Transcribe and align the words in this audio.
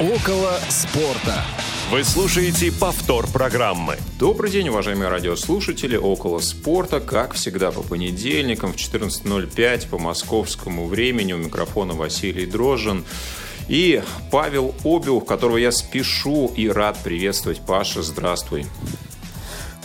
Около 0.00 0.58
спорта. 0.70 1.44
Вы 1.88 2.02
слушаете 2.02 2.72
повтор 2.72 3.28
программы. 3.28 3.96
Добрый 4.18 4.50
день, 4.50 4.68
уважаемые 4.68 5.08
радиослушатели. 5.08 5.96
Около 5.96 6.40
спорта, 6.40 6.98
как 6.98 7.34
всегда, 7.34 7.70
по 7.70 7.82
понедельникам 7.82 8.72
в 8.72 8.76
14.05 8.76 9.88
по 9.88 9.98
московскому 9.98 10.88
времени. 10.88 11.32
У 11.32 11.38
микрофона 11.38 11.94
Василий 11.94 12.44
Дрожжин. 12.44 13.04
И 13.68 14.02
Павел 14.32 14.74
Обиух, 14.84 15.26
которого 15.26 15.58
я 15.58 15.70
спешу 15.70 16.52
и 16.56 16.68
рад 16.68 16.98
приветствовать. 17.04 17.60
Паша, 17.64 18.02
здравствуй. 18.02 18.66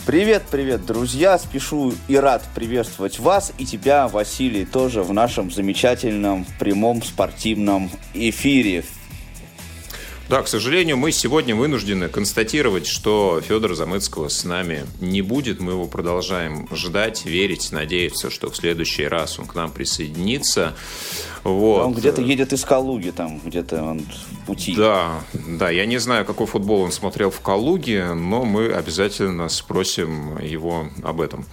Привет, 0.06 0.42
привет, 0.50 0.84
друзья! 0.84 1.38
Спешу 1.38 1.94
и 2.08 2.16
рад 2.16 2.42
приветствовать 2.56 3.20
вас 3.20 3.52
и 3.58 3.64
тебя, 3.64 4.08
Василий, 4.08 4.64
тоже 4.64 5.04
в 5.04 5.12
нашем 5.12 5.52
замечательном 5.52 6.46
прямом 6.58 7.00
спортивном 7.00 7.90
эфире. 8.12 8.82
Да, 10.30 10.42
к 10.42 10.46
сожалению, 10.46 10.96
мы 10.96 11.10
сегодня 11.10 11.56
вынуждены 11.56 12.08
констатировать, 12.08 12.86
что 12.86 13.40
Федора 13.40 13.74
Замыцкого 13.74 14.28
с 14.28 14.44
нами 14.44 14.86
не 15.00 15.22
будет. 15.22 15.58
Мы 15.58 15.72
его 15.72 15.88
продолжаем 15.88 16.68
ждать, 16.70 17.26
верить, 17.26 17.72
надеяться, 17.72 18.30
что 18.30 18.48
в 18.48 18.56
следующий 18.56 19.08
раз 19.08 19.40
он 19.40 19.46
к 19.46 19.56
нам 19.56 19.72
присоединится. 19.72 20.76
Вот. 21.42 21.84
Он 21.84 21.94
где-то 21.94 22.22
едет 22.22 22.52
из 22.52 22.64
Калуги, 22.64 23.10
там 23.10 23.40
где-то 23.44 23.82
он 23.82 24.02
в 24.02 24.46
пути. 24.46 24.76
Да, 24.76 25.20
да, 25.32 25.68
я 25.68 25.84
не 25.84 25.98
знаю, 25.98 26.24
какой 26.24 26.46
футбол 26.46 26.82
он 26.82 26.92
смотрел 26.92 27.32
в 27.32 27.40
Калуге, 27.40 28.14
но 28.14 28.44
мы 28.44 28.70
обязательно 28.70 29.48
спросим 29.48 30.38
его 30.38 30.90
об 31.02 31.22
этом. 31.22 31.44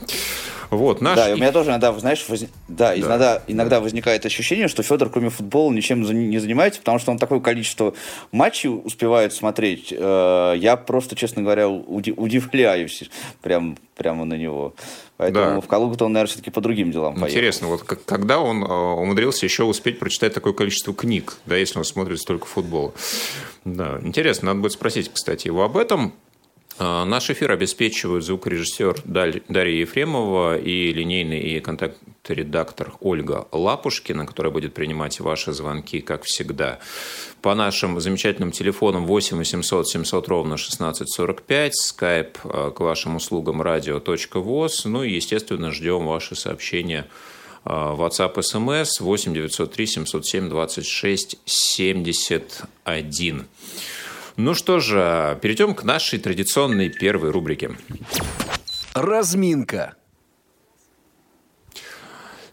Вот, 0.70 1.02
наш... 1.02 1.16
Да, 1.16 1.30
и 1.30 1.34
у 1.34 1.38
меня 1.38 1.52
тоже 1.52 1.70
иногда, 1.70 1.94
знаешь, 1.94 2.26
воз... 2.28 2.42
да, 2.42 2.48
да, 2.68 2.98
иногда, 2.98 3.42
иногда 3.48 3.80
возникает 3.80 4.26
ощущение, 4.26 4.68
что 4.68 4.84
Федор, 4.84 5.10
кроме 5.10 5.30
футбола, 5.30 5.72
ничем 5.72 6.02
не 6.02 6.40
занимается, 6.40 6.80
потому 6.80 7.00
что 7.00 7.12
он 7.12 7.18
такое 7.18 7.40
количество 7.40 7.94
матчей 8.32 8.70
успевает 8.70 9.34
смотреть. 9.34 9.94
Э, 9.98 10.54
я 10.58 10.76
просто, 10.76 11.16
честно 11.16 11.42
говоря, 11.42 11.70
удивляюсь 11.70 13.10
прям, 13.42 13.78
прямо 13.96 14.26
на 14.26 14.36
него. 14.36 14.74
Поэтому 15.18 15.56
да. 15.56 15.62
в 15.62 15.68
Калугу-то 15.68 16.06
он, 16.06 16.14
наверное, 16.14 16.30
все-таки 16.30 16.52
по 16.52 16.62
другим 16.62 16.92
делам 16.92 17.16
поехал. 17.16 17.30
Интересно, 17.30 17.68
вот 17.68 17.84
когда 17.84 18.40
он 18.40 18.64
э, 18.64 18.68
умудрился 18.68 19.46
еще 19.46 19.64
успеть 19.64 19.98
прочитать 19.98 20.34
такое 20.34 20.54
количество 20.54 20.94
книг, 20.94 21.38
да, 21.46 21.56
если 21.56 21.80
он 21.80 21.86
смотрит 21.86 22.20
столько 22.20 22.46
футбола. 22.46 22.94
Да, 23.66 24.00
интересно, 24.04 24.48
надо 24.48 24.62
будет 24.62 24.74
спросить, 24.74 25.12
кстати, 25.12 25.48
его 25.48 25.64
об 25.64 25.76
этом. 25.76 26.14
А, 26.80 27.06
наш 27.06 27.30
эфир 27.30 27.52
обеспечивают 27.52 28.24
звукорежиссер 28.24 29.02
Дарья 29.06 29.80
Ефремова 29.80 30.58
и 30.58 30.94
линейный 30.94 31.40
и 31.40 31.60
контакт-редактор 31.60 32.94
Ольга 33.00 33.48
Лапушкина, 33.52 34.28
которая 34.28 34.54
будет 34.54 34.76
принимать 34.76 35.20
ваши 35.20 35.54
звонки, 35.54 36.02
как 36.02 36.24
всегда. 36.24 36.78
По 37.42 37.56
нашим 37.56 38.00
замечательным 38.00 38.52
телефонам 38.52 39.08
8 39.08 39.38
800 39.38 39.88
700 39.88 40.28
ровно 40.28 40.54
1645, 40.54 41.74
skype 41.74 42.38
а, 42.44 42.72
к 42.72 42.80
вашим 42.80 43.16
услугам 43.16 43.62
radio.voz, 43.62 44.86
ну 44.86 45.04
и, 45.04 45.14
естественно, 45.14 45.72
ждем 45.72 46.06
ваши 46.06 46.36
сообщения 46.36 47.08
а, 47.66 47.96
WhatsApp, 47.96 48.36
SMS 48.36 49.00
8 49.00 49.34
903 49.34 49.88
707 49.88 50.50
26 50.50 51.40
71. 51.44 53.48
Ну 54.38 54.54
что 54.54 54.80
же, 54.80 55.38
перейдем 55.42 55.74
к 55.74 55.84
нашей 55.84 56.20
традиционной 56.20 56.90
первой 56.90 57.32
рубрике. 57.32 57.72
Разминка. 58.94 59.97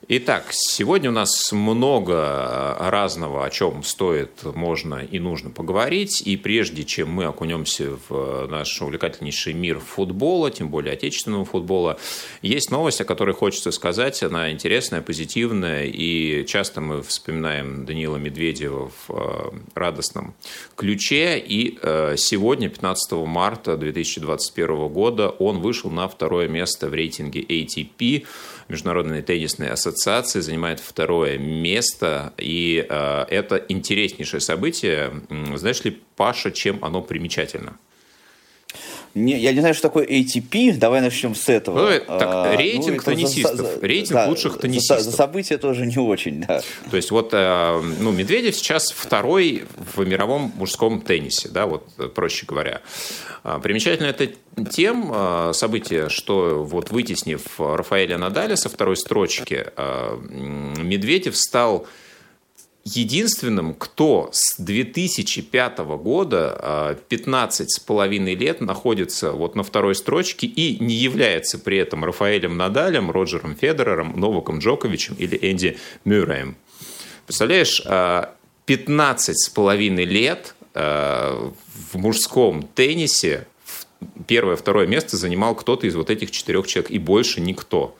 Итак, 0.07 0.49
сегодня 0.51 1.09
у 1.09 1.15
нас 1.15 1.51
много 1.51 2.77
разного, 2.79 3.47
о 3.47 3.51
чем 3.51 3.83
стоит, 3.83 4.43
можно 4.55 4.97
и 4.97 5.19
нужно 5.19 5.49
поговорить. 5.49 6.21
И 6.27 6.37
прежде 6.37 6.85
чем 6.85 7.11
мы 7.11 7.25
окунемся 7.25 7.97
в 8.09 8.47
наш 8.49 8.83
увлекательнейший 8.83 9.55
мир 9.55 9.79
футбола, 9.79 10.51
тем 10.51 10.69
более 10.69 10.93
отечественного 10.93 11.47
футбола, 11.47 11.99
есть 12.43 12.71
новость, 12.71 13.01
о 13.01 13.07
которой 13.07 13.35
хочется 13.35 13.71
сказать. 13.71 14.23
Она 14.23 14.51
интересная, 14.51 15.01
позитивная. 15.01 15.85
И 15.87 16.45
часто 16.45 16.83
мы 16.83 17.03
вспоминаем 17.03 17.87
Даниила 17.87 18.19
Медведева 18.19 18.91
в 18.91 19.11
э, 19.11 19.51
радостном 19.75 20.35
ключе. 20.77 21.39
И 21.39 21.79
сегодня, 22.17 22.69
15 22.69 23.13
марта 23.27 23.79
2021 23.79 24.89
года, 24.89 25.31
он 25.31 25.61
вышел 25.61 25.91
на 25.91 26.09
второе 26.09 26.47
место 26.49 26.89
в 26.89 26.95
рейтинге 26.95 27.41
ATP– 27.41 28.27
Международной 28.69 29.23
теннисной 29.23 29.69
ассоциации, 29.69 30.41
занимает 30.41 30.81
второе 30.81 31.39
место. 31.39 32.33
И 32.39 32.87
э, 32.89 33.25
это 33.29 33.57
интереснейшее 33.69 34.41
событие. 34.41 35.13
Знаешь 35.55 35.85
ли, 35.85 36.03
Паша, 36.17 36.51
чем 36.51 36.85
оно 36.85 37.03
примечательно? 37.03 37.79
Не, 39.15 39.39
я 39.39 39.53
не 39.53 39.61
знаю, 39.61 39.75
что 39.75 39.85
такое 39.85 40.07
ATP. 40.07 40.77
Давай 40.77 41.01
начнем 41.01 41.37
с 41.37 41.49
этого. 41.49 41.79
Ну, 41.79 41.99
так, 42.19 42.29
а, 42.29 42.57
рейтинг 42.57 43.07
ну, 43.07 43.13
теннисистов. 43.13 43.57
За, 43.57 43.81
рейтинг 43.81 44.13
да, 44.13 44.27
лучших 44.27 44.59
теннисистов. 44.59 44.99
За, 45.03 45.11
за 45.11 45.17
события 45.17 45.57
тоже 45.57 45.87
не 45.87 45.99
очень, 45.99 46.41
да. 46.41 46.63
То 46.91 46.97
есть 46.97 47.13
вот 47.13 47.31
э, 47.33 47.83
ну, 48.01 48.11
Медведев 48.11 48.57
сейчас 48.57 48.91
второй 48.91 49.67
в 49.95 50.05
мировом 50.05 50.53
мужском 50.57 51.01
теннисе, 51.01 51.49
да, 51.49 51.67
вот 51.67 51.87
проще 52.15 52.45
говоря. 52.47 52.81
А, 53.45 53.61
примечательно 53.61 54.09
это 54.09 54.31
тем 54.71 55.11
а, 55.15 55.53
событие, 55.53 56.09
что 56.09 56.65
вот 56.65 56.91
вытеснив 56.91 57.43
Рафаэля 57.59 58.19
Надаля 58.19 58.57
со 58.57 58.69
второй 58.69 58.97
строчки, 58.97 59.67
Медведев 60.77 61.37
стал 61.37 61.87
единственным, 62.85 63.75
кто 63.75 64.29
с 64.33 64.57
2005 64.59 65.79
года 65.79 66.99
15 67.09 67.71
с 67.71 67.79
половиной 67.81 68.35
лет 68.35 68.61
находится 68.61 69.33
вот 69.33 69.55
на 69.55 69.63
второй 69.63 69.95
строчке 69.95 70.47
и 70.47 70.83
не 70.85 70.95
является 70.95 71.59
при 71.59 71.79
этом 71.79 72.05
Рафаэлем 72.05 72.57
Надалем, 72.57 73.11
Роджером 73.11 73.57
Федерером, 73.57 74.19
Новаком 74.21 74.59
Джоковичем 74.59 75.15
или 75.15 75.39
Энди 75.41 75.79
Мюрреем. 76.05 76.57
Представляешь, 77.27 77.83
15 78.67 79.39
с 79.39 79.49
половиной 79.49 80.05
лет 80.05 80.55
в 80.75 81.95
мужском 81.95 82.69
теннисе 82.75 83.47
первое, 84.27 84.57
второе 84.57 84.87
место 84.87 85.17
занимал 85.17 85.55
кто-то 85.55 85.87
из 85.87 85.95
вот 85.95 86.11
этих 86.11 86.31
четырех 86.31 86.67
человек, 86.67 86.91
и 86.91 86.99
больше 86.99 87.41
никто. 87.41 87.97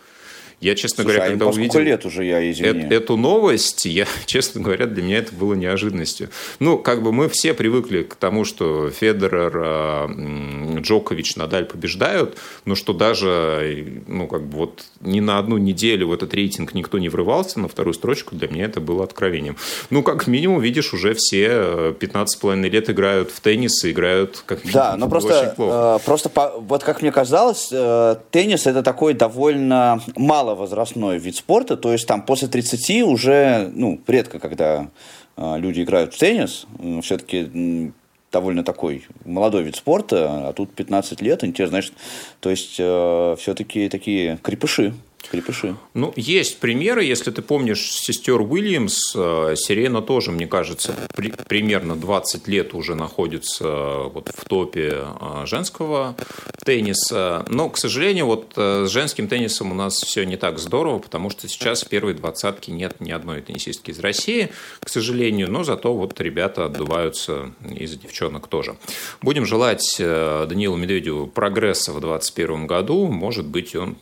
Я, 0.61 0.75
честно 0.75 1.05
Слушай, 1.05 1.17
говоря, 1.17 1.25
а 1.25 1.31
когда 1.31 1.47
увидел 1.47 1.81
лет 1.81 2.07
уже 2.07 2.25
я, 2.25 2.51
извини. 2.51 2.89
Э 2.91 2.95
эту 2.95 3.17
новость, 3.17 3.85
я, 3.87 4.07
честно 4.27 4.61
говоря, 4.61 4.87
для 4.87 5.03
меня 5.03 5.19
это 5.19 5.35
было 5.35 5.55
неожиданностью. 5.55 6.31
Ну, 6.59 6.79
как 6.79 7.03
бы 7.03 7.13
мы 7.13 7.29
все 7.29 7.55
привыкли 7.55 8.03
к 8.03 8.15
тому, 8.15 8.45
что 8.45 8.91
Федерер, 8.91 9.53
э, 9.55 10.81
Джокович, 10.81 11.37
Надаль 11.37 11.65
побеждают, 11.65 12.37
но 12.65 12.75
что 12.75 12.93
даже, 12.93 14.03
ну, 14.07 14.27
как 14.27 14.47
бы 14.47 14.59
вот 14.59 14.85
ни 15.01 15.21
на 15.21 15.39
одну 15.39 15.59
неделю 15.59 16.09
в 16.09 16.13
этот 16.13 16.35
рейтинг 16.35 16.75
никто 16.75 16.99
не 16.99 17.09
врывался 17.09 17.61
на 17.61 17.69
вторую 17.69 17.95
строчку, 17.95 18.35
для 18.35 18.49
меня 18.49 18.65
это 18.65 18.81
было 18.81 19.05
откровением. 19.05 19.57
Ну, 19.91 20.03
как 20.03 20.27
минимум, 20.27 20.61
видишь, 20.61 20.95
уже 20.95 21.15
все 21.15 21.95
15,5 21.99 22.69
лет 22.69 22.91
играют 22.91 23.31
в 23.31 23.41
теннис 23.41 23.85
и 23.85 23.91
играют 23.91 24.43
как 24.47 24.65
минимум, 24.65 24.75
Да, 24.75 24.97
но 24.97 25.09
просто, 25.09 25.55
э, 25.57 25.99
просто 26.05 26.29
по, 26.29 26.55
вот 26.59 26.85
как 26.85 27.03
мне 27.03 27.13
казалось, 27.13 27.69
э, 27.71 28.17
теннис 28.31 28.67
это 28.67 28.83
такой 28.83 29.15
довольно 29.15 30.01
мало 30.17 30.54
возрастной 30.55 31.19
вид 31.19 31.37
спорта, 31.37 31.77
то 31.77 31.93
есть 31.93 32.07
там 32.07 32.23
после 32.23 32.49
30 32.49 33.03
уже, 33.03 33.71
ну, 33.75 34.01
редко, 34.07 34.39
когда 34.39 34.89
э, 35.37 35.59
люди 35.59 35.83
играют 35.83 36.15
в 36.15 36.19
теннис, 36.19 36.67
все-таки 37.03 37.93
довольно 38.35 38.65
такой 38.65 39.07
молодой 39.25 39.63
вид 39.63 39.77
спорта, 39.77 40.49
а 40.49 40.53
тут 40.53 40.75
15 40.75 41.23
лет, 41.23 41.45
интересно, 41.45 41.77
значит, 41.77 41.93
то 42.41 42.51
есть 42.51 42.77
э, 42.79 43.37
все-таки 43.39 43.89
такие 43.89 44.39
крепыши. 44.43 44.93
Крепыши. 45.29 45.77
Ну, 45.95 46.13
есть 46.17 46.59
примеры, 46.59 47.05
если 47.05 47.31
ты 47.31 47.43
помнишь 47.43 47.91
сестер 47.93 48.41
Уильямс, 48.41 49.15
э, 49.15 49.55
Сирена 49.57 50.03
тоже, 50.03 50.31
мне 50.31 50.47
кажется, 50.47 50.95
при, 51.15 51.31
примерно 51.31 51.97
20 51.97 52.49
лет 52.49 52.75
уже 52.75 52.95
находится 52.95 53.65
э, 53.65 54.11
вот 54.13 54.31
в 54.35 54.45
топе 54.45 55.05
э, 55.05 55.47
женского 55.47 56.17
тенниса. 56.65 57.45
Но, 57.49 57.69
к 57.71 57.79
сожалению, 57.79 58.27
вот 58.27 58.53
с 58.57 58.89
женским 58.89 59.29
теннисом 59.29 59.73
у 59.73 59.75
нас 59.75 59.97
все 59.97 60.25
не 60.25 60.37
так 60.37 60.59
здорово, 60.59 60.99
потому 60.99 61.31
что 61.31 61.49
сейчас 61.49 61.83
в 61.83 61.89
первой 61.89 62.15
двадцатке 62.15 62.73
нет 62.73 63.01
ни 63.01 63.11
одной 63.11 63.43
теннисистки 63.43 63.91
из 63.91 63.99
России, 64.01 64.51
к 64.81 64.89
сожалению, 64.89 65.51
но 65.51 65.65
зато 65.65 65.95
вот 65.95 66.21
ребята 66.21 66.65
отдуваются 66.67 67.53
из 67.69 67.97
девчонок 67.97 68.49
тоже. 68.49 68.77
Будем 69.21 69.45
желать 69.45 69.97
Данилу 69.99 70.77
Медведеву 70.77 71.27
прогресса 71.27 71.93
в 71.93 72.01
2021 72.01 72.67
году. 72.67 73.07
Может 73.07 73.47
быть, 73.47 73.77
он 73.77 73.97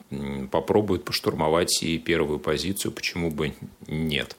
попробует 0.51 1.05
поштурмовать 1.13 1.83
и 1.83 1.99
первую 1.99 2.39
позицию, 2.39 2.91
почему 2.91 3.31
бы 3.31 3.53
нет. 3.87 4.35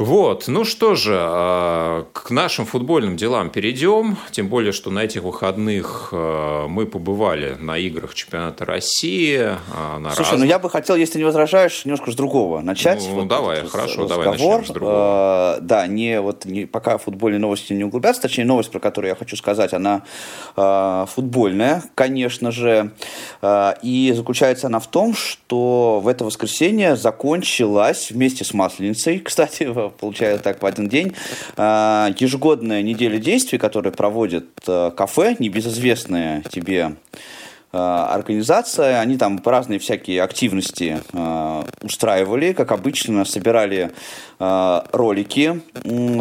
Вот, 0.00 0.48
ну 0.48 0.64
что 0.64 0.94
же, 0.94 1.14
а, 1.14 2.06
к 2.14 2.30
нашим 2.30 2.64
футбольным 2.64 3.18
делам 3.18 3.50
перейдем. 3.50 4.16
Тем 4.30 4.48
более, 4.48 4.72
что 4.72 4.90
на 4.90 5.00
этих 5.00 5.22
выходных 5.22 6.08
а, 6.12 6.66
мы 6.68 6.86
побывали 6.86 7.58
на 7.60 7.76
играх 7.76 8.14
чемпионата 8.14 8.64
России. 8.64 9.38
А, 9.74 9.98
на 9.98 10.12
Слушай, 10.12 10.30
раз... 10.30 10.40
ну 10.40 10.46
я 10.46 10.58
бы 10.58 10.70
хотел, 10.70 10.96
если 10.96 11.18
не 11.18 11.24
возражаешь, 11.24 11.84
немножко 11.84 12.12
с 12.12 12.14
другого 12.14 12.62
начать. 12.62 13.06
Ну, 13.10 13.16
вот 13.16 13.28
давай, 13.28 13.66
хорошо, 13.66 14.06
давай 14.06 14.28
начнем 14.28 14.64
с 14.64 14.68
другого. 14.68 15.58
Да, 15.60 15.86
не 15.86 16.18
вот 16.22 16.46
не, 16.46 16.64
пока 16.64 16.96
футбольные 16.96 17.38
новости 17.38 17.74
не 17.74 17.84
углубятся, 17.84 18.22
точнее, 18.22 18.46
новость, 18.46 18.70
про 18.70 18.78
которую 18.78 19.10
я 19.10 19.14
хочу 19.14 19.36
сказать, 19.36 19.74
она 19.74 20.04
футбольная, 21.14 21.84
конечно 21.94 22.50
же. 22.50 22.92
И 23.82 24.12
заключается 24.16 24.68
она 24.68 24.80
в 24.80 24.86
том, 24.86 25.14
что 25.14 26.00
в 26.02 26.08
это 26.08 26.24
воскресенье 26.24 26.96
закончилась 26.96 28.10
вместе 28.10 28.46
с 28.46 28.54
Масленицей, 28.54 29.18
кстати, 29.24 29.89
получается 29.90 30.42
так 30.42 30.62
в 30.62 30.66
один 30.66 30.88
день. 30.88 31.14
А, 31.56 32.10
ежегодная 32.18 32.82
неделя 32.82 33.18
действий, 33.18 33.58
которую 33.58 33.92
проводит 33.92 34.46
э, 34.66 34.90
кафе, 34.96 35.36
небезызвестная 35.38 36.42
тебе 36.50 36.94
э, 37.72 37.76
организация, 37.76 39.00
они 39.00 39.16
там 39.16 39.40
разные 39.44 39.78
всякие 39.78 40.22
активности 40.22 41.00
э, 41.12 41.62
устраивали, 41.82 42.52
как 42.52 42.72
обычно, 42.72 43.24
собирали 43.24 43.90
ролики 44.38 45.60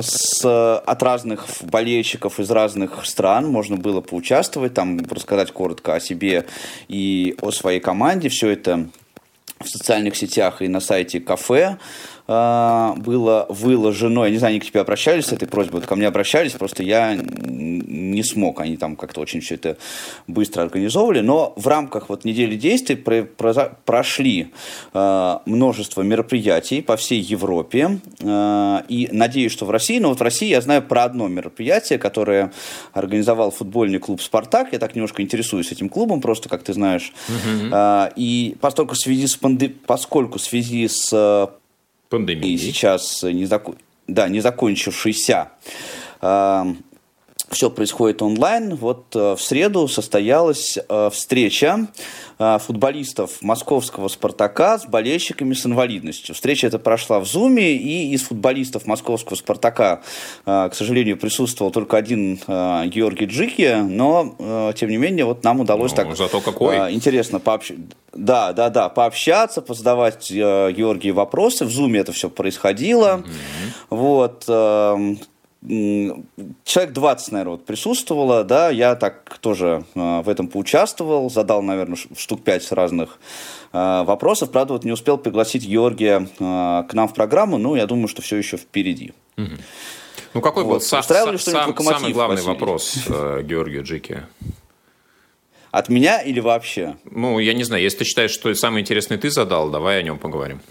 с, 0.02 0.44
от 0.44 1.04
разных 1.04 1.46
болельщиков 1.62 2.42
из 2.42 2.52
разных 2.52 3.06
стран, 3.06 3.48
можно 3.48 3.78
было 3.78 4.02
поучаствовать, 4.02 4.74
там 4.74 5.00
рассказать 5.10 5.54
коротко 5.54 5.96
о 5.96 6.00
себе 6.02 6.46
и 6.90 7.38
о 7.42 7.52
своей 7.52 7.80
команде, 7.80 8.28
все 8.28 8.50
это 8.50 8.90
в 9.60 9.68
социальных 9.68 10.16
сетях 10.16 10.62
и 10.62 10.68
на 10.68 10.80
сайте 10.80 11.20
кафе. 11.20 11.78
А, 12.32 12.94
было 12.96 13.48
выложено, 13.50 14.24
я 14.24 14.30
не 14.30 14.38
знаю, 14.38 14.52
они 14.52 14.60
к 14.60 14.66
тебе 14.66 14.82
обращались 14.82 15.26
с 15.26 15.32
этой 15.34 15.48
просьбой, 15.48 15.82
ко 15.82 15.96
мне 15.96 16.06
обращались, 16.06 16.52
просто 16.52 16.84
я 16.84 17.16
не 17.16 18.22
смог, 18.22 18.62
они 18.62 18.78
там 18.78 18.96
как-то 18.96 19.22
очень 19.22 19.42
все 19.42 19.56
это 19.56 19.78
быстро 20.28 20.62
организовывали, 20.62 21.22
но 21.22 21.54
в 21.56 21.68
рамках 21.68 22.08
вот 22.08 22.26
недели 22.26 22.56
действий 22.56 22.98
прошли 23.84 24.54
а, 24.94 25.42
множество 25.48 26.04
мероприятий 26.04 26.84
по 26.84 26.98
всей 26.98 27.20
Европе, 27.20 28.00
а, 28.24 28.84
и 28.88 29.10
надеюсь, 29.12 29.52
что 29.52 29.66
в 29.66 29.72
России, 29.72 29.98
но 29.98 30.10
вот 30.10 30.20
в 30.20 30.22
России 30.22 30.50
я 30.50 30.62
знаю 30.62 30.84
про 30.84 31.06
одно 31.06 31.28
мероприятие, 31.28 31.98
которое 31.98 32.52
организовал 32.94 33.50
футбольный 33.50 33.98
клуб 33.98 34.22
«Спартак», 34.22 34.72
я 34.72 34.78
так 34.78 34.94
немножко 34.94 35.24
интересуюсь 35.24 35.72
этим 35.72 35.90
клубом, 35.90 36.22
просто, 36.22 36.48
как 36.48 36.62
ты 36.62 36.74
знаешь, 36.74 37.12
угу. 37.28 37.76
и 38.16 38.56
поскольку 38.62 38.94
в 38.94 39.00
связи 39.00 39.26
с, 39.26 39.36
панде... 39.36 39.70
поскольку 39.70 40.38
в 40.38 40.42
связи 40.44 40.88
с 40.88 41.50
Пандемии. 42.10 42.52
И 42.52 42.58
сейчас 42.58 43.24
не, 43.24 43.46
зак... 43.46 43.68
да, 44.08 44.28
не 44.28 44.42
закончившийся 44.42 45.50
э, 46.22 46.66
все 47.52 47.70
происходит 47.70 48.22
онлайн. 48.22 48.76
Вот 48.76 49.16
э, 49.16 49.36
в 49.36 49.42
среду 49.42 49.88
состоялась 49.88 50.78
э, 50.78 51.10
встреча 51.12 51.88
э, 52.38 52.60
футболистов 52.60 53.42
московского 53.42 54.08
«Спартака» 54.08 54.80
с 54.80 54.86
болельщиками 54.86 55.54
с 55.54 55.66
инвалидностью. 55.66 56.36
Встреча 56.36 56.68
эта 56.68 56.80
прошла 56.80 57.20
в 57.20 57.26
Зуме, 57.26 57.74
и 57.74 58.12
из 58.14 58.24
футболистов 58.24 58.86
московского 58.86 59.36
«Спартака», 59.36 60.02
к 60.46 60.72
сожалению, 60.74 61.18
присутствовал 61.18 61.72
только 61.72 61.98
один 61.98 62.36
Георгий 62.38 63.26
Джики, 63.26 63.78
но, 63.82 64.74
тем 64.76 64.90
не 64.90 64.98
менее, 64.98 65.26
вот 65.26 65.44
нам 65.44 65.60
удалось 65.60 65.92
ну, 65.92 65.98
так 65.98 66.18
зато 66.18 66.42
какой. 66.42 66.94
интересно 66.94 67.40
пообщаться. 67.40 67.84
Да, 68.20 68.54
да, 68.54 68.70
да, 68.70 68.90
пообщаться, 68.90 69.62
позадавать 69.62 70.30
Георгию 70.30 71.14
вопросы. 71.14 71.66
В 71.66 71.72
Зуме 71.72 72.00
это 72.02 72.12
все 72.12 72.30
происходило. 72.30 73.24
Mm-hmm. 73.24 73.86
Вот 73.90 74.44
эм, 74.48 75.20
человек 75.62 76.94
20, 76.94 77.32
наверное, 77.32 77.52
вот 77.52 77.66
присутствовало, 77.66 78.44
да, 78.44 78.70
я 78.70 78.96
так 78.96 79.38
тоже 79.40 79.84
э, 79.94 80.22
в 80.22 80.30
этом 80.30 80.48
поучаствовал, 80.48 81.30
задал, 81.30 81.62
наверное, 81.62 81.98
штук 82.18 82.44
5 82.44 82.72
разных 82.72 83.20
э, 83.74 84.04
вопросов, 84.04 84.52
правда, 84.52 84.74
вот 84.74 84.86
не 84.86 84.92
успел 84.92 85.18
пригласить 85.18 85.66
Георгия 85.66 86.28
э, 86.40 86.84
к 86.90 86.94
нам 86.94 87.08
в 87.08 87.14
программу, 87.14 87.58
но 87.58 87.76
я 87.76 87.88
думаю, 87.88 88.08
что 88.08 88.22
все 88.22 88.38
еще 88.38 88.58
впереди. 88.58 89.14
Угу. 89.38 89.48
Ну, 90.36 90.42
какой 90.42 90.64
вот. 90.64 90.72
был 90.72 90.80
са- 90.80 91.02
са- 91.02 91.38
сам, 91.38 91.78
самый 91.78 92.14
главный 92.14 92.36
Василий? 92.36 92.54
вопрос 92.54 92.98
э, 93.08 93.42
Георгию 93.44 93.84
Джеки? 93.84 94.24
От 95.72 95.90
меня 95.90 96.22
или 96.22 96.40
вообще? 96.40 96.96
Ну, 97.12 97.40
я 97.40 97.54
не 97.54 97.64
знаю, 97.64 97.84
если 97.84 98.00
ты 98.00 98.06
считаешь, 98.06 98.32
что 98.32 98.54
самый 98.56 98.82
интересный 98.82 99.18
ты 99.18 99.30
задал, 99.30 99.70
давай 99.70 100.00
о 100.00 100.04
нем 100.04 100.18
поговорим. 100.18 100.62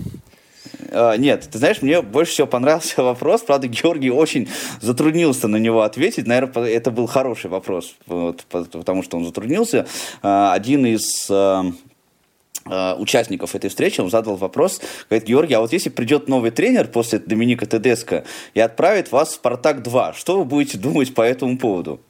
А, 0.90 1.16
нет, 1.16 1.48
ты 1.50 1.58
знаешь, 1.58 1.82
мне 1.82 2.02
больше 2.02 2.32
всего 2.32 2.46
понравился 2.46 3.02
вопрос. 3.02 3.42
Правда, 3.42 3.68
Георгий 3.68 4.10
очень 4.10 4.48
затруднился 4.80 5.48
на 5.48 5.56
него 5.56 5.82
ответить. 5.82 6.26
Наверное, 6.26 6.68
это 6.68 6.90
был 6.90 7.06
хороший 7.06 7.50
вопрос, 7.50 7.94
вот, 8.06 8.44
потому 8.48 9.02
что 9.02 9.16
он 9.16 9.24
затруднился. 9.24 9.86
А, 10.22 10.52
один 10.52 10.86
из 10.86 11.30
а, 11.30 12.96
участников 12.98 13.54
этой 13.54 13.70
встречи, 13.70 14.00
он 14.00 14.10
задал 14.10 14.36
вопрос, 14.36 14.80
говорит, 15.08 15.28
Георгий, 15.28 15.54
а 15.54 15.60
вот 15.60 15.72
если 15.72 15.90
придет 15.90 16.28
новый 16.28 16.50
тренер 16.50 16.88
после 16.88 17.18
Доминика 17.18 17.66
Тедеско 17.66 18.24
и 18.54 18.60
отправит 18.60 19.12
вас 19.12 19.30
в 19.30 19.34
«Спартак-2», 19.34 20.14
что 20.16 20.38
вы 20.38 20.44
будете 20.44 20.76
думать 20.76 21.14
по 21.14 21.22
этому 21.22 21.56
поводу? 21.56 22.00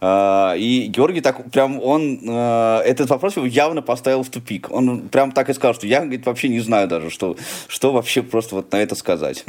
А, 0.00 0.54
и 0.56 0.86
Георгий 0.86 1.20
так 1.20 1.50
прям, 1.50 1.80
он 1.82 2.20
э, 2.28 2.78
этот 2.84 3.10
вопрос 3.10 3.36
его 3.36 3.46
явно 3.46 3.82
поставил 3.82 4.22
в 4.22 4.30
тупик. 4.30 4.70
Он 4.70 5.08
прям 5.08 5.32
так 5.32 5.48
и 5.48 5.54
сказал, 5.54 5.74
что 5.74 5.86
я, 5.86 6.00
говорит, 6.00 6.26
вообще 6.26 6.48
не 6.48 6.60
знаю 6.60 6.88
даже, 6.88 7.10
что, 7.10 7.36
что 7.68 7.92
вообще 7.92 8.22
просто 8.22 8.56
вот 8.56 8.72
на 8.72 8.76
это 8.76 8.94
сказать. 8.94 9.44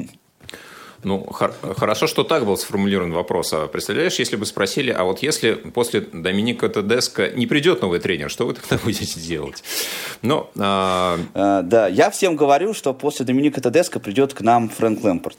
Ну, 1.03 1.25
хорошо, 1.29 2.07
что 2.07 2.23
так 2.23 2.45
был 2.45 2.57
сформулирован 2.57 3.11
вопрос. 3.11 3.53
А 3.53 3.67
представляешь, 3.67 4.19
если 4.19 4.35
бы 4.35 4.45
спросили, 4.45 4.91
а 4.91 5.03
вот 5.03 5.19
если 5.19 5.53
после 5.53 6.01
Доминика 6.01 6.69
Тедеско 6.69 7.29
не 7.29 7.45
придет 7.45 7.81
новый 7.81 7.99
тренер, 7.99 8.29
что 8.29 8.45
вы 8.45 8.53
тогда 8.53 8.77
будете 8.83 9.19
делать? 9.19 9.63
Но, 10.21 10.49
а... 10.57 11.19
А, 11.33 11.61
да, 11.61 11.87
я 11.87 12.09
всем 12.09 12.35
говорю, 12.35 12.73
что 12.73 12.93
после 12.93 13.25
Доминика 13.25 13.61
Тедеско 13.61 13.99
придет 13.99 14.33
к 14.33 14.41
нам 14.41 14.69
Фрэнк 14.69 15.03
Лэмпорт. 15.03 15.37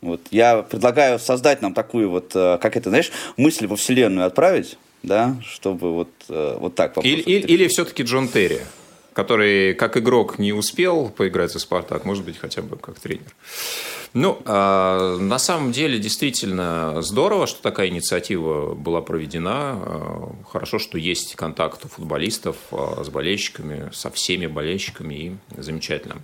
Вот 0.00 0.20
я 0.30 0.62
предлагаю 0.62 1.18
создать 1.18 1.62
нам 1.62 1.74
такую 1.74 2.10
вот, 2.10 2.32
э, 2.34 2.58
как 2.60 2.76
это, 2.76 2.90
знаешь, 2.90 3.10
мысль 3.36 3.66
во 3.66 3.76
Вселенную 3.76 4.26
отправить, 4.26 4.78
да, 5.02 5.36
чтобы 5.44 5.92
вот, 5.92 6.10
э, 6.28 6.56
вот 6.58 6.74
так. 6.74 6.96
Или, 7.04 7.20
или, 7.20 7.46
или 7.46 7.68
все-таки 7.68 8.04
Джон 8.04 8.28
Терри, 8.28 8.60
который 9.12 9.74
как 9.74 9.96
игрок 9.96 10.38
не 10.38 10.52
успел 10.52 11.08
поиграть 11.08 11.52
за 11.52 11.58
«Спартак», 11.58 12.04
может 12.04 12.24
быть, 12.24 12.38
хотя 12.38 12.62
бы 12.62 12.76
как 12.76 13.00
тренер. 13.00 13.34
Ну, 14.14 14.40
э, 14.44 15.18
на 15.20 15.38
самом 15.38 15.72
деле, 15.72 15.98
действительно 15.98 17.02
здорово, 17.02 17.46
что 17.46 17.62
такая 17.62 17.88
инициатива 17.88 18.74
была 18.74 19.02
проведена. 19.02 19.78
Э, 19.84 20.20
хорошо, 20.50 20.78
что 20.78 20.96
есть 20.96 21.34
контакт 21.34 21.84
у 21.84 21.88
футболистов 21.88 22.56
э, 22.72 23.04
с 23.04 23.08
болельщиками, 23.10 23.90
со 23.92 24.10
всеми 24.10 24.46
болельщиками, 24.46 25.14
и 25.14 25.60
замечательно. 25.60 26.16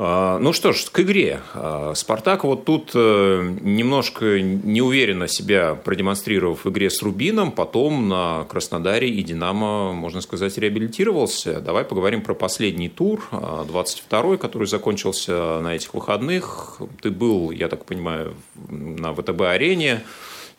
А, 0.00 0.38
ну 0.38 0.52
что 0.52 0.72
ж, 0.72 0.84
к 0.92 1.00
игре. 1.00 1.40
А, 1.54 1.92
Спартак 1.96 2.44
вот 2.44 2.64
тут 2.64 2.92
э, 2.94 3.56
немножко 3.60 4.40
неуверенно 4.40 5.26
себя 5.26 5.74
продемонстрировав 5.74 6.64
в 6.64 6.70
игре 6.70 6.88
с 6.88 7.02
Рубином, 7.02 7.50
потом 7.50 8.08
на 8.08 8.44
Краснодаре 8.48 9.08
и 9.08 9.24
Динамо, 9.24 9.92
можно 9.92 10.20
сказать, 10.20 10.56
реабилитировался. 10.56 11.60
Давай 11.60 11.84
поговорим 11.84 12.22
про 12.22 12.34
последний 12.34 12.88
тур, 12.88 13.26
22-й, 13.32 14.36
а, 14.36 14.38
который 14.38 14.68
закончился 14.68 15.58
на 15.60 15.74
этих 15.74 15.92
выходных. 15.94 16.80
Ты 17.02 17.10
был, 17.10 17.50
я 17.50 17.66
так 17.66 17.84
понимаю, 17.84 18.36
на 18.68 19.12
ВТБ-арене. 19.12 20.04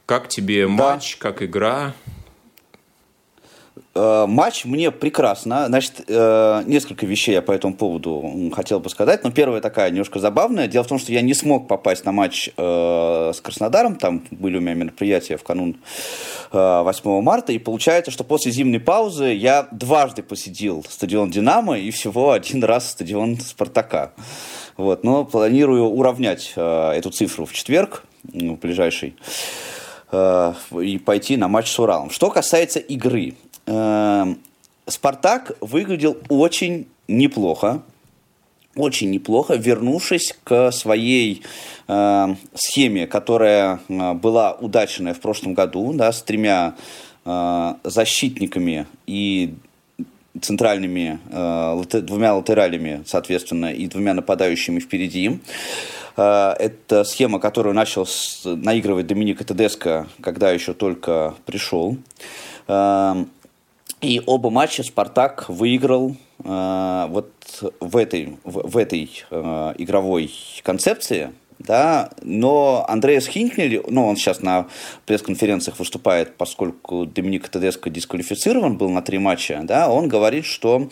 Как 0.06 0.28
тебе 0.28 0.64
да. 0.64 0.70
матч, 0.70 1.16
как 1.16 1.42
игра? 1.42 1.94
Э, 4.00 4.26
матч 4.28 4.64
мне 4.64 4.92
прекрасно. 4.92 5.66
Значит, 5.68 6.06
э, 6.08 6.64
несколько 6.66 7.06
вещей 7.06 7.34
я 7.34 7.42
по 7.42 7.52
этому 7.52 7.74
поводу 7.74 8.50
хотел 8.56 8.80
бы 8.80 8.90
сказать. 8.90 9.26
Но 9.26 9.32
первая 9.32 9.60
такая 9.60 9.90
немножко 9.90 10.20
забавная. 10.20 10.68
Дело 10.68 10.84
в 10.84 10.88
том, 10.88 11.00
что 11.00 11.12
я 11.12 11.22
не 11.22 11.34
смог 11.34 11.68
попасть 11.68 12.06
на 12.06 12.14
матч 12.14 12.50
э, 12.56 13.32
с 13.36 13.42
Краснодаром. 13.42 13.98
Там 13.98 14.24
были 14.32 14.58
у 14.58 14.62
меня 14.62 14.74
мероприятия 14.74 15.36
в 15.36 15.44
канун 15.44 15.78
8 16.52 17.22
марта. 17.22 17.52
И 17.52 17.60
получается, 17.60 18.12
что 18.12 18.24
после 18.24 18.52
зимней 18.54 18.80
паузы 18.80 19.34
я 19.34 19.68
дважды 19.72 20.24
посетил 20.24 20.86
стадион 20.88 21.30
«Динамо» 21.30 21.78
и 21.78 21.92
всего 21.92 22.32
один 22.32 22.64
раз 22.64 22.92
стадион 22.92 23.38
«Спартака». 23.38 24.14
Вот. 24.78 25.04
Но 25.04 25.26
планирую 25.26 25.84
уравнять 25.84 26.54
эту 26.56 27.10
цифру 27.10 27.46
в 27.46 27.54
четверг, 27.54 28.04
в 28.24 28.56
ближайший 28.56 29.16
и 30.12 31.02
пойти 31.06 31.38
на 31.38 31.48
матч 31.48 31.70
с 31.70 31.78
Уралом. 31.78 32.10
Что 32.10 32.32
касается 32.32 32.80
игры. 32.80 33.36
Эм, 33.70 34.40
Спартак 34.88 35.56
выглядел 35.62 36.18
очень 36.30 36.88
неплохо, 37.08 37.84
очень 38.76 39.12
неплохо, 39.12 39.54
вернувшись 39.54 40.36
к 40.44 40.72
своей 40.72 41.44
э, 41.88 42.36
схеме, 42.56 43.06
которая 43.06 43.80
э, 43.88 44.14
была 44.14 44.54
удачная 44.54 45.14
в 45.14 45.20
прошлом 45.20 45.54
году, 45.54 45.94
да, 45.94 46.12
с 46.12 46.24
тремя 46.24 46.76
э, 47.26 47.74
защитниками 47.84 48.88
и 49.06 49.54
центральными, 50.42 51.20
двумя 52.02 52.36
латералями, 52.36 53.04
соответственно, 53.06 53.74
и 53.74 53.88
двумя 53.88 54.14
нападающими 54.14 54.80
впереди. 54.80 55.40
Это 56.16 57.04
схема, 57.04 57.40
которую 57.40 57.74
начал 57.74 58.08
наигрывать 58.46 59.08
Доминика 59.08 59.44
Тедеско, 59.44 60.08
когда 60.22 60.52
еще 60.52 60.74
только 60.74 61.34
пришел. 61.46 61.98
И 64.02 64.22
оба 64.26 64.50
матча 64.50 64.84
Спартак 64.84 65.50
выиграл 65.50 66.16
э, 66.44 67.06
вот 67.10 67.34
в 67.82 67.98
этой, 67.98 68.38
в, 68.46 68.70
в 68.70 68.78
этой 68.78 69.10
э, 69.30 69.74
игровой 69.78 70.32
концепции 70.64 71.34
да, 71.60 72.10
но 72.22 72.86
Андреас 72.88 73.28
Хинкнель, 73.28 73.84
ну, 73.88 74.08
он 74.08 74.16
сейчас 74.16 74.42
на 74.42 74.68
пресс-конференциях 75.06 75.78
выступает, 75.78 76.38
поскольку 76.38 77.06
Доминик 77.06 77.50
Тедеско 77.50 77.90
дисквалифицирован 77.90 78.78
был 78.78 78.90
на 78.90 79.02
три 79.02 79.20
матча, 79.20 79.60
да, 79.64 79.90
он 79.90 80.08
говорит, 80.08 80.46
что 80.46 80.90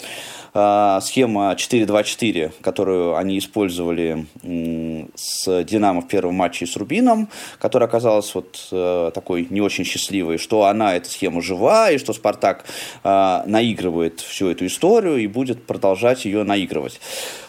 э, 0.53 0.99
схема 1.01 1.53
4-2-4, 1.53 2.51
которую 2.61 3.15
они 3.15 3.37
использовали 3.37 4.27
э, 4.43 5.05
с 5.15 5.63
Динамо 5.63 6.01
в 6.01 6.07
первом 6.07 6.35
матче 6.35 6.67
с 6.67 6.75
Рубином, 6.75 7.29
которая 7.59 7.87
оказалась 7.87 8.35
вот 8.35 8.67
э, 8.71 9.11
такой 9.13 9.47
не 9.49 9.61
очень 9.61 9.85
счастливой, 9.85 10.37
что 10.37 10.65
она, 10.65 10.95
эта 10.95 11.09
схема 11.09 11.41
жива, 11.41 11.91
и 11.91 11.97
что 11.97 12.11
Спартак 12.11 12.65
э, 13.05 13.41
наигрывает 13.45 14.19
всю 14.19 14.49
эту 14.49 14.65
историю 14.65 15.17
и 15.17 15.27
будет 15.27 15.65
продолжать 15.65 16.25
ее 16.25 16.43
наигрывать. 16.43 16.99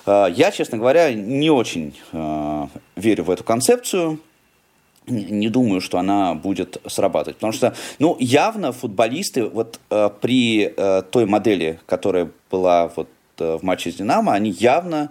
Э, 0.06 0.26
я, 0.34 0.50
честно 0.52 0.78
говоря, 0.78 1.12
не 1.12 1.50
очень 1.50 1.96
э, 2.12 2.66
верю 3.08 3.24
в 3.24 3.30
эту 3.30 3.44
концепцию. 3.44 4.20
Не 5.06 5.48
думаю, 5.48 5.80
что 5.80 5.98
она 5.98 6.34
будет 6.34 6.80
срабатывать. 6.86 7.36
Потому 7.36 7.52
что, 7.52 7.74
ну, 7.98 8.16
явно 8.20 8.72
футболисты 8.72 9.44
вот 9.44 9.80
э, 9.90 10.10
при 10.20 10.74
той 11.10 11.24
модели, 11.24 11.80
которая 11.86 12.30
была 12.50 12.90
вот 12.94 13.08
в 13.38 13.60
матче 13.62 13.92
с 13.92 13.94
Динамо, 13.94 14.32
они 14.32 14.50
явно 14.50 15.10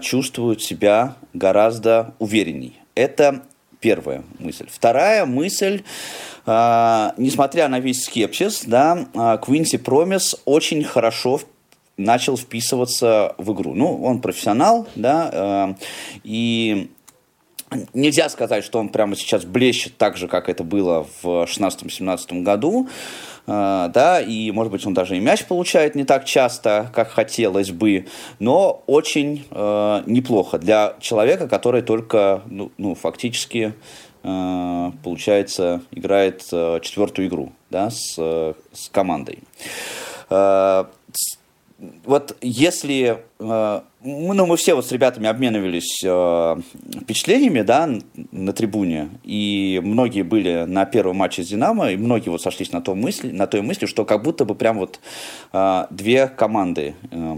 чувствуют 0.00 0.62
себя 0.62 1.16
гораздо 1.34 2.14
уверенней. 2.18 2.80
Это 2.94 3.42
первая 3.80 4.24
мысль. 4.38 4.66
Вторая 4.70 5.26
мысль, 5.26 5.82
несмотря 6.46 7.68
на 7.68 7.80
весь 7.80 8.04
скепсис, 8.04 8.64
да, 8.64 9.38
Квинси 9.42 9.76
Промис 9.76 10.36
очень 10.46 10.82
хорошо 10.84 11.40
начал 11.96 12.36
вписываться 12.36 13.34
в 13.38 13.52
игру. 13.52 13.74
Ну, 13.74 14.02
он 14.02 14.20
профессионал, 14.20 14.86
да, 14.94 15.30
э, 15.32 15.74
и 16.24 16.90
нельзя 17.92 18.28
сказать, 18.28 18.64
что 18.64 18.78
он 18.78 18.88
прямо 18.88 19.16
сейчас 19.16 19.44
блещет 19.44 19.96
так 19.96 20.16
же, 20.16 20.28
как 20.28 20.48
это 20.48 20.64
было 20.64 21.06
в 21.22 21.44
16-17 21.44 22.42
году, 22.42 22.88
э, 23.46 23.90
да, 23.92 24.20
и, 24.20 24.50
может 24.50 24.72
быть, 24.72 24.86
он 24.86 24.94
даже 24.94 25.16
и 25.16 25.20
мяч 25.20 25.44
получает 25.44 25.94
не 25.94 26.04
так 26.04 26.24
часто, 26.24 26.90
как 26.94 27.10
хотелось 27.10 27.70
бы, 27.70 28.06
но 28.38 28.82
очень 28.86 29.46
э, 29.50 30.02
неплохо 30.06 30.58
для 30.58 30.94
человека, 31.00 31.48
который 31.48 31.82
только, 31.82 32.42
ну, 32.46 32.72
ну 32.78 32.94
фактически, 32.94 33.74
э, 34.22 34.90
получается, 35.02 35.82
играет 35.90 36.44
э, 36.52 36.80
четвертую 36.82 37.28
игру, 37.28 37.52
да, 37.70 37.90
с, 37.90 38.14
с 38.16 38.88
командой. 38.90 39.40
Вот 42.04 42.36
если 42.40 43.18
э, 43.38 43.80
ну, 44.04 44.46
мы 44.46 44.56
все 44.56 44.74
вот 44.74 44.86
с 44.86 44.92
ребятами 44.92 45.28
обменивались 45.28 46.02
э, 46.04 46.56
впечатлениями, 47.02 47.62
да, 47.62 47.88
на 48.32 48.52
трибуне, 48.52 49.08
и 49.22 49.80
многие 49.82 50.22
были 50.22 50.64
на 50.66 50.84
первом 50.84 51.16
матче 51.16 51.42
с 51.42 51.48
Динамо, 51.48 51.90
и 51.90 51.96
многие 51.96 52.28
вот 52.28 52.42
сошлись 52.42 52.72
на, 52.72 52.80
той 52.82 52.94
мысли, 52.94 53.30
на 53.30 53.46
той 53.46 53.62
мысли, 53.62 53.86
что 53.86 54.04
как 54.04 54.22
будто 54.22 54.44
бы 54.44 54.54
прям 54.54 54.78
вот 54.78 55.00
э, 55.52 55.86
две 55.90 56.28
команды 56.28 56.94
э, 57.10 57.36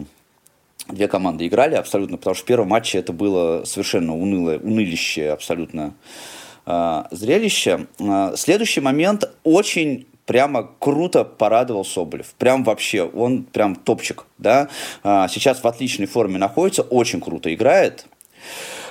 две 0.89 1.09
команды 1.09 1.47
играли 1.47 1.75
абсолютно, 1.75 2.17
потому 2.17 2.35
что 2.35 2.45
в 2.45 2.47
первом 2.47 2.69
матче 2.69 2.99
это 2.99 3.13
было 3.13 3.65
совершенно 3.65 4.17
унылое, 4.17 4.59
унылище 4.59 5.31
абсолютно 5.31 5.95
э, 6.65 7.03
зрелище. 7.11 7.87
Э, 7.99 8.35
следующий 8.37 8.81
момент 8.81 9.31
очень 9.45 10.07
прямо 10.27 10.71
круто 10.79 11.25
порадовал 11.25 11.85
Соболев. 11.85 12.35
Прям 12.35 12.65
вообще, 12.65 13.05
он 13.05 13.45
прям 13.45 13.77
топчик, 13.77 14.27
да. 14.39 14.69
А, 15.03 15.29
сейчас 15.29 15.63
в 15.63 15.67
отличной 15.67 16.07
форме 16.07 16.39
находится, 16.39 16.83
очень 16.83 17.21
круто 17.21 17.53
играет. 17.55 18.07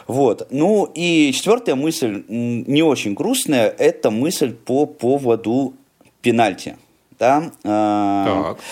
Вот. 0.07 0.47
Ну 0.49 0.89
и 0.93 1.31
четвертая 1.33 1.75
мысль, 1.75 2.23
не 2.27 2.83
очень 2.83 3.13
грустная, 3.13 3.67
это 3.67 4.11
мысль 4.11 4.53
по 4.53 4.85
поводу 4.85 5.73
пенальти. 6.21 6.77
Да? 7.19 7.51
А, 7.63 8.53
так. 8.53 8.63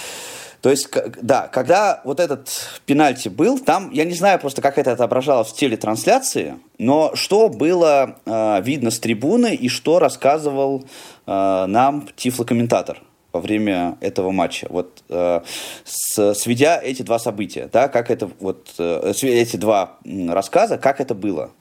То 0.63 0.70
есть, 0.70 0.88
да, 1.22 1.50
когда 1.50 2.00
вот 2.05 2.22
этот 2.22 2.48
пенальти 2.86 3.27
был, 3.27 3.60
там, 3.60 3.91
я 3.91 4.05
не 4.05 4.13
знаю 4.13 4.39
просто, 4.39 4.62
как 4.62 4.77
это 4.77 4.93
отображалось 4.93 5.50
в 5.50 5.55
телетрансляции, 5.58 6.58
но 6.77 7.13
что 7.15 7.50
было 7.50 8.15
э, 8.25 8.62
видно 8.62 8.89
с 8.89 8.98
трибуны 8.98 9.55
и 9.55 9.67
что 9.67 10.00
рассказывал 10.00 10.86
э, 11.27 11.65
нам 11.67 12.08
тифлокомментатор 12.15 13.01
во 13.34 13.41
время 13.41 13.98
этого 14.00 14.32
матча. 14.32 14.67
Вот 14.70 15.03
э, 15.10 15.41
сведя 15.84 16.79
эти 16.82 17.01
два 17.01 17.20
события, 17.20 17.70
да, 17.70 17.89
как 17.89 18.10
это 18.10 18.29
вот 18.39 18.70
э, 18.79 19.12
эти 19.22 19.58
два 19.58 19.98
рассказа, 20.05 20.77
как 20.77 21.01
это 21.01 21.13
было. 21.13 21.51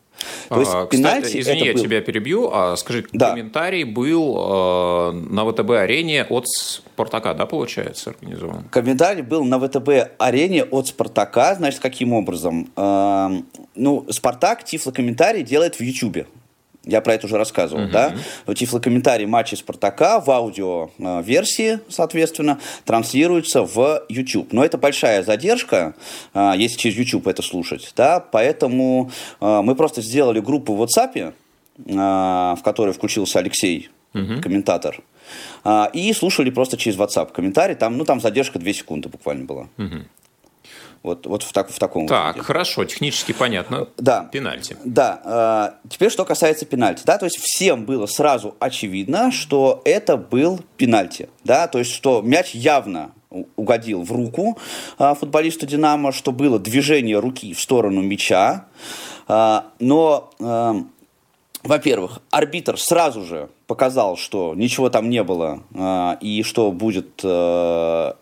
То 0.49 0.61
есть 0.61 0.73
а, 0.75 0.87
пенальти 0.87 1.27
Кстати, 1.27 1.41
извини, 1.41 1.67
я 1.67 1.73
был... 1.73 1.83
тебя 1.83 2.01
перебью. 2.01 2.51
А, 2.53 2.77
скажи, 2.77 3.05
да. 3.13 3.31
комментарий 3.31 3.85
был 3.85 4.37
э, 4.37 5.13
на 5.13 5.45
ВТБ-арене 5.45 6.25
от 6.25 6.47
Спартака, 6.49 7.35
да, 7.35 7.47
получается, 7.47 8.11
организован? 8.11 8.65
Комментарий 8.71 9.23
был 9.23 9.45
на 9.45 9.59
ВТБ-арене 9.59 10.65
от 10.65 10.89
Спартака. 10.89 11.55
Значит, 11.55 11.81
каким 11.81 12.13
образом? 12.13 12.71
Э, 12.77 13.29
ну, 13.75 14.07
Спартак 14.11 14.65
тифлокомментарий 14.65 15.43
делает 15.43 15.77
в 15.77 15.81
Ютубе. 15.81 16.27
Я 16.85 17.01
про 17.01 17.15
это 17.15 17.27
уже 17.27 17.39
рассказывал, 17.39 17.85
uh-huh. 17.85 18.15
да? 18.47 18.55
Тифлокомментарий 18.55 19.27
матча 19.27 19.55
Спартака 19.55 20.21
в 20.21 20.29
аудио-версии, 20.31 21.79
соответственно, 21.89 22.59
транслируется 22.85 23.63
в 23.63 24.03
YouTube. 24.09 24.53
Но 24.53 24.65
это 24.65 24.79
большая 24.79 25.23
задержка, 25.23 25.95
а, 26.35 26.55
если 26.57 26.77
через 26.77 26.97
YouTube 26.97 27.29
это 27.29 27.43
слушать, 27.43 27.93
да? 27.97 28.19
Поэтому 28.19 29.13
а, 29.41 29.63
мы 29.63 29.77
просто 29.77 30.03
сделали 30.03 30.41
группу 30.41 30.75
в 30.75 30.83
WhatsApp, 30.83 31.35
а, 31.97 32.57
в 32.57 32.63
которой 32.63 32.93
включился 32.93 33.39
Алексей, 33.39 33.91
uh-huh. 34.13 34.41
комментатор, 34.41 35.01
и 35.93 36.13
слушали 36.13 36.51
просто 36.51 36.77
через 36.77 36.99
WhatsApp 36.99 37.33
комментарий. 37.33 37.77
Там, 37.77 37.97
ну, 37.97 38.05
там 38.05 38.21
задержка 38.21 38.59
2 38.59 38.73
секунды 38.73 39.09
буквально 39.09 39.45
была. 39.45 39.69
Uh-huh. 39.79 40.05
Вот, 41.03 41.27
вот 41.27 41.43
в, 41.43 41.53
так, 41.53 41.71
в 41.71 41.79
таком 41.79 42.07
Так, 42.07 42.37
виде. 42.37 42.45
хорошо, 42.45 42.85
технически 42.85 43.33
понятно. 43.33 43.89
Да. 43.97 44.29
Пенальти. 44.33 44.77
Да. 44.85 45.75
Э, 45.85 45.89
теперь, 45.89 46.11
что 46.11 46.25
касается 46.25 46.65
пенальти. 46.65 47.03
Да, 47.05 47.19
то 47.19 47.25
есть 47.27 47.39
всем 47.41 47.85
было 47.85 48.07
сразу 48.07 48.55
очевидно, 48.61 49.33
что 49.33 49.83
это 49.85 50.17
был 50.17 50.61
пенальти. 50.77 51.29
Да, 51.43 51.67
то 51.67 51.79
есть 51.81 51.91
что 51.93 52.23
мяч 52.23 52.55
явно 52.55 53.11
угодил 53.57 54.03
в 54.03 54.13
руку 54.13 54.59
э, 54.99 55.15
футболисту 55.19 55.67
«Динамо», 55.67 56.13
что 56.13 56.31
было 56.31 56.59
движение 56.59 57.19
руки 57.19 57.53
в 57.53 57.61
сторону 57.61 58.01
мяча. 58.01 58.67
Э, 59.27 59.63
но, 59.81 60.31
во-первых, 61.65 62.21
арбитр 62.31 62.79
сразу 62.79 63.25
же 63.25 63.49
показал, 63.67 64.17
что 64.17 64.55
ничего 64.55 64.91
там 64.91 65.09
не 65.09 65.23
было 65.23 65.63
э, 65.75 66.17
и 66.21 66.43
что 66.43 66.71
будет 66.71 67.21
э, 67.25 68.13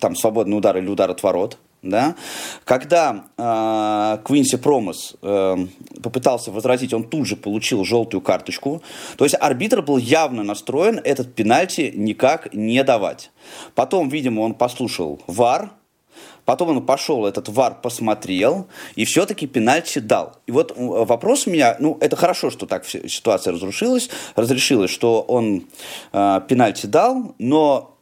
там 0.00 0.16
свободный 0.16 0.56
удар 0.56 0.76
или 0.78 0.88
удар 0.88 1.10
от 1.10 1.22
ворот 1.22 1.58
да, 1.82 2.16
когда 2.64 3.26
э, 3.36 4.18
Квинси 4.24 4.56
Промос 4.56 5.16
э, 5.22 5.56
попытался 6.02 6.50
возразить, 6.50 6.92
он 6.92 7.04
тут 7.04 7.26
же 7.26 7.36
получил 7.36 7.84
желтую 7.84 8.20
карточку. 8.20 8.82
То 9.16 9.24
есть 9.24 9.36
арбитр 9.38 9.82
был 9.82 9.96
явно 9.96 10.42
настроен 10.42 11.00
этот 11.02 11.34
пенальти 11.34 11.92
никак 11.94 12.52
не 12.52 12.82
давать. 12.82 13.30
Потом, 13.74 14.08
видимо, 14.08 14.40
он 14.40 14.54
послушал 14.54 15.20
ВАР, 15.26 15.70
Потом 16.48 16.70
он 16.70 16.86
пошел, 16.86 17.26
этот 17.26 17.50
ВАР 17.50 17.82
посмотрел, 17.82 18.68
и 18.94 19.04
все-таки 19.04 19.46
пенальти 19.46 19.98
дал. 19.98 20.38
И 20.46 20.50
вот 20.50 20.72
вопрос 20.78 21.46
у 21.46 21.50
меня, 21.50 21.76
ну, 21.78 21.98
это 22.00 22.16
хорошо, 22.16 22.48
что 22.48 22.64
так 22.64 22.86
ситуация 22.86 23.52
разрушилась, 23.52 24.08
разрешилась, 24.34 24.90
что 24.90 25.20
он 25.20 25.66
э, 26.14 26.40
пенальти 26.48 26.86
дал, 26.86 27.34
но 27.38 27.97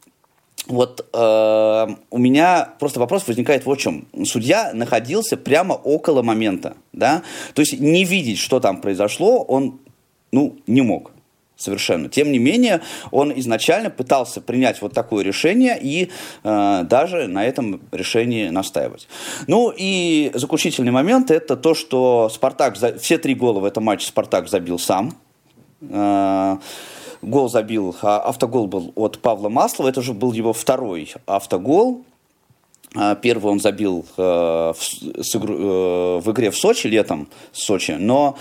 вот 0.67 1.07
э, 1.13 1.87
у 2.09 2.17
меня 2.17 2.69
просто 2.79 2.99
вопрос 2.99 3.27
возникает 3.27 3.65
в 3.65 3.75
чем. 3.77 4.07
Судья 4.25 4.71
находился 4.73 5.37
прямо 5.37 5.73
около 5.73 6.21
момента, 6.21 6.75
да, 6.93 7.23
то 7.53 7.61
есть 7.61 7.79
не 7.79 8.03
видеть, 8.05 8.39
что 8.39 8.59
там 8.59 8.81
произошло, 8.81 9.43
он, 9.43 9.79
ну, 10.31 10.57
не 10.67 10.81
мог 10.81 11.11
совершенно. 11.57 12.07
Тем 12.07 12.31
не 12.31 12.39
менее, 12.39 12.81
он 13.11 13.33
изначально 13.39 13.89
пытался 13.89 14.41
принять 14.41 14.81
вот 14.81 14.93
такое 14.93 15.23
решение 15.23 15.77
и 15.81 16.09
э, 16.43 16.83
даже 16.83 17.27
на 17.27 17.45
этом 17.45 17.81
решении 17.91 18.49
настаивать. 18.49 19.07
Ну 19.47 19.73
и 19.75 20.31
заключительный 20.35 20.91
момент 20.91 21.31
это 21.31 21.57
то, 21.57 21.73
что 21.73 22.29
Спартак, 22.29 22.77
все 22.99 23.17
три 23.17 23.33
гола 23.33 23.59
в 23.59 23.65
этом 23.65 23.83
матче 23.83 24.07
Спартак 24.07 24.47
забил 24.47 24.77
сам. 24.77 25.17
Э, 25.81 26.57
гол 27.21 27.49
забил, 27.49 27.95
а 28.01 28.19
автогол 28.19 28.67
был 28.67 28.91
от 28.95 29.19
Павла 29.19 29.49
Маслова, 29.49 29.89
это 29.89 29.99
уже 29.99 30.13
был 30.13 30.33
его 30.33 30.53
второй 30.53 31.13
автогол. 31.25 32.03
Первый 33.21 33.51
он 33.51 33.59
забил 33.59 34.05
в, 34.15 34.73
в 34.73 36.31
игре 36.31 36.51
в 36.51 36.57
Сочи 36.57 36.87
летом, 36.87 37.27
в 37.51 37.59
Сочи, 37.59 37.91
но 37.91 38.37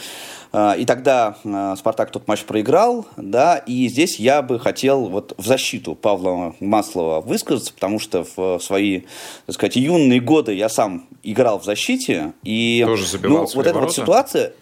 и 0.55 0.85
тогда 0.87 1.37
Спартак 1.77 2.13
тот 2.13 2.29
матч 2.29 2.45
проиграл, 2.45 3.07
да, 3.17 3.59
и 3.59 3.89
здесь 3.89 4.21
я 4.21 4.43
бы 4.43 4.61
хотел 4.61 5.09
вот 5.09 5.35
в 5.37 5.45
защиту 5.45 5.95
Павла 5.97 6.55
Маслова 6.61 7.21
высказаться, 7.21 7.75
потому 7.75 7.99
что 7.99 8.25
в 8.37 8.61
свои, 8.61 9.03
так 9.47 9.55
сказать, 9.57 9.77
юные 9.77 10.21
годы 10.21 10.55
я 10.55 10.69
сам 10.69 11.07
играл 11.25 11.59
в 11.59 11.65
защите, 11.65 12.33
и 12.45 12.83
Тоже 12.87 13.19
ну, 13.25 13.47
вот 13.53 13.67
эта 13.67 13.79
вот 13.79 13.93
ситуация 13.93 14.53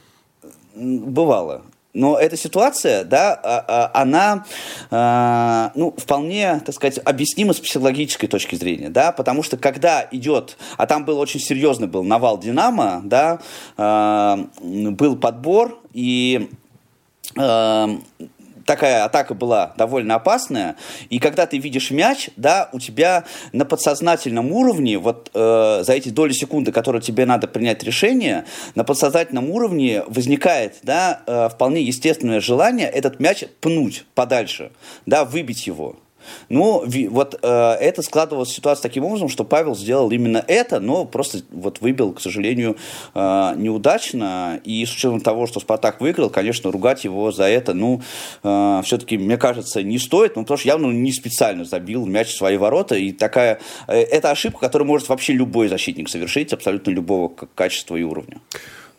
бывало. 0.74 1.62
Но 1.94 2.18
эта 2.18 2.36
ситуация, 2.36 3.04
да, 3.04 3.32
а, 3.34 3.64
а, 3.68 4.02
она, 4.02 4.44
а, 4.90 5.70
ну, 5.76 5.94
вполне, 5.96 6.60
так 6.66 6.74
сказать, 6.74 6.98
объяснима 7.04 7.52
с 7.52 7.60
психологической 7.60 8.28
точки 8.28 8.56
зрения, 8.56 8.90
да, 8.90 9.12
потому 9.12 9.44
что 9.44 9.56
когда 9.56 10.06
идет, 10.10 10.56
а 10.76 10.86
там 10.86 11.04
был 11.04 11.20
очень 11.20 11.38
серьезный 11.38 11.86
был 11.86 12.02
навал 12.02 12.38
Динамо, 12.38 13.00
да, 13.04 13.38
был 14.60 15.16
подбор, 15.16 15.78
и 15.92 16.50
такая 18.64 19.04
атака 19.04 19.34
была 19.34 19.72
довольно 19.76 20.16
опасная, 20.16 20.76
и 21.10 21.18
когда 21.18 21.46
ты 21.46 21.58
видишь 21.58 21.90
мяч, 21.90 22.30
да, 22.36 22.68
у 22.72 22.80
тебя 22.80 23.24
на 23.52 23.64
подсознательном 23.64 24.52
уровне, 24.52 24.98
вот 24.98 25.30
э, 25.34 25.82
за 25.84 25.92
эти 25.92 26.08
доли 26.08 26.32
секунды, 26.32 26.72
которые 26.72 27.02
тебе 27.02 27.26
надо 27.26 27.46
принять 27.48 27.82
решение, 27.82 28.44
на 28.74 28.84
подсознательном 28.84 29.50
уровне 29.50 30.02
возникает, 30.06 30.76
да, 30.82 31.22
э, 31.26 31.48
вполне 31.52 31.82
естественное 31.82 32.40
желание 32.40 32.88
этот 32.88 33.20
мяч 33.20 33.44
пнуть 33.60 34.04
подальше, 34.14 34.72
да, 35.06 35.24
выбить 35.24 35.66
его. 35.66 35.96
Ну, 36.48 36.84
вот 37.10 37.38
э, 37.42 37.72
это 37.80 38.02
складывалась 38.02 38.50
ситуация 38.50 38.82
таким 38.82 39.04
образом, 39.04 39.28
что 39.28 39.44
Павел 39.44 39.74
сделал 39.74 40.10
именно 40.10 40.44
это, 40.46 40.80
но 40.80 41.04
просто 41.04 41.38
вот 41.50 41.80
выбил, 41.80 42.12
к 42.12 42.20
сожалению, 42.20 42.76
э, 43.14 43.54
неудачно. 43.56 44.60
И 44.64 44.84
с 44.84 44.92
учетом 44.92 45.20
того, 45.20 45.46
что 45.46 45.60
Спартак 45.60 46.00
выиграл, 46.00 46.30
конечно, 46.30 46.70
ругать 46.70 47.04
его 47.04 47.32
за 47.32 47.44
это, 47.44 47.74
ну, 47.74 48.02
э, 48.42 48.82
все-таки, 48.84 49.18
мне 49.18 49.36
кажется, 49.36 49.82
не 49.82 49.98
стоит, 49.98 50.36
ну, 50.36 50.42
потому 50.42 50.58
что 50.58 50.68
явно 50.68 50.86
не 50.92 51.12
специально 51.12 51.64
забил 51.64 52.06
мяч 52.06 52.28
в 52.28 52.36
свои 52.36 52.56
ворота. 52.56 52.94
И 52.96 53.12
такая, 53.12 53.60
э, 53.86 54.00
это 54.00 54.30
ошибка, 54.30 54.60
которую 54.60 54.88
может 54.88 55.08
вообще 55.08 55.32
любой 55.32 55.68
защитник 55.68 56.08
совершить, 56.08 56.52
абсолютно 56.52 56.90
любого 56.90 57.28
качества 57.54 57.96
и 57.96 58.02
уровня. 58.02 58.38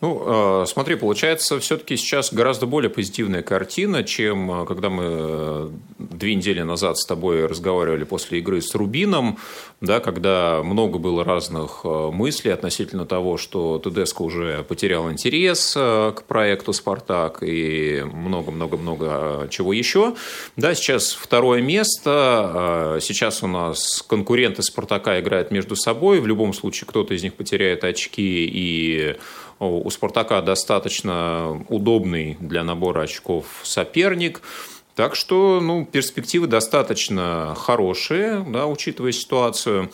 Ну, 0.05 0.61
э, 0.61 0.65
смотри, 0.67 0.97
получается, 0.97 1.59
все-таки 1.59 1.97
сейчас 1.97 2.31
гораздо 2.31 2.67
более 2.67 2.91
позитивная 2.91 3.41
картина, 3.41 4.03
чем 4.03 4.51
э, 4.51 4.65
когда 4.67 4.91
мы 4.91 5.03
э, 5.07 5.69
две 5.97 6.35
недели 6.35 6.61
назад 6.61 6.99
с 6.99 7.07
тобой 7.07 7.47
разговаривали 7.47 8.03
после 8.03 8.37
игры 8.37 8.61
с 8.61 8.75
Рубином, 8.75 9.39
да, 9.81 9.99
когда 9.99 10.61
много 10.63 10.99
было 10.99 11.23
разных 11.23 11.83
мыслей 11.83 12.51
относительно 12.51 13.07
того, 13.07 13.37
что 13.37 13.79
Тедеско 13.79 14.21
уже 14.21 14.63
потерял 14.67 15.11
интерес 15.11 15.73
к 15.73 16.23
проекту 16.27 16.71
«Спартак» 16.71 17.39
и 17.41 18.03
много-много-много 18.03 19.47
чего 19.49 19.73
еще. 19.73 20.15
Да, 20.55 20.75
сейчас 20.75 21.13
второе 21.13 21.61
место, 21.61 22.99
сейчас 23.01 23.43
у 23.43 23.47
нас 23.47 24.03
конкуренты 24.07 24.63
«Спартака» 24.63 25.19
играют 25.19 25.51
между 25.51 25.75
собой, 25.75 26.19
в 26.19 26.27
любом 26.27 26.53
случае 26.53 26.87
кто-то 26.87 27.13
из 27.13 27.23
них 27.23 27.33
потеряет 27.33 27.83
очки 27.83 28.45
и 28.45 29.17
у 29.59 29.89
«Спартака» 29.89 30.41
достаточно 30.41 31.65
удобный 31.69 32.37
для 32.39 32.63
набора 32.63 33.03
очков 33.03 33.45
соперник. 33.63 34.41
Так 34.95 35.15
что 35.15 35.59
ну, 35.61 35.85
перспективы 35.85 36.47
достаточно 36.47 37.53
хорошие, 37.57 38.45
да, 38.47 38.65
учитывая 38.65 39.11
ситуацию. 39.11 39.91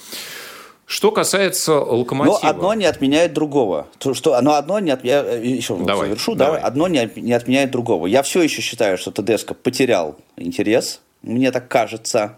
Что 0.85 1.11
касается 1.11 1.79
локомотива. 1.79 2.39
Но 2.43 2.49
одно 2.49 2.73
не 2.73 2.85
отменяет 2.85 3.33
другого. 3.33 3.87
То, 3.97 4.13
что, 4.13 4.39
но 4.41 4.55
одно 4.55 4.79
не 4.79 4.91
отменяет. 4.91 5.43
Еще 5.43 5.77
давай, 5.77 6.09
завершу. 6.09 6.35
Давай. 6.35 6.59
Давай. 6.59 6.67
Одно 6.67 6.87
не, 6.87 7.09
не 7.15 7.33
отменяет 7.33 7.71
другого. 7.71 8.07
Я 8.07 8.23
все 8.23 8.41
еще 8.41 8.61
считаю, 8.61 8.97
что 8.97 9.11
ТДСК 9.11 9.55
потерял 9.55 10.17
интерес 10.35 10.99
мне 11.21 11.51
так 11.51 11.67
кажется. 11.67 12.37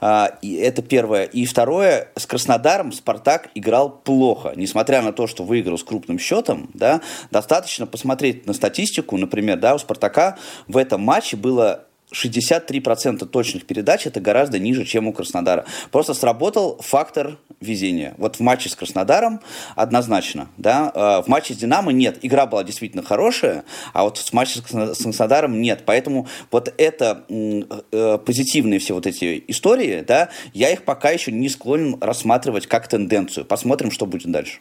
А, 0.00 0.38
и 0.42 0.54
это 0.54 0.82
первое. 0.82 1.24
И 1.24 1.44
второе, 1.44 2.08
с 2.16 2.26
Краснодаром 2.26 2.92
Спартак 2.92 3.50
играл 3.54 3.90
плохо. 3.90 4.52
Несмотря 4.56 5.02
на 5.02 5.12
то, 5.12 5.26
что 5.26 5.44
выиграл 5.44 5.78
с 5.78 5.84
крупным 5.84 6.18
счетом, 6.18 6.70
да, 6.74 7.00
достаточно 7.30 7.86
посмотреть 7.86 8.46
на 8.46 8.52
статистику. 8.52 9.16
Например, 9.16 9.58
да, 9.58 9.74
у 9.74 9.78
Спартака 9.78 10.38
в 10.66 10.76
этом 10.76 11.02
матче 11.02 11.36
было 11.36 11.86
63% 12.12 13.26
точных 13.26 13.66
передач 13.66 14.06
это 14.06 14.20
гораздо 14.20 14.58
ниже, 14.58 14.84
чем 14.84 15.08
у 15.08 15.12
Краснодара. 15.12 15.64
Просто 15.90 16.14
сработал 16.14 16.78
фактор 16.80 17.38
везения. 17.60 18.14
Вот 18.18 18.36
в 18.36 18.40
матче 18.40 18.68
с 18.68 18.76
Краснодаром 18.76 19.40
однозначно. 19.76 20.48
Да? 20.56 20.90
А, 20.94 21.22
в 21.22 21.28
матче 21.28 21.54
с 21.54 21.56
Динамо 21.56 21.92
нет. 21.92 22.18
Игра 22.22 22.46
была 22.46 22.64
действительно 22.64 23.02
хорошая, 23.02 23.64
а 23.92 24.04
вот 24.04 24.18
в 24.18 24.32
матче 24.32 24.60
с 24.60 24.62
Краснодаром 24.62 25.60
нет. 25.60 25.82
Поэтому 25.86 26.28
вот 26.50 26.72
это 26.76 27.24
э, 27.28 28.18
позитивные 28.18 28.78
все 28.78 28.94
вот 28.94 29.06
эти 29.06 29.42
истории, 29.48 30.04
да, 30.06 30.28
я 30.52 30.70
их 30.70 30.84
пока 30.84 31.10
еще 31.10 31.32
не 31.32 31.48
склонен 31.48 31.96
рассматривать 32.00 32.66
как 32.66 32.88
тенденцию. 32.88 33.44
Посмотрим, 33.44 33.90
что 33.90 34.06
будет 34.06 34.30
дальше. 34.30 34.60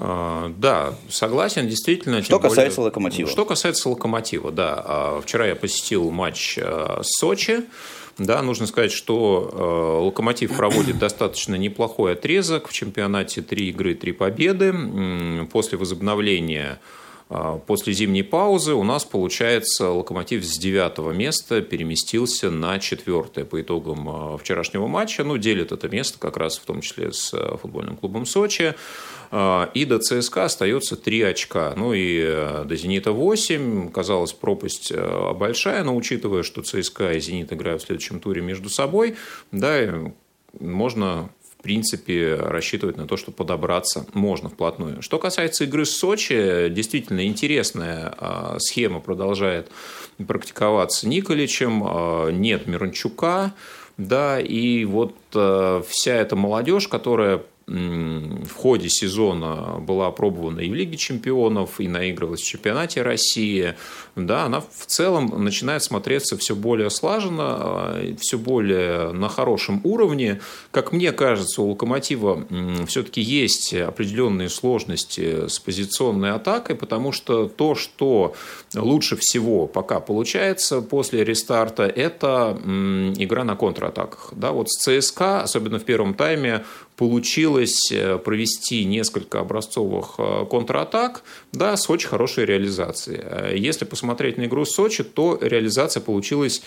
А, 0.00 0.52
да, 0.56 0.94
согласен, 1.10 1.66
действительно. 1.66 2.22
Что 2.22 2.38
касается 2.38 2.76
более... 2.76 2.86
локомотива. 2.90 3.28
Что 3.28 3.44
касается 3.44 3.88
локомотива, 3.88 4.52
да. 4.52 4.82
А, 4.84 5.20
вчера 5.20 5.46
я 5.46 5.56
посетил 5.56 6.10
матч 6.10 6.58
а, 6.60 7.00
Сочи. 7.02 7.64
Да, 8.16 8.42
нужно 8.42 8.66
сказать, 8.66 8.90
что 8.90 10.02
Локомотив 10.04 10.56
проводит 10.56 10.98
достаточно 11.00 11.54
неплохой 11.54 12.14
отрезок 12.14 12.68
в 12.68 12.72
чемпионате. 12.72 13.42
Три 13.42 13.68
игры, 13.68 13.94
три 13.94 14.10
победы. 14.10 14.74
После 15.52 15.78
возобновления 15.78 16.80
После 17.66 17.92
зимней 17.92 18.24
паузы 18.24 18.72
у 18.72 18.84
нас, 18.84 19.04
получается, 19.04 19.90
локомотив 19.90 20.42
с 20.42 20.58
девятого 20.58 21.12
места 21.12 21.60
переместился 21.60 22.50
на 22.50 22.78
четвертое 22.78 23.44
по 23.44 23.60
итогам 23.60 24.38
вчерашнего 24.38 24.86
матча. 24.86 25.24
Ну, 25.24 25.36
делит 25.36 25.70
это 25.70 25.90
место 25.90 26.18
как 26.18 26.38
раз 26.38 26.56
в 26.56 26.64
том 26.64 26.80
числе 26.80 27.12
с 27.12 27.36
футбольным 27.58 27.98
клубом 27.98 28.24
Сочи. 28.24 28.74
А, 29.30 29.70
и 29.74 29.84
до 29.84 29.98
ЦСКА 29.98 30.44
остается 30.44 30.96
3 30.96 31.22
очка. 31.22 31.74
Ну 31.76 31.92
и 31.92 32.20
э, 32.20 32.64
до 32.64 32.76
«Зенита» 32.76 33.12
8. 33.12 33.90
Казалось, 33.90 34.32
пропасть 34.32 34.92
э, 34.92 35.32
большая, 35.34 35.84
но 35.84 35.94
учитывая, 35.96 36.42
что 36.42 36.62
ЦСКА 36.62 37.12
и 37.12 37.20
«Зенит» 37.20 37.52
играют 37.52 37.82
в 37.82 37.86
следующем 37.86 38.20
туре 38.20 38.40
между 38.40 38.68
собой, 38.68 39.16
да, 39.52 40.12
можно 40.58 41.30
в 41.58 41.62
принципе, 41.62 42.36
рассчитывать 42.36 42.96
на 42.96 43.08
то, 43.08 43.16
что 43.16 43.32
подобраться 43.32 44.06
можно 44.14 44.48
вплотную. 44.48 45.02
Что 45.02 45.18
касается 45.18 45.64
игры 45.64 45.86
с 45.86 45.90
Сочи, 45.90 46.68
действительно 46.70 47.26
интересная 47.26 48.14
а, 48.16 48.56
схема 48.60 49.00
продолжает 49.00 49.68
практиковаться 50.24 51.08
Николичем. 51.08 51.82
А, 51.84 52.28
нет 52.30 52.68
Мирончука, 52.68 53.54
да, 53.96 54.40
и 54.40 54.84
вот 54.84 55.16
э, 55.34 55.82
вся 55.88 56.14
эта 56.14 56.36
молодежь, 56.36 56.86
которая 56.86 57.42
в 57.68 58.54
ходе 58.54 58.88
сезона 58.88 59.78
была 59.78 60.06
опробована 60.06 60.60
и 60.60 60.70
в 60.70 60.74
Лиге 60.74 60.96
чемпионов, 60.96 61.80
и 61.80 61.88
наигрывалась 61.88 62.40
в 62.40 62.46
чемпионате 62.46 63.02
России, 63.02 63.74
да, 64.16 64.44
она 64.44 64.60
в 64.60 64.86
целом 64.86 65.44
начинает 65.44 65.82
смотреться 65.82 66.38
все 66.38 66.56
более 66.56 66.88
слаженно, 66.88 67.56
а, 67.58 68.14
все 68.18 68.38
более 68.38 69.12
на 69.12 69.28
хорошем 69.28 69.80
уровне. 69.84 70.40
Как 70.70 70.92
мне 70.92 71.12
кажется, 71.12 71.60
у 71.60 71.70
«Локомотива» 71.70 72.46
все-таки 72.86 73.20
есть 73.20 73.74
определенные 73.74 74.48
сложности 74.48 75.48
с 75.48 75.58
позиционной 75.58 76.32
атакой, 76.32 76.74
потому 76.74 77.12
что 77.12 77.48
то, 77.48 77.74
что 77.74 78.34
лучше 78.74 79.16
всего 79.16 79.66
пока 79.66 80.00
получается 80.00 80.80
после 80.80 81.22
рестарта, 81.22 81.84
это 81.84 82.58
игра 83.18 83.44
на 83.44 83.56
контратаках. 83.56 84.32
Да, 84.32 84.52
вот 84.52 84.70
с 84.70 84.78
ЦСКА, 84.78 85.42
особенно 85.42 85.78
в 85.78 85.84
первом 85.84 86.14
тайме, 86.14 86.64
получилось 86.98 87.92
э, 87.92 88.18
провести 88.18 88.84
несколько 88.84 89.38
образцовых 89.38 90.16
э, 90.18 90.44
контратак, 90.50 91.22
да, 91.52 91.76
с 91.76 91.88
очень 91.88 92.08
хорошей 92.08 92.44
реализацией. 92.44 93.20
Э, 93.22 93.54
если 93.56 93.84
посмотреть 93.84 94.36
на 94.36 94.46
игру 94.46 94.64
Сочи, 94.64 95.04
то 95.04 95.38
реализация 95.40 96.02
получилась 96.02 96.62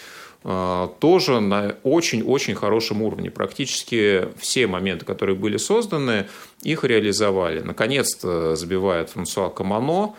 тоже 0.99 1.39
на 1.39 1.75
очень-очень 1.83 2.55
хорошем 2.55 3.03
уровне. 3.03 3.29
Практически 3.29 4.27
все 4.39 4.65
моменты, 4.65 5.05
которые 5.05 5.35
были 5.35 5.57
созданы, 5.57 6.29
их 6.63 6.83
реализовали. 6.83 7.59
Наконец-то 7.59 8.55
забивает 8.55 9.11
Франсуа 9.11 9.49
Камано, 9.49 10.15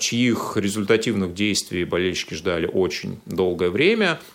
чьих 0.00 0.56
результативных 0.56 1.32
действий 1.32 1.84
болельщики 1.84 2.34
ждали 2.34 2.66
очень 2.66 3.20
долгое 3.24 3.70
время– 3.70 4.18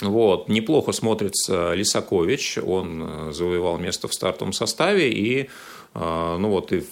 вот. 0.00 0.48
Неплохо 0.48 0.92
смотрится 0.92 1.74
Лисакович, 1.74 2.58
он 2.58 3.02
э, 3.02 3.32
завоевал 3.32 3.78
место 3.78 4.08
в 4.08 4.14
стартовом 4.14 4.52
составе, 4.52 5.10
и, 5.10 5.48
э, 5.94 6.36
ну 6.38 6.48
вот, 6.48 6.72
и 6.72 6.84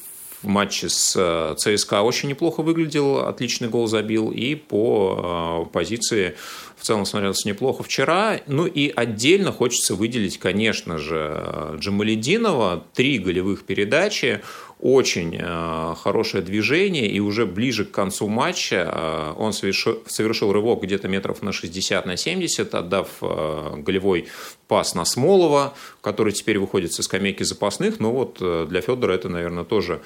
в 0.42 0.46
матче 0.46 0.88
с 0.88 1.54
ЦСКА 1.58 2.02
очень 2.02 2.28
неплохо 2.28 2.62
выглядел, 2.62 3.26
отличный 3.26 3.68
гол 3.68 3.88
забил, 3.88 4.30
и 4.30 4.54
по 4.54 5.68
позиции 5.72 6.36
в 6.76 6.84
целом 6.84 7.04
смотрелся 7.04 7.48
неплохо 7.48 7.82
вчера. 7.82 8.38
Ну 8.46 8.66
и 8.66 8.92
отдельно 8.94 9.50
хочется 9.50 9.96
выделить, 9.96 10.38
конечно 10.38 10.96
же, 10.98 11.76
Джамалединова. 11.78 12.84
Три 12.94 13.18
голевых 13.18 13.64
передачи 13.64 14.40
очень 14.80 15.36
э, 15.36 15.94
хорошее 16.00 16.42
движение, 16.42 17.08
и 17.08 17.18
уже 17.18 17.46
ближе 17.46 17.84
к 17.84 17.90
концу 17.90 18.28
матча 18.28 18.88
э, 18.92 19.34
он 19.36 19.52
совершил, 19.52 20.02
совершил 20.06 20.52
рывок 20.52 20.82
где-то 20.82 21.08
метров 21.08 21.42
на 21.42 21.52
60 21.52 22.06
на 22.06 22.16
70, 22.16 22.74
отдав 22.74 23.08
э, 23.20 23.74
голевой 23.78 24.28
пас 24.68 24.94
на 24.94 25.04
Смолова, 25.04 25.74
который 26.00 26.32
теперь 26.32 26.58
выходит 26.58 26.92
со 26.92 27.02
скамейки 27.02 27.42
запасных. 27.42 27.98
Но 27.98 28.12
вот 28.12 28.38
для 28.68 28.80
Федора 28.80 29.14
это, 29.14 29.28
наверное, 29.28 29.64
тоже 29.64 30.00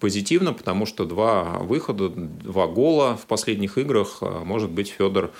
позитивно, 0.00 0.54
потому 0.54 0.86
что 0.86 1.04
два 1.04 1.58
выхода, 1.58 2.08
два 2.08 2.66
гола 2.66 3.16
в 3.16 3.26
последних 3.26 3.76
играх, 3.76 4.22
может 4.22 4.70
быть, 4.70 4.88
Федор 4.88 5.32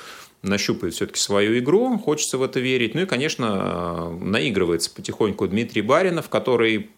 нащупает 0.44 0.94
все-таки 0.94 1.18
свою 1.18 1.59
игру, 1.59 1.98
хочется 1.98 2.38
в 2.38 2.42
это 2.42 2.61
верить. 2.61 2.94
Ну 2.94 3.02
и, 3.02 3.07
конечно, 3.07 4.11
наигрывается 4.20 4.90
потихоньку 4.94 5.46
Дмитрий 5.48 5.83
Баринов, 5.83 6.28
который 6.28 6.90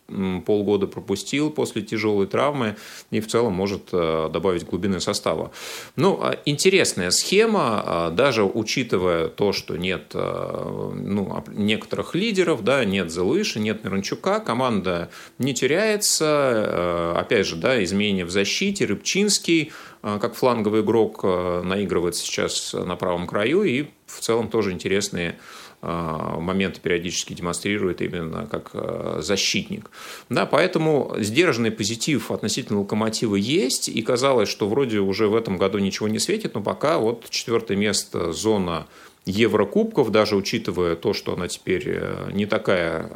полгода 0.47 0.87
пропустил 0.87 1.51
после 1.51 1.83
тяжелой 1.83 2.27
травмы 2.27 2.77
и 3.11 3.21
в 3.21 3.27
целом 3.27 3.55
может 3.55 3.89
э, 3.93 4.31
добавить 4.33 4.65
глубины 4.65 5.01
состава. 5.01 5.51
Ну, 5.97 6.21
а 6.23 6.39
интересная 6.45 7.11
схема, 7.11 7.83
а, 7.85 8.11
даже 8.11 8.45
учитывая 8.45 9.29
то, 9.29 9.53
что 9.53 9.77
нет 9.77 10.13
э, 10.15 10.93
ну, 10.95 11.45
некоторых 11.49 12.15
лидеров, 12.15 12.63
да, 12.63 12.85
нет 12.85 13.11
Зелыши, 13.11 13.59
нет 13.59 13.83
Миранчука, 13.85 14.39
команда 14.39 15.11
не 15.39 15.55
теряется. 15.55 16.25
Э, 16.25 17.15
опять 17.17 17.47
же, 17.47 17.57
да, 17.57 17.83
изменения 17.83 18.25
в 18.25 18.31
защите, 18.31 18.85
Рыбчинский 18.87 19.73
как 20.21 20.35
фланговый 20.35 20.83
игрок 20.83 21.25
наигрывает 21.25 22.15
сейчас 22.15 22.73
на 22.73 22.95
правом 22.97 23.27
краю, 23.27 23.65
и 23.65 23.87
в 24.07 24.21
целом 24.21 24.49
тоже 24.49 24.73
интересные 24.73 25.37
Э, 25.83 26.37
моменты 26.41 26.81
периодически 26.81 27.35
демонстрирует 27.35 28.01
именно 28.01 28.47
как 28.51 28.71
э, 28.73 29.19
защитник. 29.21 29.91
Да, 30.31 30.47
поэтому 30.47 31.15
сдержанный 31.19 31.71
позитив 31.71 32.31
относительно 32.31 32.81
локомотива 32.81 33.37
есть, 33.37 33.89
и 33.89 34.01
казалось, 34.03 34.49
что 34.49 34.69
вроде 34.69 35.01
уже 35.01 35.29
в 35.29 35.37
этом 35.37 35.59
году 35.59 35.79
ничего 35.79 36.09
не 36.09 36.19
светит, 36.19 36.55
но 36.55 36.63
пока 36.63 36.99
вот 36.99 37.29
четвертое 37.29 37.77
место 37.77 38.33
зона 38.33 38.87
Еврокубков, 39.27 40.11
даже 40.11 40.37
учитывая 40.37 40.97
то, 40.97 41.13
что 41.13 41.35
она 41.35 41.49
теперь 41.49 41.83
э, 41.87 42.31
не 42.33 42.47
такая 42.47 43.11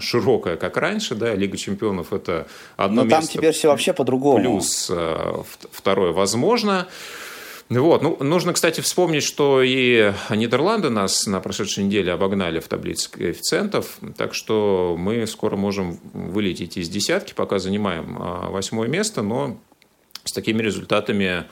широкая, 0.00 0.56
как 0.56 0.76
раньше, 0.76 1.14
да, 1.14 1.34
Лига 1.34 1.56
чемпионов 1.56 2.12
это 2.12 2.46
одно 2.76 3.02
Но 3.02 3.08
место. 3.08 3.20
там 3.20 3.28
теперь 3.28 3.52
все 3.52 3.68
вообще 3.68 3.92
по-другому. 3.92 4.38
Плюс 4.38 4.92
второе 5.72 6.12
возможно. 6.12 6.86
Вот. 7.68 8.00
Ну, 8.02 8.16
нужно, 8.20 8.52
кстати, 8.52 8.80
вспомнить, 8.80 9.24
что 9.24 9.60
и 9.60 10.12
Нидерланды 10.30 10.88
нас 10.88 11.26
на 11.26 11.40
прошедшей 11.40 11.84
неделе 11.84 12.12
обогнали 12.12 12.60
в 12.60 12.68
таблице 12.68 13.10
коэффициентов, 13.10 13.98
так 14.16 14.34
что 14.34 14.94
мы 14.96 15.26
скоро 15.26 15.56
можем 15.56 15.98
вылететь 16.12 16.76
из 16.76 16.88
десятки, 16.88 17.34
пока 17.34 17.58
занимаем 17.58 18.18
восьмое 18.52 18.88
место, 18.88 19.22
но 19.22 19.58
с 20.22 20.32
такими 20.32 20.62
результатами 20.62 21.44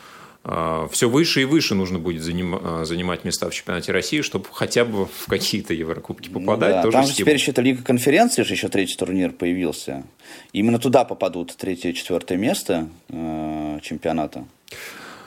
все 0.44 1.08
выше 1.08 1.40
и 1.40 1.44
выше 1.46 1.74
нужно 1.74 1.98
будет 1.98 2.22
а, 2.22 2.84
занимать 2.84 3.24
места 3.24 3.48
в 3.48 3.54
чемпионате 3.54 3.92
России, 3.92 4.20
чтобы 4.20 4.46
хотя 4.52 4.84
бы 4.84 5.06
в 5.06 5.26
какие-то 5.26 5.72
Еврокубки 5.72 6.28
ну 6.28 6.40
попадать. 6.40 6.84
Ну, 6.84 6.90
да. 6.90 6.98
Там 6.98 7.06
же 7.06 7.14
теперь 7.14 7.36
еще 7.36 7.52
это 7.52 7.62
Лига 7.62 7.82
конференции, 7.82 8.42
же 8.42 8.52
еще 8.52 8.68
третий 8.68 8.96
турнир 8.96 9.32
появился. 9.32 10.04
Именно 10.52 10.78
туда 10.78 11.04
попадут 11.04 11.56
третье 11.56 11.90
и 11.90 11.94
четвертое 11.94 12.36
место 12.36 12.88
э, 13.08 13.78
чемпионата. 13.82 14.44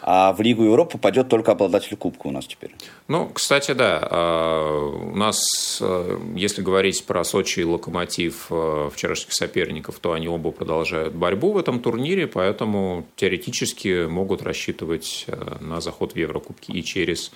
А 0.10 0.32
в 0.32 0.40
Лигу 0.40 0.64
Европы 0.64 0.94
попадет 0.94 1.28
только 1.28 1.52
обладатель 1.52 1.98
Кубка 1.98 2.28
у 2.28 2.32
нас 2.32 2.48
теперь. 2.48 2.72
Ну, 3.10 3.28
кстати, 3.28 3.74
да. 3.74 4.00
А, 4.10 5.02
у 5.12 5.14
нас, 5.14 5.80
а, 5.82 6.18
если 6.34 6.62
говорить 6.62 7.04
про 7.06 7.26
Сочи 7.26 7.60
и 7.60 7.66
Локомотив 7.66 8.48
а, 8.50 8.90
вчерашних 8.90 9.34
соперников, 9.34 10.00
то 10.00 10.14
они 10.14 10.30
оба 10.30 10.52
продолжают 10.52 11.14
борьбу 11.14 11.52
в 11.52 11.58
этом 11.58 11.82
турнире, 11.82 12.26
поэтому 12.26 13.06
теоретически 13.18 14.06
могут 14.08 14.44
рассчитывать 14.44 15.26
на 15.60 15.82
заход 15.82 16.14
в 16.14 16.16
Еврокубки 16.16 16.72
и 16.72 16.86
через, 16.86 17.34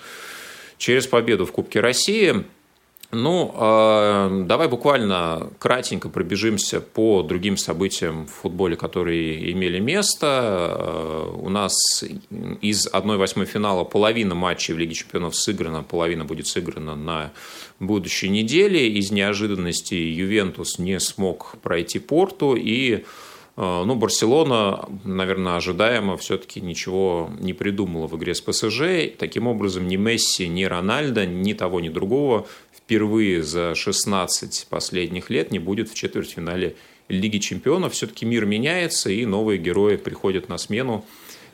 через 0.78 1.06
победу 1.06 1.44
в 1.44 1.52
Кубке 1.52 1.80
России. 1.80 2.42
Ну, 3.14 3.54
э, 3.54 4.44
давай 4.46 4.68
буквально 4.68 5.50
кратенько 5.58 6.08
пробежимся 6.08 6.80
по 6.80 7.22
другим 7.22 7.58
событиям 7.58 8.26
в 8.26 8.30
футболе, 8.30 8.74
которые 8.74 9.52
имели 9.52 9.80
место. 9.80 10.78
Э, 10.78 11.30
у 11.36 11.50
нас 11.50 11.74
из 12.62 12.88
1-8 12.90 13.44
финала 13.44 13.84
половина 13.84 14.34
матчей 14.34 14.72
в 14.72 14.78
Лиге 14.78 14.94
чемпионов 14.94 15.36
сыграна, 15.36 15.82
половина 15.82 16.24
будет 16.24 16.46
сыграна 16.46 16.96
на 16.96 17.32
будущей 17.80 18.30
неделе. 18.30 18.88
Из 18.88 19.10
неожиданности 19.10 19.92
Ювентус 19.92 20.78
не 20.78 20.98
смог 20.98 21.56
пройти 21.60 21.98
порту 21.98 22.54
и 22.54 22.94
э, 22.94 23.02
ну, 23.56 23.94
Барселона, 23.94 24.88
наверное, 25.04 25.56
ожидаемо 25.56 26.16
все-таки 26.16 26.62
ничего 26.62 27.28
не 27.40 27.52
придумала 27.52 28.06
в 28.06 28.16
игре 28.16 28.34
с 28.34 28.40
ПСЖ. 28.40 29.12
Таким 29.18 29.48
образом, 29.48 29.86
ни 29.86 29.96
Месси, 29.96 30.48
ни 30.48 30.64
Рональдо, 30.64 31.26
ни 31.26 31.52
того, 31.52 31.80
ни 31.80 31.90
другого 31.90 32.46
впервые 32.84 33.42
за 33.42 33.74
16 33.74 34.66
последних 34.68 35.30
лет 35.30 35.50
не 35.50 35.58
будет 35.58 35.88
в 35.90 35.94
четвертьфинале 35.94 36.76
Лиги 37.08 37.38
чемпионов. 37.38 37.92
Все-таки 37.92 38.24
мир 38.24 38.46
меняется, 38.46 39.10
и 39.10 39.26
новые 39.26 39.58
герои 39.58 39.96
приходят 39.96 40.48
на 40.48 40.56
смену. 40.56 41.04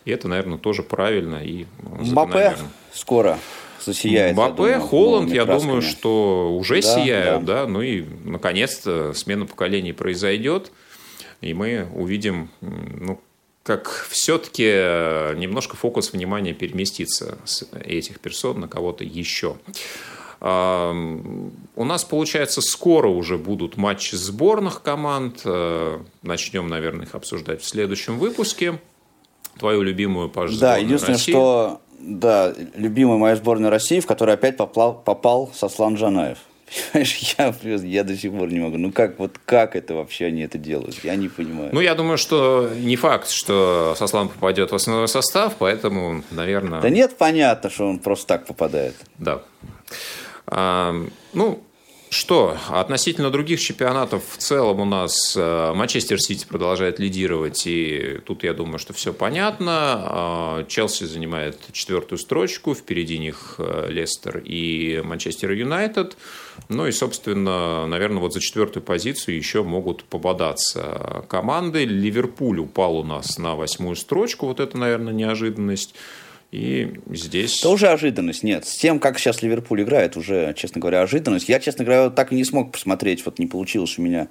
И 0.04 0.10
это, 0.10 0.28
наверное, 0.28 0.58
тоже 0.58 0.82
правильно. 0.82 1.42
И 1.42 1.66
Мбаппе 1.82 2.56
скоро 2.92 3.38
засияет. 3.84 4.34
Мбаппе, 4.34 4.78
Холланд, 4.78 5.32
я 5.32 5.44
красками. 5.44 5.68
думаю, 5.68 5.82
что 5.82 6.56
уже 6.56 6.80
да, 6.80 6.82
сияют. 6.82 7.44
Да. 7.44 7.62
Да? 7.62 7.68
Ну 7.68 7.82
и, 7.82 8.04
наконец-то, 8.24 9.12
смена 9.14 9.46
поколений 9.46 9.92
произойдет. 9.92 10.70
И 11.40 11.54
мы 11.54 11.88
увидим, 11.94 12.50
ну, 12.60 13.20
как 13.62 14.06
все-таки 14.10 14.64
немножко 15.38 15.76
фокус 15.76 16.12
внимания 16.12 16.52
переместится 16.52 17.38
с 17.44 17.68
этих 17.84 18.20
персон 18.20 18.60
на 18.60 18.68
кого-то 18.68 19.04
еще. 19.04 19.56
У 20.40 21.84
нас, 21.84 22.04
получается, 22.04 22.60
скоро 22.60 23.08
уже 23.08 23.38
будут 23.38 23.76
матчи 23.76 24.14
сборных 24.14 24.82
команд. 24.82 25.40
Э, 25.44 25.98
начнем, 26.22 26.68
наверное, 26.68 27.06
их 27.06 27.14
обсуждать 27.14 27.60
в 27.60 27.64
следующем 27.64 28.18
выпуске. 28.18 28.78
Твою 29.58 29.82
любимую, 29.82 30.28
Паш, 30.28 30.56
Да, 30.56 30.76
единственное, 30.76 31.16
России. 31.16 31.32
что 31.32 31.80
да, 31.98 32.54
любимая 32.76 33.18
моя 33.18 33.36
сборная 33.36 33.70
России, 33.70 33.98
в 33.98 34.06
которую 34.06 34.34
опять 34.34 34.56
попал, 34.56 34.94
попал 34.94 35.50
Сослан 35.54 35.96
Джанаев. 35.96 36.38
Понимаешь, 36.92 37.34
я, 37.38 37.54
я 37.76 38.04
до 38.04 38.16
сих 38.16 38.32
пор 38.32 38.52
не 38.52 38.60
могу. 38.60 38.78
Ну 38.78 38.92
как, 38.92 39.18
вот 39.18 39.38
как 39.44 39.74
это 39.74 39.94
вообще 39.94 40.26
они 40.26 40.42
это 40.42 40.58
делают? 40.58 41.02
Я 41.02 41.16
не 41.16 41.28
понимаю. 41.28 41.70
Ну, 41.72 41.80
я 41.80 41.94
думаю, 41.94 42.18
что 42.18 42.70
не 42.76 42.96
факт, 42.96 43.30
что 43.30 43.94
Сослан 43.96 44.28
попадет 44.28 44.70
в 44.70 44.74
основной 44.74 45.08
состав, 45.08 45.56
поэтому, 45.58 46.22
наверное... 46.30 46.80
Да 46.80 46.90
нет, 46.90 47.16
понятно, 47.16 47.70
что 47.70 47.88
он 47.88 47.98
просто 47.98 48.26
так 48.26 48.46
попадает. 48.46 48.94
Да. 49.18 49.42
Ну, 50.50 51.62
что, 52.10 52.56
относительно 52.70 53.30
других 53.30 53.60
чемпионатов 53.60 54.22
в 54.30 54.38
целом 54.38 54.80
у 54.80 54.84
нас 54.86 55.34
э, 55.36 55.72
Манчестер 55.74 56.18
Сити 56.18 56.46
продолжает 56.46 56.98
лидировать, 56.98 57.66
и 57.66 58.20
тут 58.24 58.44
я 58.44 58.54
думаю, 58.54 58.78
что 58.78 58.94
все 58.94 59.12
понятно. 59.12 59.70
А, 59.70 60.64
Челси 60.64 61.04
занимает 61.04 61.58
четвертую 61.72 62.18
строчку, 62.18 62.74
впереди 62.74 63.18
них 63.18 63.56
э, 63.58 63.88
Лестер 63.90 64.38
и 64.38 65.02
Манчестер 65.04 65.52
Юнайтед. 65.52 66.16
Ну 66.70 66.86
и, 66.86 66.92
собственно, 66.92 67.86
наверное, 67.86 68.20
вот 68.20 68.32
за 68.32 68.40
четвертую 68.40 68.82
позицию 68.82 69.36
еще 69.36 69.62
могут 69.62 70.04
попадаться 70.04 71.26
команды. 71.28 71.84
Ливерпуль 71.84 72.60
упал 72.60 72.96
у 72.96 73.04
нас 73.04 73.36
на 73.36 73.54
восьмую 73.54 73.96
строчку, 73.96 74.46
вот 74.46 74.60
это, 74.60 74.78
наверное, 74.78 75.12
неожиданность. 75.12 75.94
И 76.50 76.94
здесь... 77.10 77.58
Это 77.58 77.68
уже 77.68 77.88
ожиданность, 77.88 78.42
нет. 78.42 78.66
С 78.66 78.74
тем, 78.76 79.00
как 79.00 79.18
сейчас 79.18 79.42
Ливерпуль 79.42 79.82
играет, 79.82 80.16
уже, 80.16 80.54
честно 80.56 80.80
говоря, 80.80 81.02
ожиданность. 81.02 81.46
Я, 81.46 81.60
честно 81.60 81.84
говоря, 81.84 82.08
так 82.08 82.32
и 82.32 82.34
не 82.34 82.44
смог 82.44 82.72
посмотреть, 82.72 83.26
вот 83.26 83.38
не 83.38 83.46
получилось 83.46 83.98
у 83.98 84.02
меня 84.02 84.28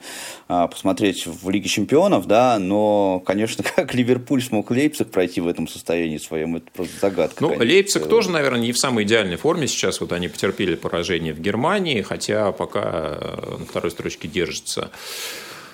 а, 0.48 0.68
посмотреть 0.68 1.28
в 1.28 1.48
Лиге 1.52 1.70
Чемпионов, 1.70 2.26
да, 2.26 2.58
но, 2.58 3.22
конечно, 3.24 3.64
как 3.76 3.94
Ливерпуль 3.94 4.42
смог 4.42 4.72
Лейпциг 4.72 5.12
пройти 5.12 5.42
в 5.42 5.48
этом 5.48 5.68
состоянии 5.68 6.18
своем, 6.18 6.56
это 6.56 6.66
просто 6.74 7.00
загадка. 7.00 7.44
Ну, 7.44 7.50
конечно. 7.50 7.68
Лейпциг 7.68 8.08
тоже, 8.08 8.32
наверное, 8.32 8.62
не 8.62 8.72
в 8.72 8.80
самой 8.80 9.04
идеальной 9.04 9.38
форме 9.38 9.68
сейчас. 9.68 10.02
Вот 10.02 10.12
они 10.12 10.28
потерпели 10.28 10.74
поражение 10.74 11.36
в 11.36 11.40
Германии, 11.40 12.02
хотя 12.02 12.52
пока 12.52 12.82
э, 13.22 13.56
на 13.60 13.66
второй 13.66 13.92
строчке 13.92 14.28
держится. 14.28 14.90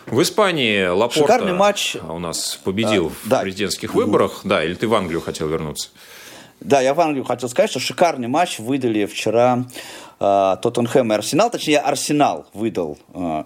В 0.07 0.21
Испании 0.21 0.87
Лапорта 0.87 1.21
Шикарный 1.21 1.53
матч. 1.53 1.95
у 1.95 2.19
нас 2.19 2.59
победил 2.65 3.07
а, 3.07 3.09
в 3.09 3.29
да. 3.29 3.39
президентских 3.39 3.95
выборах. 3.95 4.41
Да, 4.43 4.61
или 4.61 4.73
ты 4.73 4.89
в 4.89 4.93
Англию 4.93 5.21
хотел 5.21 5.47
вернуться? 5.47 5.89
Да, 6.63 6.79
я 6.79 6.93
в 6.93 7.01
Англию 7.01 7.25
хотел 7.25 7.49
сказать, 7.49 7.69
что 7.69 7.81
шикарный 7.81 8.29
матч 8.29 8.57
выдали 8.57 9.05
вчера 9.05 9.65
Тоттенхэм 10.19 11.11
и 11.11 11.15
Арсенал, 11.15 11.49
точнее 11.49 11.79
Арсенал 11.79 12.45
выдал 12.53 12.97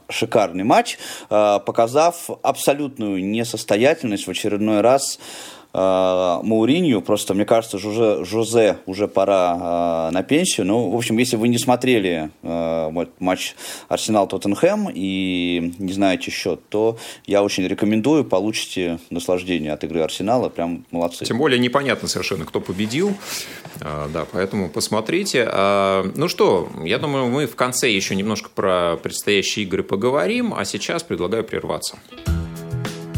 шикарный 0.07 0.63
матч, 0.63 0.99
показав 1.27 2.29
абсолютную 2.43 3.25
несостоятельность 3.25 4.27
в 4.27 4.29
очередной 4.29 4.81
раз 4.81 5.17
э, 5.17 5.56
Мауринью, 5.73 7.01
просто, 7.01 7.33
мне 7.33 7.45
кажется, 7.45 7.77
Жозе, 7.77 8.23
Жозе 8.23 8.77
уже 8.85 9.07
пора 9.07 10.09
э, 10.09 10.13
на 10.13 10.23
пенсию. 10.23 10.65
Ну, 10.65 10.89
в 10.89 10.95
общем, 10.95 11.17
если 11.17 11.35
вы 11.35 11.47
не 11.47 11.57
смотрели 11.57 12.29
э, 12.41 13.05
матч 13.19 13.55
Арсенал-Тоттенхэм 13.89 14.89
и 14.93 15.73
не 15.77 15.93
знаете 15.93 16.31
счет, 16.31 16.61
то 16.69 16.97
я 17.25 17.43
очень 17.43 17.67
рекомендую, 17.67 18.25
получите 18.25 18.99
наслаждение 19.09 19.73
от 19.73 19.83
игры 19.83 20.01
Арсенала, 20.01 20.49
прям 20.49 20.85
молодцы. 20.91 21.25
Тем 21.25 21.37
более 21.37 21.59
непонятно 21.59 22.07
совершенно, 22.07 22.45
кто 22.45 22.59
победил, 22.59 23.15
э, 23.81 24.07
да, 24.13 24.25
поэтому 24.31 24.69
посмотрите. 24.69 25.47
Э, 25.51 26.09
ну 26.15 26.27
что, 26.27 26.69
я 26.83 26.97
думаю, 26.97 27.27
мы 27.27 27.45
в 27.45 27.55
конце 27.55 27.91
еще 27.91 28.15
немножко 28.15 28.49
про 28.49 28.97
предстоящие 28.97 29.65
игры 29.65 29.83
поговорим, 29.83 30.53
а 30.55 30.65
сейчас 30.65 31.03
предлагаю 31.03 31.43
прерваться. 31.43 31.97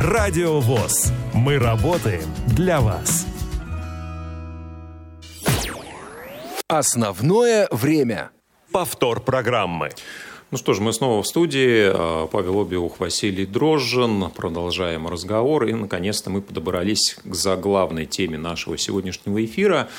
Радио 0.00 0.60
ВОЗ. 0.60 1.12
Мы 1.34 1.58
работаем 1.58 2.22
для 2.46 2.80
вас. 2.80 3.26
Основное 6.68 7.66
время. 7.72 8.30
Повтор 8.70 9.20
программы. 9.20 9.90
Ну 10.50 10.56
что 10.56 10.72
ж, 10.72 10.80
мы 10.80 10.94
снова 10.94 11.22
в 11.22 11.26
студии. 11.26 11.90
А, 11.92 12.26
Павел 12.26 12.62
Обиух, 12.62 13.00
Василий 13.00 13.44
Дрожжин. 13.44 14.30
Продолжаем 14.30 15.06
разговор. 15.06 15.66
И, 15.66 15.74
наконец-то, 15.74 16.30
мы 16.30 16.40
подобрались 16.40 17.18
к 17.22 17.34
заглавной 17.34 18.06
теме 18.06 18.38
нашего 18.38 18.78
сегодняшнего 18.78 19.44
эфира. 19.44 19.90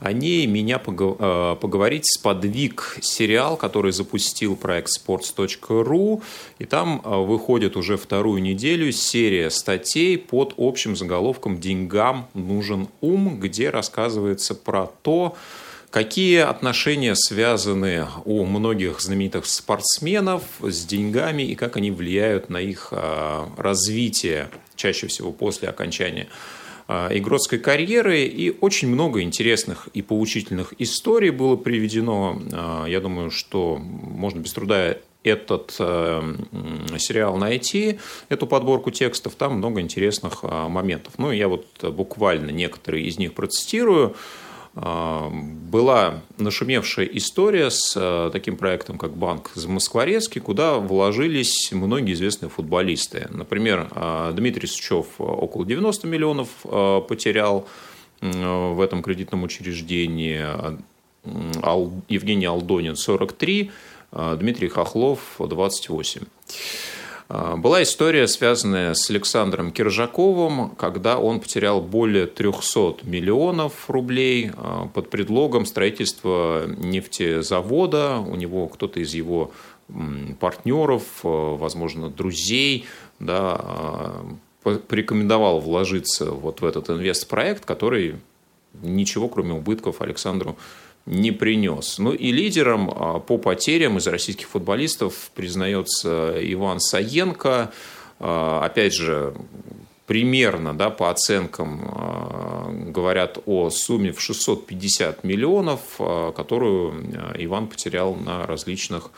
О 0.00 0.12
ней 0.12 0.46
меня 0.46 0.78
а, 0.86 1.54
поговорить 1.56 2.04
сподвиг 2.04 2.98
сериал, 3.00 3.56
который 3.56 3.92
запустил 3.92 4.56
проект 4.56 4.90
sports.ru. 4.90 6.22
И 6.58 6.66
там 6.66 7.00
а, 7.02 7.20
выходит 7.20 7.74
уже 7.74 7.96
вторую 7.96 8.42
неделю 8.42 8.92
серия 8.92 9.48
статей 9.48 10.18
под 10.18 10.52
общим 10.58 10.96
заголовком 10.96 11.58
«Деньгам 11.58 12.28
нужен 12.34 12.88
ум», 13.00 13.40
где 13.40 13.70
рассказывается 13.70 14.54
про 14.54 14.86
то, 15.00 15.34
Какие 15.94 16.38
отношения 16.38 17.14
связаны 17.14 18.08
у 18.24 18.44
многих 18.44 19.00
знаменитых 19.00 19.46
спортсменов 19.46 20.42
с 20.60 20.84
деньгами 20.84 21.44
и 21.44 21.54
как 21.54 21.76
они 21.76 21.92
влияют 21.92 22.50
на 22.50 22.56
их 22.56 22.88
а, 22.90 23.48
развитие, 23.56 24.50
чаще 24.74 25.06
всего 25.06 25.30
после 25.30 25.68
окончания 25.68 26.26
а, 26.88 27.16
игротской 27.16 27.60
карьеры. 27.60 28.24
И 28.24 28.56
очень 28.60 28.88
много 28.88 29.22
интересных 29.22 29.88
и 29.94 30.02
поучительных 30.02 30.74
историй 30.80 31.30
было 31.30 31.54
приведено. 31.54 32.42
А, 32.52 32.86
я 32.86 32.98
думаю, 32.98 33.30
что 33.30 33.76
можно 33.76 34.40
без 34.40 34.52
труда 34.52 34.96
этот 35.22 35.70
сериал 35.70 37.36
найти, 37.36 38.00
эту 38.28 38.48
подборку 38.48 38.90
текстов, 38.90 39.36
там 39.36 39.58
много 39.58 39.80
интересных 39.80 40.42
моментов. 40.42 41.14
Ну, 41.18 41.30
я 41.30 41.46
вот 41.48 41.66
буквально 41.82 42.50
некоторые 42.50 43.06
из 43.06 43.16
них 43.16 43.32
процитирую. 43.32 44.16
А, 44.76 45.30
была 45.30 46.22
нашумевшая 46.36 47.06
история 47.06 47.70
с 47.70 47.94
э, 47.96 48.30
таким 48.32 48.56
проектом, 48.56 48.98
как 48.98 49.16
Банк 49.16 49.52
Замоскворецкий, 49.54 50.40
куда 50.40 50.78
вложились 50.78 51.70
многие 51.72 52.14
известные 52.14 52.50
футболисты. 52.50 53.28
Например, 53.30 53.88
а, 53.92 54.32
Дмитрий 54.32 54.66
Сучев 54.66 55.06
около 55.18 55.64
90 55.64 56.06
миллионов 56.06 56.48
э, 56.64 57.00
потерял 57.08 57.66
в 58.20 58.80
этом 58.80 59.02
кредитном 59.02 59.42
учреждении, 59.42 60.40
Евгений 62.08 62.46
Алдонин 62.46 62.96
43, 62.96 63.70
а, 64.12 64.36
Дмитрий 64.36 64.68
Хохлов 64.68 65.20
28. 65.38 66.22
А, 67.28 67.56
была 67.56 67.82
история, 67.82 68.28
связанная 68.28 68.94
с 68.94 69.08
Александром 69.10 69.72
Киржаковым, 69.72 70.70
когда 70.70 71.18
он 71.18 71.40
потерял 71.40 71.80
более 71.80 72.26
300 72.26 72.98
миллионов 73.04 73.88
рублей 73.88 74.50
а, 74.56 74.86
под 74.92 75.10
предлогом 75.10 75.66
строительства 75.66 76.66
нефтезавода. 76.66 78.18
У 78.18 78.36
него 78.36 78.68
кто-то 78.68 79.00
из 79.00 79.14
его 79.14 79.52
партнеров, 80.40 81.02
а, 81.22 81.56
возможно, 81.56 82.10
друзей, 82.10 82.86
да, 83.20 83.60
порекомендовал 84.62 85.60
вложиться 85.60 86.30
вот 86.30 86.60
в 86.60 86.64
этот 86.64 86.90
инвестпроект, 86.90 87.64
который 87.64 88.16
ничего, 88.82 89.28
кроме 89.28 89.52
убытков, 89.52 90.00
Александру 90.00 90.56
не 91.06 91.32
принес. 91.32 91.98
Ну 91.98 92.12
и 92.12 92.32
лидером 92.32 92.90
а, 92.90 93.18
по 93.18 93.38
потерям 93.38 93.98
из 93.98 94.06
российских 94.06 94.48
футболистов 94.48 95.30
признается 95.34 96.34
Иван 96.40 96.80
Саенко. 96.80 97.72
А, 98.20 98.64
опять 98.64 98.94
же, 98.94 99.34
примерно 100.06 100.76
да, 100.76 100.90
по 100.90 101.10
оценкам 101.10 101.80
а, 101.84 102.70
говорят 102.70 103.38
о 103.44 103.68
сумме 103.70 104.12
в 104.12 104.20
650 104.20 105.24
миллионов, 105.24 105.80
которую 105.98 106.94
Иван 107.36 107.68
потерял 107.68 108.14
на 108.14 108.46
различных 108.46 109.10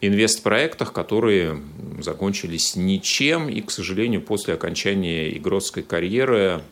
инвестпроектах, 0.00 0.92
которые 0.92 1.62
закончились 2.00 2.76
ничем. 2.76 3.48
И, 3.48 3.62
к 3.62 3.70
сожалению, 3.70 4.20
после 4.20 4.54
окончания 4.54 5.34
игротской 5.38 5.82
карьеры 5.82 6.62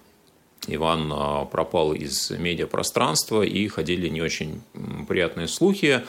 Иван 0.68 1.10
а, 1.12 1.44
пропал 1.44 1.92
из 1.92 2.30
медиапространства, 2.30 3.42
и 3.42 3.66
ходили 3.68 4.08
не 4.08 4.22
очень 4.22 4.62
приятные 5.08 5.48
слухи 5.48 6.02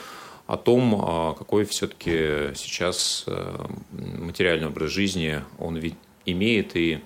о 0.46 0.56
том, 0.56 0.94
а, 1.02 1.34
какой 1.34 1.64
все-таки 1.64 2.54
сейчас 2.54 3.24
э, 3.26 3.66
материальный 3.92 4.68
образ 4.68 4.90
жизни 4.90 5.42
он 5.58 5.80
имеет, 6.26 6.76
и, 6.76 7.00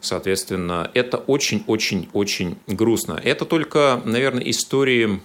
соответственно, 0.00 0.90
это 0.94 1.18
очень-очень-очень 1.18 2.56
грустно. 2.66 3.20
Это 3.22 3.44
только, 3.44 4.00
наверное, 4.04 4.50
истории 4.50 5.20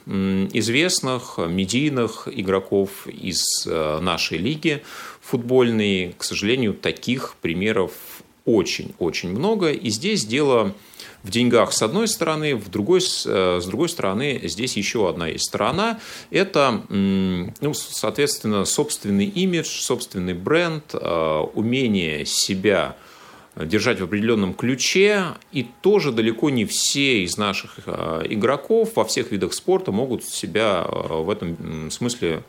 известных 0.53 1.37
медийных 1.37 2.27
игроков 2.31 3.07
из 3.07 3.65
нашей 3.65 4.37
лиги 4.37 4.83
футбольной. 5.21 6.13
К 6.17 6.23
сожалению, 6.23 6.73
таких 6.73 7.35
примеров 7.41 7.91
очень-очень 8.45 9.29
много, 9.29 9.71
и 9.71 9.89
здесь 9.89 10.25
дело 10.25 10.73
в 11.25 11.31
деньгах 11.31 11.73
с 11.73 11.81
одной 11.81 12.07
стороны, 12.07 12.55
в 12.55 12.69
другой, 12.69 12.99
э, 12.99 13.59
с 13.61 13.65
другой 13.65 13.89
стороны 13.89 14.39
здесь 14.43 14.77
еще 14.77 15.09
одна 15.09 15.27
есть 15.27 15.45
сторона. 15.45 15.99
Это, 16.29 16.83
ну, 16.89 17.73
соответственно, 17.73 18.63
собственный 18.65 19.25
имидж, 19.25 19.65
собственный 19.65 20.35
бренд, 20.35 20.93
э, 20.93 21.45
умение 21.55 22.25
себя 22.25 22.95
держать 23.55 23.99
в 24.01 24.03
определенном 24.03 24.53
ключе. 24.53 25.29
И 25.51 25.65
тоже 25.81 26.11
далеко 26.11 26.51
не 26.51 26.65
все 26.65 27.23
из 27.23 27.37
наших 27.37 27.79
э, 27.87 28.21
игроков 28.29 28.91
во 28.95 29.03
всех 29.03 29.31
видах 29.31 29.53
спорта 29.53 29.91
могут 29.91 30.23
себя 30.23 30.85
в 30.87 31.29
этом 31.31 31.89
смысле 31.89 32.43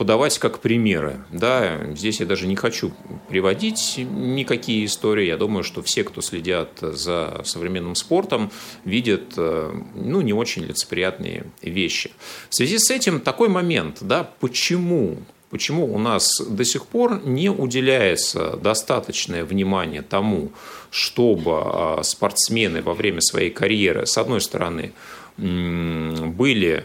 подавать 0.00 0.38
как 0.38 0.60
примеры. 0.60 1.18
Да, 1.30 1.78
здесь 1.94 2.20
я 2.20 2.26
даже 2.26 2.46
не 2.46 2.56
хочу 2.56 2.90
приводить 3.28 3.96
никакие 3.98 4.86
истории. 4.86 5.26
Я 5.26 5.36
думаю, 5.36 5.62
что 5.62 5.82
все, 5.82 6.04
кто 6.04 6.22
следят 6.22 6.70
за 6.80 7.42
современным 7.44 7.94
спортом, 7.94 8.50
видят 8.86 9.34
э, 9.36 9.70
ну, 9.94 10.22
не 10.22 10.32
очень 10.32 10.64
лицеприятные 10.64 11.44
вещи. 11.60 12.12
В 12.48 12.54
связи 12.54 12.78
с 12.78 12.90
этим 12.90 13.20
такой 13.20 13.50
момент, 13.50 13.98
да, 14.00 14.24
почему 14.40 15.18
Почему 15.50 15.92
у 15.92 15.98
нас 15.98 16.40
до 16.40 16.64
сих 16.64 16.86
пор 16.86 17.26
не 17.26 17.50
уделяется 17.50 18.56
достаточное 18.56 19.44
внимание 19.44 20.00
тому, 20.00 20.52
чтобы 20.92 21.50
а, 21.56 22.02
спортсмены 22.04 22.82
во 22.82 22.94
время 22.94 23.20
своей 23.20 23.50
карьеры, 23.50 24.06
с 24.06 24.16
одной 24.16 24.40
стороны, 24.40 24.92
были 25.36 26.84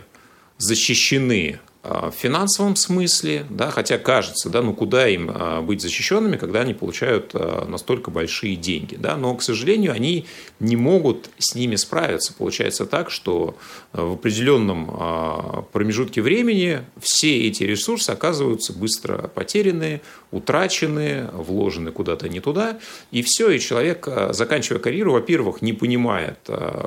защищены 0.58 1.60
в 1.86 2.14
финансовом 2.18 2.76
смысле, 2.76 3.46
да, 3.50 3.70
хотя 3.70 3.98
кажется, 3.98 4.50
да, 4.50 4.62
ну 4.62 4.74
куда 4.74 5.08
им 5.08 5.32
быть 5.66 5.82
защищенными, 5.82 6.38
когда 6.38 6.62
они 6.62 6.74
получают 6.74 7.34
настолько 7.34 8.12
большие 8.12 8.56
деньги, 8.56 8.96
да, 8.96 9.16
но, 9.18 9.36
к 9.36 9.44
сожалению, 9.44 9.92
они 9.92 10.26
не 10.60 10.76
могут 10.76 11.30
с 11.38 11.54
ними 11.56 11.76
справиться. 11.76 12.34
Получается 12.34 12.86
так, 12.86 13.12
что 13.12 13.56
в 13.94 14.14
определенном 14.14 15.66
промежутке 15.72 16.22
времени 16.22 16.82
все 17.00 17.48
эти 17.48 17.64
ресурсы 17.64 18.10
оказываются 18.10 18.74
быстро 18.74 19.28
потеряны, 19.28 20.02
утрачены, 20.32 21.30
вложены 21.34 21.92
куда-то 21.92 22.28
не 22.30 22.40
туда, 22.40 22.80
и 23.12 23.22
все, 23.22 23.52
и 23.52 23.60
человек, 23.60 24.08
заканчивая 24.32 24.80
карьеру, 24.80 25.14
во-первых, 25.14 25.62
не 25.62 25.74
понимает, 25.74 26.40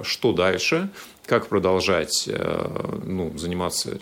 что 0.02 0.32
дальше, 0.32 0.90
как 1.26 1.48
продолжать 1.48 2.28
ну, 3.04 3.36
заниматься 3.36 3.98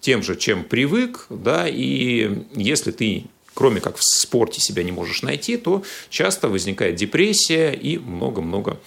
тем 0.00 0.22
же, 0.22 0.36
чем 0.36 0.64
привык, 0.64 1.26
да, 1.30 1.66
и 1.68 2.44
если 2.54 2.90
ты 2.90 3.24
кроме 3.52 3.80
как 3.80 3.96
в 3.96 4.02
спорте 4.02 4.60
себя 4.60 4.82
не 4.82 4.92
можешь 4.92 5.22
найти, 5.22 5.56
то 5.56 5.82
часто 6.08 6.48
возникает 6.48 6.94
депрессия 6.94 7.72
и 7.72 7.98
много-много 7.98 8.78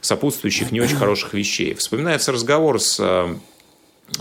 сопутствующих 0.00 0.70
не 0.72 0.80
очень 0.80 0.96
хороших 0.96 1.34
вещей. 1.34 1.74
Вспоминается 1.74 2.32
разговор 2.32 2.80
с 2.80 2.98
э, 2.98 3.34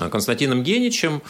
Константином 0.09 0.63
Геничем, 0.63 1.21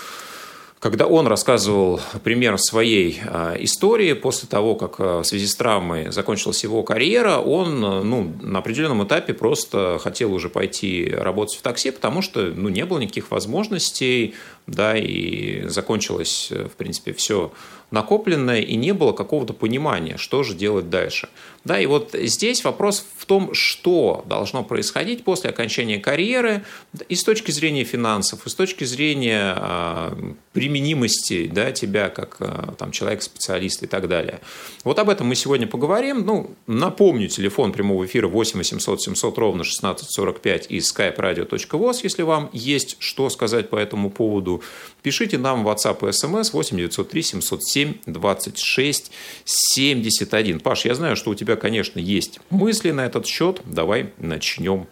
когда 0.81 1.05
он 1.05 1.27
рассказывал 1.27 2.01
пример 2.23 2.57
своей 2.57 3.21
а, 3.23 3.55
истории, 3.59 4.13
после 4.13 4.49
того, 4.49 4.73
как 4.73 4.95
а, 4.97 5.21
в 5.21 5.25
связи 5.25 5.45
с 5.45 5.55
травмой 5.55 6.11
закончилась 6.11 6.63
его 6.63 6.81
карьера, 6.81 7.37
он 7.37 7.81
ну, 7.81 8.33
на 8.41 8.59
определенном 8.59 9.03
этапе 9.05 9.35
просто 9.35 9.99
хотел 10.01 10.33
уже 10.33 10.49
пойти 10.49 11.07
работать 11.07 11.57
в 11.57 11.61
такси, 11.61 11.91
потому 11.91 12.23
что 12.23 12.47
ну, 12.47 12.69
не 12.69 12.83
было 12.83 12.97
никаких 12.97 13.29
возможностей, 13.29 14.33
да, 14.71 14.97
и 14.97 15.67
закончилось, 15.67 16.51
в 16.51 16.75
принципе, 16.77 17.13
все 17.13 17.51
накопленное, 17.91 18.61
и 18.61 18.75
не 18.75 18.93
было 18.93 19.11
какого-то 19.11 19.53
понимания, 19.53 20.17
что 20.17 20.43
же 20.43 20.55
делать 20.55 20.89
дальше. 20.89 21.29
Да, 21.63 21.79
и 21.79 21.85
вот 21.85 22.11
здесь 22.13 22.63
вопрос 22.63 23.05
в 23.17 23.25
том, 23.25 23.53
что 23.53 24.23
должно 24.27 24.63
происходить 24.63 25.23
после 25.23 25.51
окончания 25.51 25.99
карьеры 25.99 26.63
и 27.07 27.15
с 27.15 27.23
точки 27.23 27.51
зрения 27.51 27.83
финансов, 27.83 28.47
и 28.47 28.49
с 28.49 28.55
точки 28.55 28.83
зрения 28.83 29.55
э, 29.55 30.33
применимости 30.53 31.47
да, 31.47 31.71
тебя 31.71 32.09
как 32.09 32.37
э, 32.39 32.71
там, 32.79 32.91
человека-специалиста 32.91 33.85
и 33.85 33.87
так 33.87 34.07
далее. 34.07 34.39
Вот 34.83 34.97
об 34.97 35.09
этом 35.09 35.27
мы 35.27 35.35
сегодня 35.35 35.67
поговорим. 35.67 36.25
Ну, 36.25 36.51
напомню, 36.65 37.27
телефон 37.27 37.73
прямого 37.73 38.05
эфира 38.05 38.27
8 38.27 38.57
800 38.57 39.01
700 39.03 39.37
ровно 39.37 39.61
1645 39.61 40.67
и 40.69 40.77
skype-radio.voz, 40.77 41.99
если 42.01 42.23
вам 42.23 42.49
есть 42.53 42.95
что 42.99 43.29
сказать 43.29 43.69
по 43.69 43.75
этому 43.75 44.09
поводу. 44.09 44.60
Пишите 45.01 45.37
нам 45.37 45.63
в 45.63 45.67
WhatsApp 45.67 46.07
и 46.07 46.11
SMS 46.11 46.51
8 46.53 46.77
903 46.77 47.21
707 47.23 47.93
26 48.05 49.11
71. 49.45 50.59
Паш, 50.59 50.85
я 50.85 50.95
знаю, 50.95 51.15
что 51.15 51.31
у 51.31 51.35
тебя 51.35 51.55
конечно, 51.55 51.99
есть 51.99 52.39
мысли 52.49 52.91
на 52.91 53.05
этот 53.05 53.25
счет. 53.25 53.61
Давай 53.65 54.13
начнем 54.17 54.87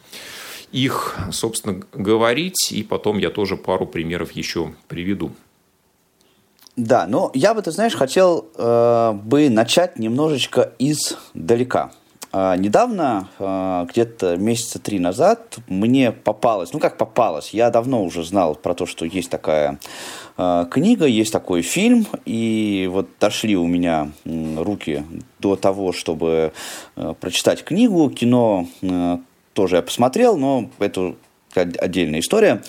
их, 0.71 1.17
собственно, 1.31 1.81
говорить, 1.93 2.71
и 2.71 2.83
потом 2.83 3.17
я 3.17 3.29
тоже 3.29 3.57
пару 3.57 3.85
примеров 3.85 4.31
еще 4.31 4.73
приведу. 4.87 5.31
Да, 6.75 7.07
но 7.07 7.31
я 7.33 7.53
бы, 7.53 7.61
ты 7.61 7.71
знаешь, 7.71 7.95
хотел 7.95 8.47
э, 8.55 9.11
бы 9.11 9.49
начать 9.49 9.99
немножечко 9.99 10.71
издалека. 10.79 11.91
Э, 12.31 12.55
недавно, 12.57 13.27
э, 13.39 13.85
где-то 13.89 14.37
месяца 14.37 14.79
три 14.79 14.99
назад, 14.99 15.57
мне 15.67 16.11
попалось, 16.11 16.73
ну 16.73 16.79
как 16.79 16.97
попалось, 16.97 17.51
я 17.51 17.69
давно 17.69 18.03
уже 18.03 18.23
знал 18.23 18.55
про 18.55 18.73
то, 18.75 18.85
что 18.85 19.05
есть 19.05 19.29
такая 19.29 19.79
э, 20.37 20.65
книга, 20.69 21.05
есть 21.05 21.33
такой 21.33 21.61
фильм, 21.61 22.05
и 22.25 22.87
вот 22.91 23.07
дошли 23.19 23.55
у 23.57 23.65
меня 23.65 24.11
руки 24.25 25.03
до 25.39 25.55
того, 25.55 25.91
чтобы 25.91 26.53
прочитать 27.19 27.63
книгу, 27.63 28.09
кино 28.09 28.67
тоже 29.53 29.77
я 29.77 29.81
посмотрел, 29.81 30.37
но 30.37 30.69
эту 30.79 31.15
отдельная 31.55 32.19
история. 32.19 32.61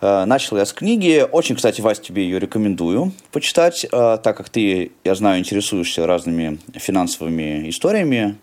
Э, 0.00 0.24
начал 0.24 0.56
я 0.56 0.66
с 0.66 0.72
книги. 0.72 1.24
Очень, 1.30 1.56
кстати, 1.56 1.80
Вась, 1.80 2.00
тебе 2.00 2.24
ее 2.24 2.38
рекомендую 2.38 3.12
почитать, 3.32 3.84
э, 3.84 4.18
так 4.22 4.36
как 4.36 4.48
ты, 4.48 4.92
я 5.04 5.14
знаю, 5.14 5.38
интересуешься 5.38 6.06
разными 6.06 6.58
финансовыми 6.74 7.68
историями. 7.68 8.36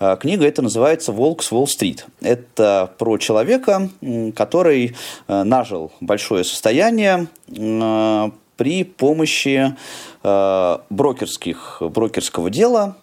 Э, 0.00 0.16
книга 0.20 0.46
эта 0.46 0.62
называется 0.62 1.12
«Волк 1.12 1.42
с 1.42 1.52
Уолл-стрит». 1.52 2.06
Это 2.20 2.92
про 2.98 3.18
человека, 3.18 3.90
который 4.34 4.96
нажил 5.28 5.92
большое 6.00 6.44
состояние 6.44 7.28
при 7.46 8.84
помощи 8.84 9.76
брокерских, 10.22 11.78
брокерского 11.80 12.50
дела 12.50 12.96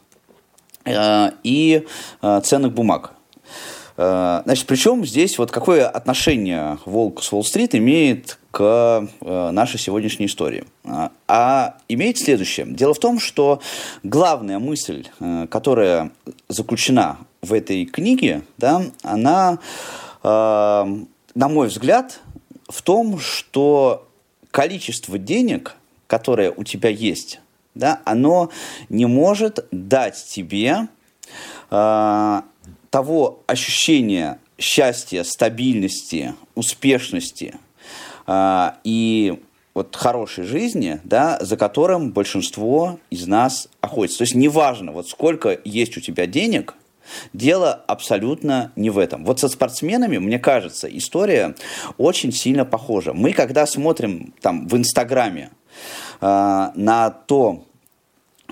и 0.86 1.86
ценных 2.44 2.74
бумаг. 2.74 3.15
Э, 3.98 4.42
значит, 4.46 4.66
причем 4.68 5.06
здесь 5.06 5.38
вот 5.38 5.52
какое 5.52 5.88
отношение 5.88 6.78
Волк 6.86 7.24
с 7.24 7.32
Уолл-стрит 7.32 7.76
имеет 7.76 8.40
к 8.52 9.08
э, 9.22 9.52
нашей 9.52 9.80
сегодняшней 9.80 10.26
истории? 10.26 10.66
А, 10.84 11.12
а 11.28 11.78
имеет 11.88 12.18
следующее. 12.18 12.66
Дело 12.68 12.94
в 12.94 13.00
том, 13.00 13.20
что 13.20 13.62
главная 14.04 14.60
мысль, 14.60 15.08
э, 15.20 15.48
которая 15.50 16.12
заключена 16.50 17.20
в 17.42 17.54
этой 17.54 17.86
книге, 17.86 18.42
да, 18.58 18.82
она, 19.04 19.60
на 20.24 20.98
мой 21.36 21.68
взгляд, 21.68 22.20
в 22.68 22.82
том, 22.82 23.20
что 23.20 24.08
количество 24.50 25.20
денег, 25.20 25.76
которое 26.08 26.50
у 26.50 26.64
тебя 26.64 26.90
есть, 26.90 27.40
да, 27.76 28.02
оно 28.04 28.50
не 28.90 29.06
может 29.06 29.68
дать 29.70 30.26
тебе 30.28 30.88
того 32.96 33.44
ощущения 33.46 34.40
счастья, 34.58 35.26
стабильности, 35.26 36.34
успешности 36.56 37.56
э, 38.26 38.72
и 38.86 39.38
вот 39.74 39.94
хорошей 39.98 40.46
жизни, 40.46 41.02
да, 41.04 41.38
за 41.42 41.58
которым 41.58 42.14
большинство 42.14 42.98
из 43.10 43.28
нас 43.28 43.68
охотится. 43.82 44.20
То 44.20 44.22
есть 44.22 44.36
неважно, 44.36 44.94
вот 44.94 45.10
сколько 45.10 45.60
есть 45.66 45.98
у 45.98 46.00
тебя 46.00 46.26
денег, 46.26 46.76
Дело 47.34 47.84
абсолютно 47.86 48.72
не 48.76 48.90
в 48.90 48.98
этом. 48.98 49.26
Вот 49.26 49.40
со 49.40 49.48
спортсменами, 49.48 50.18
мне 50.18 50.40
кажется, 50.40 50.88
история 50.88 51.54
очень 52.00 52.32
сильно 52.32 52.66
похожа. 52.66 53.14
Мы, 53.14 53.34
когда 53.34 53.68
смотрим 53.68 54.34
там 54.42 54.68
в 54.68 54.76
Инстаграме 54.76 55.52
э, 56.22 56.26
на 56.74 57.10
то, 57.28 57.64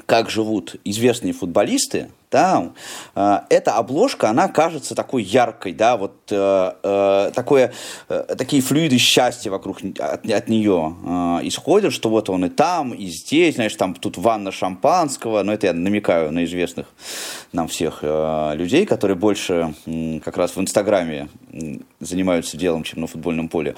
как 0.05 0.29
живут 0.29 0.75
известные 0.83 1.33
футболисты, 1.33 2.09
да, 2.33 2.71
э, 3.15 3.39
эта 3.49 3.77
обложка, 3.77 4.29
она 4.29 4.47
кажется 4.47 4.95
такой 4.95 5.21
яркой, 5.21 5.73
да, 5.73 5.97
вот 5.97 6.13
э, 6.31 6.71
э, 6.83 7.31
такое, 7.33 7.73
э, 8.09 8.35
такие 8.35 8.63
флюиды 8.63 8.97
счастья 8.97 9.51
вокруг 9.51 9.77
от, 9.99 10.29
от 10.29 10.49
нее 10.49 10.95
э, 11.05 11.47
исходят, 11.47 11.93
что 11.93 12.09
вот 12.09 12.29
он 12.29 12.45
и 12.45 12.49
там, 12.49 12.91
и 12.91 13.05
здесь, 13.05 13.55
знаешь, 13.55 13.75
там 13.75 13.93
тут 13.93 14.17
ванна 14.17 14.51
шампанского, 14.51 15.43
но 15.43 15.53
это 15.53 15.67
я 15.67 15.73
намекаю 15.73 16.31
на 16.31 16.43
известных 16.45 16.87
нам 17.51 17.67
всех 17.67 17.99
э, 18.01 18.55
людей, 18.55 18.87
которые 18.87 19.15
больше 19.15 19.75
э, 19.85 20.19
как 20.25 20.35
раз 20.37 20.55
в 20.55 20.59
Инстаграме 20.59 21.29
занимаются 21.99 22.57
делом, 22.57 22.83
чем 22.83 23.01
на 23.01 23.07
футбольном 23.07 23.47
поле. 23.47 23.75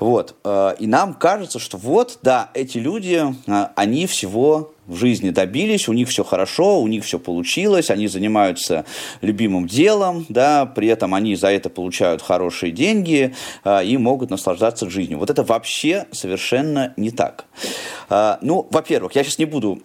Вот, 0.00 0.34
э, 0.44 0.74
и 0.78 0.86
нам 0.86 1.14
кажется, 1.14 1.58
что 1.58 1.78
вот, 1.78 2.18
да, 2.22 2.50
эти 2.52 2.76
люди, 2.76 3.24
э, 3.46 3.66
они 3.74 4.06
всего 4.06 4.72
в 4.86 4.96
жизни 4.96 5.30
добились, 5.30 5.88
у 5.88 5.92
них 5.92 6.08
все 6.08 6.24
хорошо, 6.24 6.80
у 6.80 6.86
них 6.86 7.04
все 7.04 7.18
получилось, 7.18 7.90
они 7.90 8.08
занимаются 8.08 8.84
любимым 9.20 9.66
делом, 9.66 10.26
да, 10.28 10.66
при 10.66 10.88
этом 10.88 11.14
они 11.14 11.36
за 11.36 11.48
это 11.48 11.70
получают 11.70 12.22
хорошие 12.22 12.72
деньги 12.72 13.34
э, 13.64 13.84
и 13.84 13.96
могут 13.96 14.30
наслаждаться 14.30 14.88
жизнью. 14.88 15.18
Вот 15.18 15.30
это 15.30 15.42
вообще 15.42 16.06
совершенно 16.12 16.92
не 16.96 17.10
так. 17.10 17.46
Э, 18.10 18.36
ну, 18.42 18.66
во-первых, 18.70 19.14
я 19.14 19.24
сейчас 19.24 19.38
не 19.38 19.44
буду 19.44 19.80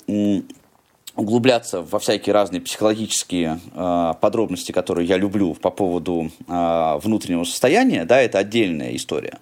углубляться 1.16 1.82
во 1.82 2.00
всякие 2.00 2.34
разные 2.34 2.62
психологические 2.62 3.60
э, 3.74 4.14
подробности, 4.22 4.72
которые 4.72 5.08
я 5.08 5.18
люблю 5.18 5.54
по 5.56 5.70
поводу 5.70 6.32
э, 6.48 7.00
внутреннего 7.04 7.44
состояния, 7.44 8.06
да, 8.06 8.22
это 8.22 8.40
отдельная 8.40 8.96
история. 8.96 9.40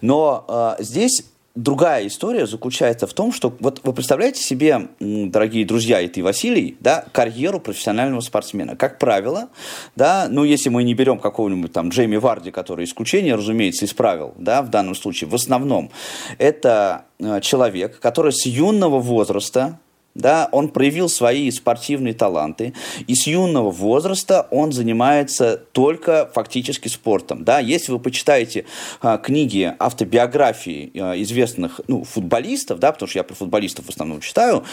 Но 0.00 0.76
э, 0.78 0.82
здесь 0.82 1.24
другая 1.54 2.06
история 2.06 2.46
заключается 2.46 3.06
в 3.06 3.12
том, 3.12 3.32
что 3.32 3.54
вот 3.60 3.80
вы 3.84 3.92
представляете 3.92 4.42
себе, 4.42 4.88
дорогие 5.00 5.64
друзья, 5.64 6.00
и 6.00 6.08
ты, 6.08 6.22
Василий, 6.22 6.76
да, 6.80 7.04
карьеру 7.12 7.60
профессионального 7.60 8.20
спортсмена. 8.20 8.76
Как 8.76 8.98
правило, 8.98 9.48
да, 9.96 10.28
ну, 10.30 10.44
если 10.44 10.68
мы 10.68 10.82
не 10.82 10.94
берем 10.94 11.18
какого-нибудь 11.18 11.72
там 11.72 11.90
Джейми 11.90 12.16
Варди, 12.16 12.50
который 12.50 12.84
исключение, 12.84 13.34
разумеется, 13.34 13.84
исправил, 13.84 14.34
да, 14.38 14.62
в 14.62 14.70
данном 14.70 14.94
случае, 14.94 15.28
в 15.28 15.34
основном, 15.34 15.90
это 16.38 17.04
э, 17.18 17.40
человек, 17.40 17.98
который 18.00 18.32
с 18.32 18.46
юного 18.46 18.98
возраста 18.98 19.78
да, 20.14 20.48
он 20.52 20.68
проявил 20.68 21.08
свои 21.08 21.50
спортивные 21.50 22.14
таланты, 22.14 22.74
и 23.06 23.14
с 23.14 23.26
юного 23.26 23.70
возраста 23.70 24.46
он 24.50 24.72
занимается 24.72 25.56
только 25.72 26.30
фактически 26.34 26.88
спортом, 26.88 27.44
да, 27.44 27.58
если 27.58 27.92
вы 27.92 27.98
почитаете 27.98 28.64
а, 29.00 29.18
книги, 29.18 29.74
автобиографии 29.78 30.92
а, 30.94 31.20
известных, 31.22 31.80
ну, 31.88 32.04
футболистов, 32.04 32.78
да, 32.78 32.92
потому 32.92 33.08
что 33.08 33.18
я 33.18 33.22
про 33.22 33.34
футболистов 33.34 33.86
в 33.86 33.90
основном 33.90 34.20
читаю, 34.20 34.64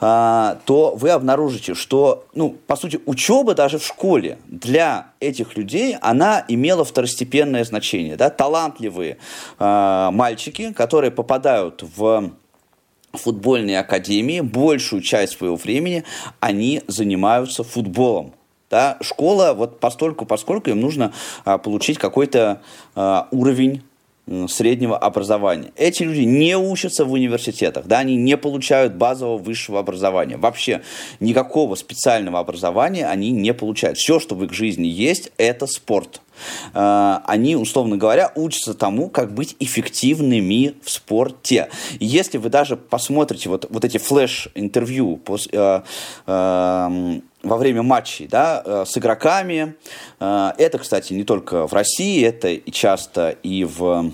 а, 0.00 0.58
то 0.64 0.94
вы 0.96 1.10
обнаружите, 1.10 1.74
что, 1.74 2.24
ну, 2.34 2.56
по 2.66 2.76
сути, 2.76 3.00
учеба 3.06 3.54
даже 3.54 3.78
в 3.78 3.86
школе 3.86 4.38
для 4.46 5.12
этих 5.20 5.56
людей, 5.56 5.96
она 6.00 6.44
имела 6.48 6.84
второстепенное 6.84 7.64
значение, 7.64 8.16
да, 8.16 8.30
талантливые 8.30 9.18
а, 9.58 10.10
мальчики, 10.10 10.72
которые 10.72 11.10
попадают 11.10 11.84
в 11.96 12.32
футбольные 13.12 13.80
академии 13.80 14.40
большую 14.40 15.02
часть 15.02 15.38
своего 15.38 15.56
времени 15.56 16.04
они 16.40 16.82
занимаются 16.86 17.64
футболом. 17.64 18.32
Да, 18.70 18.98
школа, 19.00 19.54
вот 19.54 19.80
постольку, 19.80 20.26
поскольку 20.26 20.68
им 20.68 20.80
нужно 20.80 21.12
а, 21.46 21.56
получить 21.56 21.98
какой-то 21.98 22.60
а, 22.94 23.28
уровень 23.30 23.82
среднего 24.48 24.96
образования. 24.96 25.72
Эти 25.76 26.02
люди 26.02 26.20
не 26.20 26.56
учатся 26.56 27.04
в 27.04 27.12
университетах, 27.12 27.86
да, 27.86 28.00
они 28.00 28.16
не 28.16 28.36
получают 28.36 28.94
базового 28.94 29.38
высшего 29.38 29.80
образования. 29.80 30.36
Вообще 30.36 30.82
никакого 31.20 31.74
специального 31.74 32.38
образования 32.38 33.06
они 33.06 33.30
не 33.30 33.54
получают. 33.54 33.98
Все, 33.98 34.20
что 34.20 34.34
в 34.34 34.44
их 34.44 34.52
жизни 34.52 34.86
есть, 34.86 35.32
это 35.36 35.66
спорт. 35.66 36.20
Э, 36.74 37.18
они, 37.24 37.56
условно 37.56 37.96
говоря, 37.96 38.32
учатся 38.34 38.74
тому, 38.74 39.08
как 39.08 39.32
быть 39.34 39.56
эффективными 39.60 40.74
в 40.82 40.90
спорте. 40.90 41.68
И 41.98 42.06
если 42.06 42.38
вы 42.38 42.48
даже 42.48 42.76
посмотрите 42.76 43.48
вот, 43.48 43.66
вот 43.70 43.84
эти 43.84 43.98
флеш-интервью 43.98 45.20
э, 45.52 45.82
э, 46.26 47.20
во 47.42 47.56
время 47.56 47.82
матчей 47.82 48.26
да, 48.26 48.62
э, 48.64 48.84
с 48.86 48.96
игроками, 48.98 49.74
э, 50.20 50.50
это, 50.58 50.78
кстати, 50.78 51.12
не 51.12 51.24
только 51.24 51.66
в 51.66 51.72
России, 51.72 52.24
это 52.24 52.48
и 52.48 52.70
часто 52.70 53.30
и 53.42 53.64
в 53.64 54.12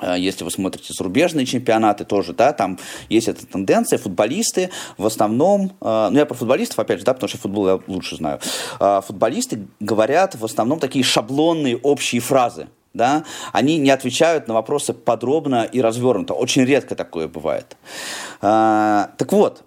Э, 0.00 0.16
если 0.18 0.44
вы 0.44 0.50
смотрите 0.50 0.92
зарубежные 0.92 1.46
чемпионаты, 1.46 2.04
тоже, 2.04 2.32
да, 2.32 2.52
там 2.52 2.78
есть 3.08 3.28
эта 3.28 3.46
тенденция. 3.46 3.98
Футболисты 3.98 4.70
в 4.96 5.06
основном, 5.06 5.72
э, 5.80 6.08
ну 6.10 6.18
я 6.18 6.26
про 6.26 6.34
футболистов 6.34 6.78
опять 6.78 7.00
же, 7.00 7.04
да, 7.04 7.14
потому 7.14 7.28
что 7.28 7.38
футбол 7.38 7.68
я 7.68 7.80
лучше 7.86 8.16
знаю. 8.16 8.40
Э, 8.80 9.00
футболисты 9.04 9.66
говорят 9.80 10.34
в 10.34 10.44
основном 10.44 10.78
такие 10.78 11.04
шаблонные 11.04 11.76
общие 11.76 12.20
фразы. 12.20 12.68
Да? 12.94 13.24
Они 13.52 13.78
не 13.78 13.88
отвечают 13.88 14.48
на 14.48 14.54
вопросы 14.54 14.92
подробно 14.92 15.64
и 15.64 15.80
развернуто. 15.80 16.34
Очень 16.34 16.66
редко 16.66 16.94
такое 16.94 17.26
бывает. 17.26 17.74
Так 18.40 19.32
вот, 19.32 19.64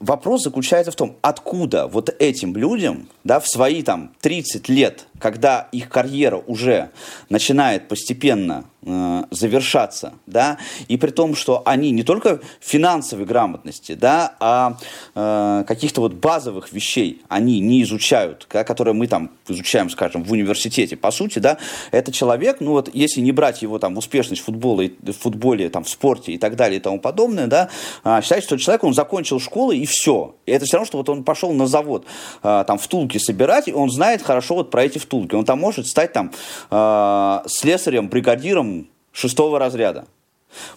вопрос 0.00 0.42
заключается 0.42 0.92
в 0.92 0.96
том, 0.96 1.16
откуда 1.22 1.86
вот 1.86 2.14
этим 2.18 2.56
людям 2.56 3.08
да, 3.24 3.40
в 3.40 3.48
свои 3.48 3.82
там 3.82 4.12
30 4.20 4.68
лет, 4.68 5.06
когда 5.18 5.68
их 5.72 5.88
карьера 5.88 6.42
уже 6.46 6.90
начинает 7.28 7.88
постепенно 7.88 8.64
Э, 8.90 9.24
завершаться, 9.30 10.14
да, 10.26 10.56
и 10.86 10.96
при 10.96 11.10
том, 11.10 11.34
что 11.34 11.62
они 11.66 11.90
не 11.90 12.04
только 12.04 12.40
финансовой 12.58 13.26
грамотности, 13.26 13.92
да, 13.92 14.34
а 14.40 14.78
э, 15.14 15.64
каких-то 15.66 16.00
вот 16.00 16.14
базовых 16.14 16.72
вещей 16.72 17.20
они 17.28 17.60
не 17.60 17.82
изучают, 17.82 18.46
да, 18.50 18.64
которые 18.64 18.94
мы 18.94 19.06
там 19.06 19.30
изучаем, 19.46 19.90
скажем, 19.90 20.24
в 20.24 20.32
университете, 20.32 20.96
по 20.96 21.10
сути, 21.10 21.38
да, 21.38 21.58
это 21.90 22.12
человек, 22.12 22.60
ну 22.60 22.70
вот, 22.70 22.88
если 22.94 23.20
не 23.20 23.30
брать 23.30 23.60
его 23.60 23.78
там 23.78 23.98
успешность 23.98 24.42
футбола, 24.42 24.84
в 25.02 25.12
футболе, 25.12 25.68
там, 25.68 25.84
в 25.84 25.90
спорте 25.90 26.32
и 26.32 26.38
так 26.38 26.56
далее 26.56 26.78
и 26.78 26.80
тому 26.80 26.98
подобное, 26.98 27.46
да, 27.46 27.68
э, 28.04 28.22
считать, 28.22 28.42
что 28.42 28.56
человек, 28.56 28.84
он 28.84 28.94
закончил 28.94 29.38
школу 29.38 29.72
и 29.72 29.84
все, 29.84 30.34
и 30.46 30.52
это 30.52 30.64
все 30.64 30.78
равно, 30.78 30.86
что 30.86 30.96
вот 30.96 31.10
он 31.10 31.24
пошел 31.24 31.52
на 31.52 31.66
завод, 31.66 32.06
э, 32.42 32.64
там, 32.66 32.78
втулки 32.78 33.18
собирать, 33.18 33.68
и 33.68 33.72
он 33.74 33.90
знает 33.90 34.22
хорошо 34.22 34.54
вот 34.54 34.70
про 34.70 34.84
эти 34.84 34.96
втулки, 34.96 35.34
он 35.34 35.44
там 35.44 35.58
может 35.58 35.86
стать 35.86 36.14
там 36.14 36.32
э, 36.70 37.40
слесарем, 37.48 38.08
бригадиром, 38.08 38.77
шестого 39.18 39.58
разряда. 39.58 40.06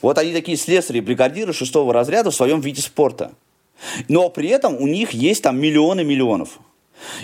Вот 0.01 0.17
они 0.17 0.33
такие 0.33 0.57
слесари, 0.57 0.99
бригадиры 0.99 1.53
шестого 1.53 1.93
разряда 1.93 2.31
в 2.31 2.35
своем 2.35 2.59
виде 2.59 2.81
спорта. 2.81 3.31
Но 4.07 4.29
при 4.29 4.49
этом 4.49 4.75
у 4.75 4.87
них 4.87 5.11
есть 5.11 5.43
там 5.43 5.59
миллионы 5.59 6.03
миллионов. 6.03 6.59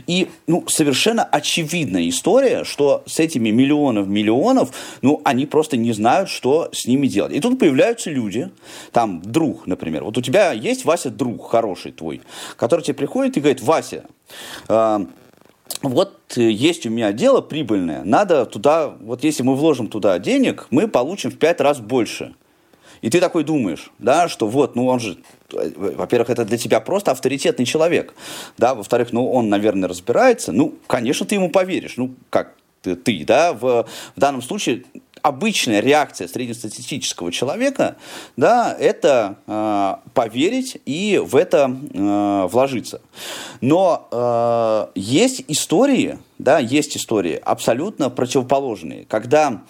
И 0.07 0.29
ну, 0.47 0.63
совершенно 0.67 1.23
очевидная 1.23 2.09
история, 2.09 2.63
что 2.63 3.03
с 3.05 3.19
этими 3.19 3.49
миллионов 3.49 4.07
миллионов, 4.07 4.71
ну, 5.03 5.21
они 5.23 5.45
просто 5.45 5.77
не 5.77 5.91
знают, 5.91 6.29
что 6.29 6.69
с 6.71 6.87
ними 6.87 7.07
делать. 7.07 7.33
И 7.33 7.39
тут 7.39 7.59
появляются 7.59 8.09
люди, 8.09 8.49
там, 8.91 9.21
друг, 9.21 9.67
например. 9.67 10.03
Вот 10.03 10.17
у 10.17 10.21
тебя 10.21 10.51
есть, 10.51 10.85
Вася, 10.85 11.11
друг 11.11 11.49
хороший 11.49 11.91
твой, 11.91 12.21
который 12.55 12.81
тебе 12.81 12.95
приходит 12.95 13.37
и 13.37 13.39
говорит, 13.39 13.61
Вася, 13.61 14.05
э, 14.67 15.05
вот 15.81 16.37
э, 16.37 16.49
есть 16.49 16.85
у 16.85 16.89
меня 16.89 17.11
дело 17.11 17.41
прибыльное, 17.41 18.03
надо 18.03 18.45
туда, 18.45 18.87
вот 18.87 19.23
если 19.23 19.43
мы 19.43 19.55
вложим 19.55 19.87
туда 19.87 20.17
денег, 20.19 20.67
мы 20.69 20.87
получим 20.87 21.31
в 21.31 21.37
пять 21.37 21.61
раз 21.61 21.79
больше. 21.79 22.33
И 23.01 23.09
ты 23.09 23.19
такой 23.19 23.43
думаешь, 23.43 23.91
да, 23.99 24.27
что 24.27 24.47
вот, 24.47 24.75
ну 24.75 24.87
он 24.87 24.99
же, 24.99 25.17
во-первых, 25.51 26.31
это 26.31 26.45
для 26.45 26.57
тебя 26.57 26.79
просто 26.79 27.11
авторитетный 27.11 27.65
человек, 27.65 28.13
да, 28.57 28.73
во-вторых, 28.73 29.13
ну 29.13 29.31
он, 29.31 29.49
наверное, 29.49 29.87
разбирается, 29.87 30.51
ну, 30.51 30.75
конечно, 30.87 31.25
ты 31.25 31.35
ему 31.35 31.49
поверишь, 31.49 31.97
ну, 31.97 32.15
как 32.29 32.55
ты 32.81 33.25
да, 33.25 33.53
в, 33.53 33.85
в 34.15 34.19
данном 34.19 34.41
случае 34.41 34.85
обычная 35.27 35.81
реакция 35.81 36.27
среднестатистического 36.27 37.31
человека, 37.31 37.97
да, 38.37 38.75
это 38.79 39.37
э, 39.45 40.09
поверить 40.13 40.77
и 40.85 41.21
в 41.23 41.35
это 41.35 41.69
э, 41.69 42.47
вложиться. 42.49 43.01
Но 43.59 44.07
э, 44.09 44.87
есть 44.95 45.43
истории, 45.49 46.17
да, 46.39 46.59
есть 46.59 46.95
истории 46.95 47.39
абсолютно 47.43 48.09
противоположные, 48.09 49.05
когда 49.05 49.61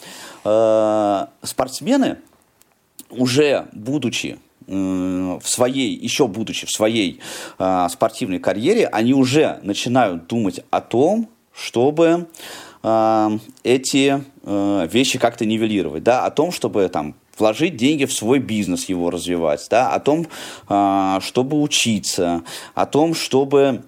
э, 0.43 1.25
спортсмены 1.41 2.17
уже 3.09 3.67
будучи 3.71 4.37
в 4.67 5.41
своей, 5.43 5.95
еще 5.95 6.27
будучи 6.27 6.65
в 6.65 6.71
своей 6.71 7.21
э, 7.57 7.87
спортивной 7.89 8.39
карьере, 8.39 8.87
они 8.87 9.13
уже 9.13 9.59
начинают 9.63 10.27
думать 10.27 10.59
о 10.71 10.81
том, 10.81 11.29
чтобы 11.53 12.27
эти 13.63 14.23
э, 14.43 14.87
вещи 14.91 15.19
как-то 15.19 15.45
нивелировать, 15.45 16.03
да, 16.03 16.25
о 16.25 16.31
том, 16.31 16.51
чтобы 16.51 16.87
там 16.89 17.15
вложить 17.37 17.75
деньги 17.75 18.05
в 18.05 18.13
свой 18.13 18.39
бизнес, 18.39 18.89
его 18.89 19.09
развивать, 19.09 19.65
да, 19.69 19.91
о 19.91 19.99
том, 19.99 20.27
а, 20.67 21.19
чтобы 21.21 21.61
учиться, 21.61 22.43
о 22.73 22.85
том, 22.85 23.13
чтобы 23.13 23.83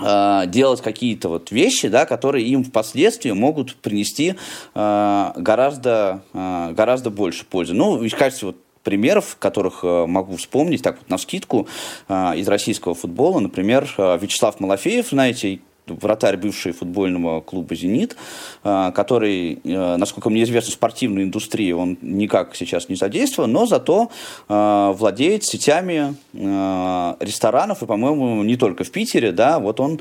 а, 0.00 0.46
делать 0.46 0.80
какие-то 0.80 1.28
вот 1.28 1.50
вещи, 1.50 1.88
да, 1.88 2.06
которые 2.06 2.46
им 2.46 2.64
впоследствии 2.64 3.30
могут 3.30 3.76
принести 3.76 4.34
а, 4.74 5.32
гораздо, 5.36 6.22
гораздо 6.32 7.10
больше 7.10 7.44
пользы. 7.44 7.74
Ну, 7.74 7.96
в 7.96 8.16
качестве 8.16 8.48
вот 8.48 8.56
примеров, 8.84 9.36
которых 9.38 9.80
э, 9.82 10.06
могу 10.06 10.36
вспомнить, 10.36 10.82
так 10.82 10.98
вот 10.98 11.10
на 11.10 11.18
скидку, 11.18 11.68
из 12.08 12.48
российского 12.48 12.94
футбола, 12.94 13.38
например, 13.38 13.86
Вячеслав 13.98 14.60
Малафеев, 14.60 15.08
знаете, 15.10 15.60
вратарь 15.90 16.36
бывший 16.36 16.72
футбольного 16.72 17.40
клуба 17.40 17.74
«Зенит», 17.74 18.16
а, 18.64 18.90
который, 18.92 19.60
э, 19.64 19.96
насколько 19.96 20.30
мне 20.30 20.44
известно, 20.44 20.70
в 20.70 20.74
спортивной 20.74 21.24
индустрии 21.24 21.72
он 21.72 21.98
никак 22.02 22.54
сейчас 22.56 22.88
не 22.88 22.96
задействован, 22.96 23.52
но 23.52 23.66
зато 23.66 24.10
а, 24.48 24.92
владеет 24.92 25.44
сетями 25.44 26.14
а, 26.34 27.16
ресторанов, 27.20 27.82
и, 27.82 27.86
по-моему, 27.86 28.42
не 28.42 28.56
только 28.56 28.84
в 28.84 28.90
Питере, 28.90 29.32
да, 29.32 29.58
вот 29.58 29.80
он 29.80 30.00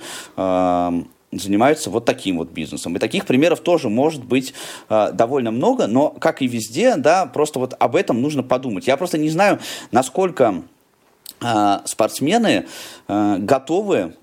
занимаются 1.32 1.90
вот 1.90 2.06
таким 2.06 2.38
вот 2.38 2.50
бизнесом. 2.50 2.96
И 2.96 3.00
таких 3.00 3.26
примеров 3.26 3.60
тоже 3.60 3.90
может 3.90 4.24
быть 4.24 4.54
э, 4.90 5.12
довольно 5.14 5.52
много, 5.52 5.88
но, 5.88 6.10
как 6.10 6.42
и 6.42 6.48
везде, 6.48 6.96
да, 6.96 7.26
просто 7.26 7.60
вот 7.60 7.76
об 7.78 7.96
этом 7.96 8.22
нужно 8.22 8.44
подумать. 8.44 8.88
Я 8.88 8.98
просто 8.98 9.18
не 9.18 9.30
знаю, 9.30 9.60
насколько 9.92 10.64
э, 11.42 11.80
спортсмены 11.86 12.66
э, 13.08 13.38
готовы 13.40 14.16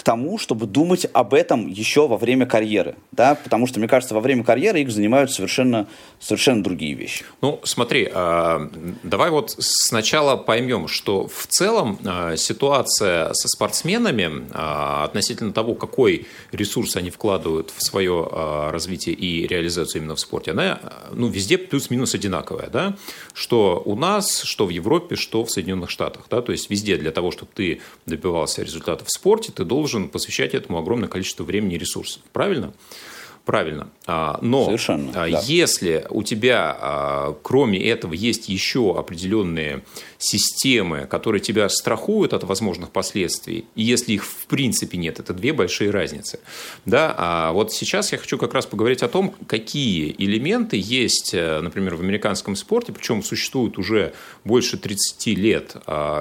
к 0.00 0.02
тому, 0.02 0.38
чтобы 0.38 0.64
думать 0.64 1.06
об 1.12 1.34
этом 1.34 1.68
еще 1.68 2.08
во 2.08 2.16
время 2.16 2.46
карьеры, 2.46 2.96
да, 3.12 3.34
потому 3.34 3.66
что, 3.66 3.78
мне 3.80 3.86
кажется, 3.86 4.14
во 4.14 4.22
время 4.22 4.44
карьеры 4.44 4.80
их 4.80 4.90
занимают 4.90 5.30
совершенно, 5.30 5.88
совершенно 6.18 6.62
другие 6.62 6.94
вещи. 6.94 7.26
Ну, 7.42 7.60
смотри, 7.64 8.10
а, 8.10 8.70
давай 9.02 9.30
вот 9.30 9.54
сначала 9.58 10.38
поймем, 10.38 10.88
что 10.88 11.28
в 11.28 11.46
целом 11.48 11.98
а, 12.06 12.34
ситуация 12.36 13.34
со 13.34 13.48
спортсменами 13.48 14.48
а, 14.52 15.04
относительно 15.04 15.52
того, 15.52 15.74
какой 15.74 16.26
ресурс 16.50 16.96
они 16.96 17.10
вкладывают 17.10 17.70
в 17.76 17.84
свое 17.84 18.26
развитие 18.70 19.14
и 19.14 19.46
реализацию 19.46 20.00
именно 20.00 20.14
в 20.14 20.20
спорте, 20.20 20.52
она, 20.52 20.80
ну, 21.12 21.28
везде 21.28 21.58
плюс-минус 21.58 22.14
одинаковая, 22.14 22.70
да, 22.70 22.96
что 23.34 23.82
у 23.84 23.96
нас, 23.96 24.40
что 24.44 24.64
в 24.64 24.70
Европе, 24.70 25.16
что 25.16 25.44
в 25.44 25.50
Соединенных 25.50 25.90
Штатах, 25.90 26.24
да, 26.30 26.40
то 26.40 26.52
есть 26.52 26.70
везде 26.70 26.96
для 26.96 27.10
того, 27.10 27.32
чтобы 27.32 27.50
ты 27.54 27.82
добивался 28.06 28.62
результатов 28.62 29.08
в 29.08 29.12
спорте, 29.12 29.52
ты 29.52 29.64
должен 29.64 29.89
должен 29.90 30.08
посвящать 30.08 30.54
этому 30.54 30.78
огромное 30.78 31.08
количество 31.08 31.44
времени 31.44 31.74
и 31.74 31.78
ресурсов. 31.78 32.22
Правильно? 32.32 32.72
Правильно. 33.44 33.88
А, 34.06 34.38
но 34.42 34.66
Совершенно, 34.66 35.10
а, 35.10 35.28
да. 35.28 35.40
если 35.44 36.06
у 36.10 36.22
тебя, 36.22 36.76
а, 36.78 37.36
кроме 37.42 37.82
этого, 37.82 38.12
есть 38.12 38.48
еще 38.48 38.96
определенные 38.96 39.82
системы, 40.18 41.06
которые 41.06 41.40
тебя 41.40 41.68
страхуют 41.68 42.32
от 42.32 42.44
возможных 42.44 42.90
последствий, 42.90 43.64
и 43.74 43.82
если 43.82 44.12
их 44.12 44.24
в 44.24 44.46
принципе 44.46 44.98
нет, 44.98 45.18
это 45.18 45.32
две 45.32 45.52
большие 45.52 45.90
разницы. 45.90 46.40
Да? 46.84 47.14
А 47.16 47.52
вот 47.52 47.72
сейчас 47.72 48.12
я 48.12 48.18
хочу 48.18 48.36
как 48.36 48.52
раз 48.52 48.66
поговорить 48.66 49.02
о 49.02 49.08
том, 49.08 49.34
какие 49.46 50.14
элементы 50.18 50.80
есть, 50.80 51.32
э, 51.32 51.60
например, 51.60 51.96
в 51.96 52.00
американском 52.00 52.56
спорте, 52.56 52.92
причем 52.92 53.22
существуют 53.22 53.78
уже 53.78 54.12
больше 54.44 54.76
30 54.76 55.26
лет, 55.28 55.76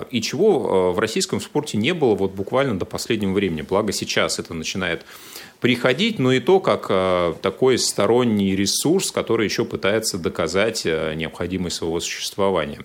и 0.10 0.22
чего 0.22 0.92
э, 0.92 0.96
в 0.96 1.00
российском 1.00 1.42
спорте 1.42 1.78
не 1.78 1.94
было 1.94 2.16
вот 2.16 2.32
буквально 2.32 2.80
до 2.80 2.86
последнего 2.86 3.34
времени. 3.34 3.62
Благо 3.62 3.92
сейчас 3.92 4.40
это 4.40 4.54
начинает 4.54 5.06
приходить, 5.60 6.20
но 6.20 6.32
и 6.32 6.40
то, 6.40 6.60
как 6.60 6.88
э, 6.90 7.34
такой 7.42 7.78
сторонний 7.78 8.56
ресурс, 8.56 9.12
который 9.12 9.46
еще 9.46 9.66
пытается 9.66 10.18
доказать 10.18 10.84
э, 10.86 11.14
необходимость 11.16 11.78
своего 11.78 12.00
существования. 12.00 12.80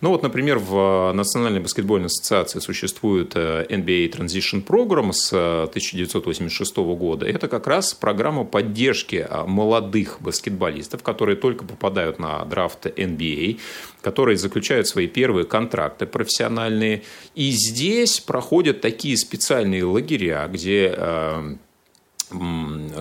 Ну 0.00 0.10
вот, 0.10 0.22
например, 0.22 0.58
в 0.58 1.12
Национальной 1.12 1.60
баскетбольной 1.60 2.06
ассоциации 2.06 2.60
существует 2.60 3.32
э, 3.34 3.66
NBA 3.68 4.12
Transition 4.12 4.64
Program 4.64 5.12
с 5.12 5.32
1986 5.32 6.76
года. 6.76 7.26
Это 7.26 7.48
как 7.48 7.66
раз 7.66 7.92
программа 7.92 8.44
поддержки 8.44 9.26
молодых 9.46 10.18
баскетболистов, 10.20 11.02
которые 11.02 11.36
только 11.36 11.64
попадают 11.64 12.18
на 12.18 12.44
драфт 12.46 12.86
NBA, 12.86 13.58
которые 14.00 14.38
заключают 14.38 14.88
свои 14.88 15.06
первые 15.06 15.44
контракты 15.44 16.06
профессиональные. 16.06 17.02
И 17.34 17.50
здесь 17.50 18.20
проходят 18.20 18.80
такие 18.80 19.16
специальные 19.18 19.84
лагеря, 19.84 20.48
где 20.50 20.94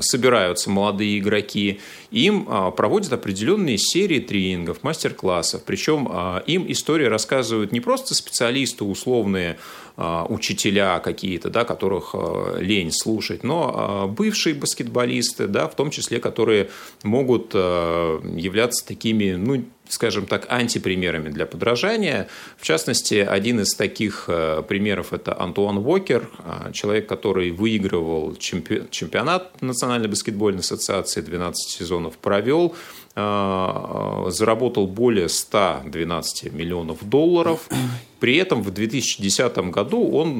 собираются 0.01 0.69
молодые 0.69 1.17
игроки, 1.19 1.79
им 2.11 2.45
а, 2.47 2.71
проводят 2.71 3.11
определенные 3.13 3.77
серии 3.77 4.19
тренингов, 4.19 4.83
мастер-классов. 4.83 5.63
Причем 5.65 6.07
а, 6.11 6.43
им 6.45 6.71
истории 6.71 7.05
рассказывают 7.05 7.71
не 7.71 7.79
просто 7.79 8.13
специалисты 8.13 8.83
условные, 8.83 9.57
а, 9.97 10.25
учителя 10.29 10.99
какие-то, 10.99 11.49
да, 11.49 11.63
которых 11.63 12.13
лень 12.59 12.91
слушать, 12.91 13.43
но 13.43 14.13
бывшие 14.15 14.53
баскетболисты, 14.53 15.47
да, 15.47 15.67
в 15.67 15.75
том 15.75 15.89
числе, 15.89 16.19
которые 16.19 16.69
могут 17.03 17.53
являться 17.53 18.85
такими, 18.85 19.33
ну, 19.33 19.65
скажем 19.89 20.25
так, 20.25 20.45
антипримерами 20.49 21.29
для 21.29 21.45
подражания. 21.45 22.27
В 22.57 22.63
частности, 22.63 23.15
один 23.15 23.59
из 23.59 23.75
таких 23.75 24.25
э, 24.27 24.63
примеров– 24.67 25.07
это 25.13 25.39
Антуан 25.39 25.77
Уокер, 25.77 26.29
э, 26.39 26.71
человек, 26.73 27.07
который 27.07 27.51
выигрывал 27.51 28.35
чемпионат 28.35 29.61
Национальной 29.61 30.07
баскетбольной 30.07 30.61
ассоциации, 30.61 31.21
12 31.21 31.69
сезонов 31.69 32.17
провел, 32.17 32.75
э, 33.15 34.25
заработал 34.29 34.87
более 34.87 35.29
112 35.29 36.51
миллионов 36.51 37.07
долларов. 37.07 37.69
При 38.19 38.37
этом 38.37 38.63
в 38.63 38.71
2010 38.71 39.57
году 39.69 40.09
он 40.11 40.39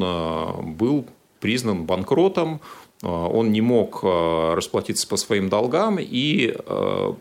был 0.75 1.05
признан 1.39 1.85
банкротом, 1.85 2.61
он 3.01 3.51
не 3.51 3.61
мог 3.61 4.03
расплатиться 4.03 5.07
по 5.07 5.17
своим 5.17 5.49
долгам 5.49 5.97
и 5.99 6.55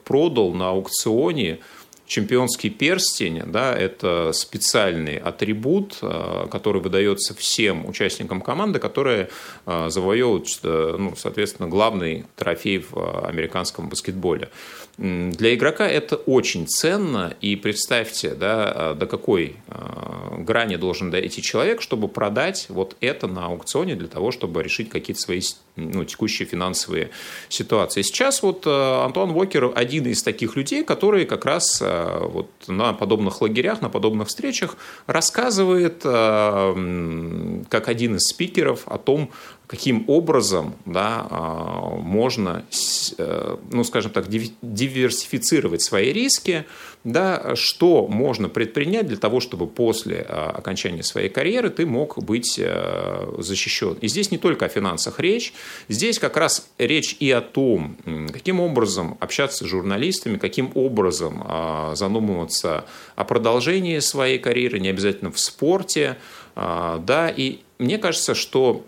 продал 0.05 0.55
на 0.55 0.71
аукционе 0.71 1.59
Чемпионский 2.07 2.69
перстень, 2.69 3.43
да, 3.47 3.75
это 3.75 4.33
специальный 4.35 5.17
атрибут, 5.17 5.99
э, 6.03 6.47
который 6.51 6.83
выдается 6.83 7.35
всем 7.35 7.89
участникам 7.89 8.43
команды, 8.43 8.79
которые 8.79 9.31
э, 9.65 9.87
завоевывают, 9.89 10.49
э, 10.63 10.97
ну, 10.99 11.17
соответственно, 11.17 11.67
главный 11.67 12.27
трофей 12.37 12.85
в 12.91 13.27
американском 13.27 13.89
баскетболе. 13.89 14.51
Для 14.99 15.55
игрока 15.55 15.89
это 15.89 16.17
очень 16.17 16.69
ценно, 16.69 17.35
и 17.41 17.57
представьте, 17.57 18.35
да, 18.35 18.95
до 18.95 19.07
какой 19.07 19.57
грани 20.39 20.77
должен 20.77 21.11
дойти 21.11 21.43
человек, 21.43 21.83
чтобы 21.83 22.07
продать 22.07 22.67
вот 22.69 22.97
это 23.01 23.27
на 23.27 23.47
аукционе 23.47 23.97
для 23.97 24.07
того, 24.07 24.31
чтобы 24.31 24.63
решить 24.63 24.91
какие-то 24.91 25.21
свои 25.21 25.41
ну, 25.77 26.05
текущие 26.05 26.47
финансовые 26.47 27.11
ситуации. 27.49 28.03
Сейчас 28.03 28.43
вот 28.43 28.67
Антуан 28.67 29.31
Уокер 29.31 29.73
один 29.75 30.07
из 30.07 30.23
таких 30.23 30.57
людей, 30.57 30.85
которые 30.85 31.27
как 31.27 31.45
раз 31.45 31.81
вот 31.81 32.51
на 32.67 32.93
подобных 32.93 33.41
лагерях, 33.41 33.81
на 33.81 33.89
подобных 33.89 34.29
встречах 34.29 34.77
рассказывает 35.07 36.03
э, 36.05 37.63
как 37.69 37.89
один 37.89 38.17
из 38.17 38.29
спикеров 38.29 38.87
о 38.87 38.99
том, 38.99 39.31
каким 39.67 40.05
образом 40.09 40.75
да, 40.85 41.27
можно, 41.99 42.65
э, 43.17 43.57
ну, 43.71 43.85
скажем 43.85 44.13
так, 44.13 44.29
диверсифицировать 44.29 45.83
свои 45.83 46.13
риски, 46.13 46.67
да, 47.03 47.57
что 47.57 48.07
можно 48.07 48.49
предпринять 48.49 49.07
для 49.07 49.17
того, 49.17 49.41
чтобы 49.41 49.67
после 49.67 50.21
окончания 50.21 51.03
своей 51.03 51.29
карьеры 51.29 51.71
ты 51.71 51.87
мог 51.87 52.23
быть 52.23 52.59
э, 52.59 53.35
защищен. 53.39 53.97
И 54.01 54.09
здесь 54.09 54.31
не 54.31 54.39
только 54.39 54.67
о 54.67 54.69
финансах 54.69 55.19
речь, 55.21 55.55
здесь 55.89 56.19
как 56.19 56.37
раз 56.37 56.69
речь 56.79 57.17
и 57.21 57.31
о 57.31 57.41
том, 57.41 57.97
каким 58.33 58.61
образом 58.61 59.17
общаться 59.21 59.65
с 59.65 59.67
журналистами, 59.67 60.39
каким 60.39 60.71
образом 60.75 61.43
а, 61.47 61.95
задумываться 61.95 62.85
о 63.17 63.25
продолжении 63.25 63.99
своей 63.99 64.39
карьеры, 64.39 64.81
не 64.81 64.89
обязательно 64.89 65.31
в 65.31 65.39
спорте, 65.39 66.17
да, 66.57 67.33
и 67.35 67.59
мне 67.79 67.99
кажется, 67.99 68.37
что 68.37 68.85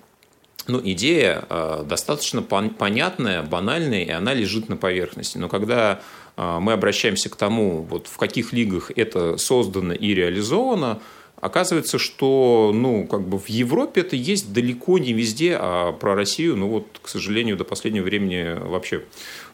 ну, 0.69 0.81
идея 0.83 1.45
э, 1.49 1.85
достаточно 1.85 2.41
пон- 2.41 2.73
понятная, 2.73 3.43
банальная, 3.43 4.05
и 4.05 4.11
она 4.11 4.35
лежит 4.35 4.69
на 4.69 4.77
поверхности. 4.77 5.37
Но 5.39 5.49
когда 5.49 6.01
мы 6.37 6.75
обращаемся 6.75 7.31
к 7.31 7.37
тому, 7.37 7.83
вот 7.83 8.09
в 8.09 8.19
каких 8.19 8.53
лигах 8.53 8.93
это 8.95 9.39
создано 9.39 9.95
и 9.95 10.15
реализовано, 10.15 11.01
оказывается, 11.41 11.99
что 11.99 12.73
ну, 12.75 13.07
как 13.07 13.27
бы 13.27 13.39
в 13.39 13.49
Европе 13.49 14.01
это 14.01 14.17
есть 14.17 14.53
далеко 14.53 14.99
не 14.99 15.13
везде, 15.13 15.57
а 15.59 15.93
про 15.93 16.15
Россию, 16.15 16.57
ну 16.57 16.69
вот, 16.69 17.01
к 17.03 17.09
сожалению, 17.09 17.57
до 17.57 17.65
последнего 17.65 18.05
времени 18.05 18.59
вообще 18.59 19.05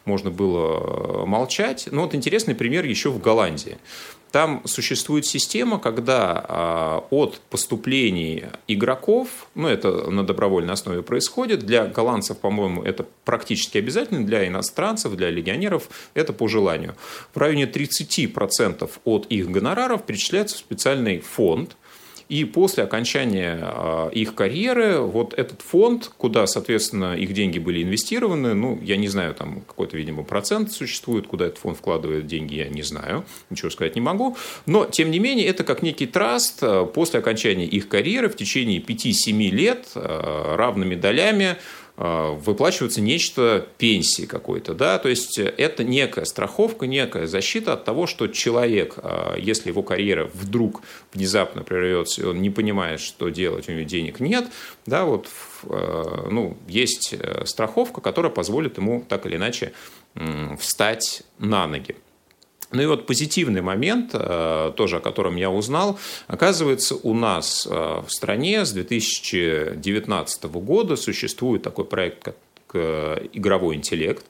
можно 0.05 0.31
было 0.31 1.25
молчать. 1.25 1.87
Но 1.91 2.03
вот 2.03 2.15
интересный 2.15 2.55
пример 2.55 2.85
еще 2.85 3.09
в 3.09 3.19
Голландии. 3.19 3.77
Там 4.33 4.63
существует 4.65 5.27
система, 5.27 5.77
когда 5.77 6.43
а, 6.47 7.05
от 7.11 7.39
поступлений 7.51 8.45
игроков, 8.67 9.27
ну 9.53 9.67
это 9.67 10.09
на 10.09 10.25
добровольной 10.25 10.73
основе 10.73 11.03
происходит, 11.03 11.59
для 11.59 11.85
голландцев, 11.85 12.39
по-моему, 12.39 12.81
это 12.81 13.05
практически 13.25 13.77
обязательно, 13.77 14.25
для 14.25 14.47
иностранцев, 14.47 15.15
для 15.15 15.29
легионеров 15.29 15.87
это 16.15 16.33
по 16.33 16.47
желанию. 16.47 16.95
В 17.35 17.37
районе 17.37 17.65
30% 17.65 18.89
от 19.05 19.27
их 19.27 19.51
гонораров 19.51 20.03
перечисляется 20.03 20.55
в 20.55 20.59
специальный 20.61 21.19
фонд, 21.19 21.77
и 22.29 22.45
после 22.45 22.83
окончания 22.83 23.59
а, 23.61 24.09
их 24.09 24.35
карьеры 24.35 24.99
вот 24.99 25.33
этот 25.33 25.61
фонд, 25.61 26.11
куда, 26.17 26.47
соответственно, 26.47 27.15
их 27.15 27.33
деньги 27.33 27.59
были 27.59 27.83
инвестированы, 27.83 28.53
ну, 28.53 28.79
я 28.81 28.97
не 28.97 29.07
знаю, 29.07 29.33
там 29.33 29.61
какой-то, 29.61 29.97
видимо, 29.97 30.23
процент 30.23 30.71
существует, 30.71 31.27
куда 31.27 31.47
этот 31.47 31.59
фонд 31.59 31.77
вкладывает 31.77 32.27
деньги, 32.27 32.55
я 32.55 32.69
не 32.69 32.81
знаю, 32.81 33.25
ничего 33.49 33.69
сказать 33.69 33.95
не 33.95 34.01
могу. 34.01 34.37
Но, 34.65 34.85
тем 34.85 35.11
не 35.11 35.19
менее, 35.19 35.47
это 35.47 35.63
как 35.63 35.81
некий 35.83 36.07
траст 36.07 36.59
а, 36.61 36.85
после 36.85 37.19
окончания 37.19 37.65
их 37.65 37.87
карьеры 37.87 38.29
в 38.29 38.35
течение 38.35 38.79
5-7 38.79 39.49
лет 39.49 39.87
а, 39.95 40.55
равными 40.55 40.95
долями 40.95 41.57
выплачивается 41.95 43.01
нечто 43.01 43.67
пенсии 43.77 44.25
какой-то, 44.25 44.73
да, 44.73 44.97
то 44.97 45.09
есть 45.09 45.37
это 45.37 45.83
некая 45.83 46.25
страховка, 46.25 46.87
некая 46.87 47.27
защита 47.27 47.73
от 47.73 47.85
того, 47.85 48.07
что 48.07 48.27
человек, 48.27 48.95
а, 48.97 49.37
если 49.37 49.69
его 49.69 49.83
карьера 49.83 50.29
вдруг 50.33 50.81
внезапно 51.13 51.61
прервется, 51.63 52.21
и 52.21 52.25
он 52.25 52.41
не 52.41 52.49
понимает, 52.49 52.99
что 52.99 53.29
делать, 53.29 53.69
у 53.69 53.73
него 53.73 53.83
денег 53.83 54.19
нет, 54.19 54.47
да, 54.87 55.05
вот, 55.05 55.27
ну, 55.63 56.57
есть 56.67 57.13
э, 57.13 57.45
страховка, 57.45 58.01
которая 58.01 58.31
позволит 58.31 58.77
ему 58.77 59.05
так 59.07 59.25
или 59.27 59.35
иначе 59.35 59.71
встать 60.59 61.23
на 61.37 61.67
ноги. 61.67 61.95
Ну 62.73 62.81
и 62.81 62.85
вот 62.87 63.05
позитивный 63.05 63.61
момент, 63.61 64.11
э, 64.13 64.71
тоже 64.75 64.97
о 64.97 64.99
котором 64.99 65.35
я 65.35 65.51
узнал, 65.51 65.99
оказывается, 66.27 66.95
у 66.95 67.13
нас 67.13 67.67
э, 67.69 68.01
в 68.05 68.11
стране 68.11 68.65
с 68.65 68.71
2019 68.71 70.43
года 70.45 70.95
существует 70.95 71.61
такой 71.61 71.85
проект, 71.85 72.23
как 72.23 72.35
э, 72.73 73.27
игровой 73.31 73.75
интеллект. 73.75 74.25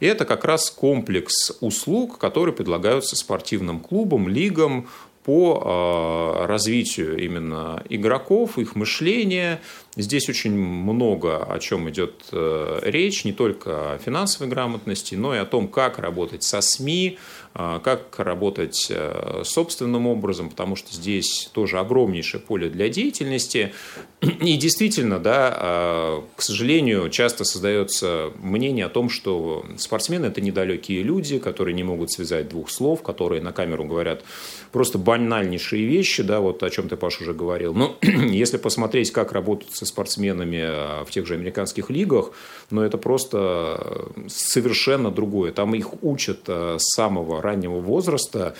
И 0.00 0.06
это 0.06 0.26
как 0.26 0.44
раз 0.44 0.70
комплекс 0.70 1.56
услуг, 1.62 2.18
которые 2.18 2.54
предлагаются 2.54 3.16
спортивным 3.16 3.80
клубам, 3.80 4.28
лигам 4.28 4.88
по 5.24 6.44
развитию 6.46 7.18
именно 7.18 7.82
игроков, 7.88 8.58
их 8.58 8.76
мышления, 8.76 9.60
Здесь 9.96 10.28
очень 10.28 10.52
много 10.52 11.42
о 11.42 11.58
чем 11.58 11.88
идет 11.88 12.26
э, 12.30 12.80
речь, 12.82 13.24
не 13.24 13.32
только 13.32 13.94
о 13.94 13.98
финансовой 13.98 14.48
грамотности, 14.48 15.14
но 15.14 15.34
и 15.34 15.38
о 15.38 15.46
том, 15.46 15.68
как 15.68 15.98
работать 15.98 16.42
со 16.42 16.60
СМИ, 16.60 17.18
а, 17.54 17.78
как 17.78 18.18
работать 18.18 18.88
э, 18.90 19.40
собственным 19.44 20.06
образом, 20.06 20.50
потому 20.50 20.76
что 20.76 20.92
здесь 20.92 21.48
тоже 21.54 21.78
огромнейшее 21.78 22.42
поле 22.42 22.68
для 22.68 22.90
деятельности. 22.90 23.72
И 24.20 24.56
действительно, 24.56 25.18
да, 25.18 26.20
к 26.34 26.42
сожалению, 26.42 27.08
часто 27.08 27.44
создается 27.44 28.32
мнение 28.38 28.86
о 28.86 28.88
том, 28.88 29.08
что 29.08 29.64
спортсмены– 29.78 30.26
это 30.26 30.40
недалекие 30.40 31.02
люди, 31.02 31.38
которые 31.38 31.74
не 31.74 31.84
могут 31.84 32.10
связать 32.10 32.48
двух 32.48 32.70
слов, 32.70 33.02
которые 33.02 33.40
на 33.40 33.52
камеру 33.52 33.84
говорят 33.84 34.24
просто 34.72 34.98
банальнейшие 34.98 35.86
вещи, 35.86 36.22
да, 36.22 36.40
вот 36.40 36.62
о 36.62 36.68
чем 36.70 36.88
ты, 36.88 36.96
Паш, 36.96 37.20
уже 37.20 37.32
говорил. 37.32 37.72
Но 37.72 37.96
если 38.02 38.58
посмотреть, 38.58 39.12
как 39.12 39.32
работают 39.32 39.74
спортсменами 39.86 40.60
а, 40.62 41.04
в 41.04 41.10
тех 41.10 41.26
же 41.26 41.34
американских 41.34 41.90
лигах, 41.90 42.32
но 42.70 42.84
это 42.84 42.98
просто 42.98 44.08
совершенно 44.28 45.10
другое. 45.10 45.52
Там 45.52 45.74
их 45.74 46.02
учат 46.02 46.48
с 46.48 46.94
самого 46.94 47.40
раннего 47.40 47.80
возраста, 47.80 48.54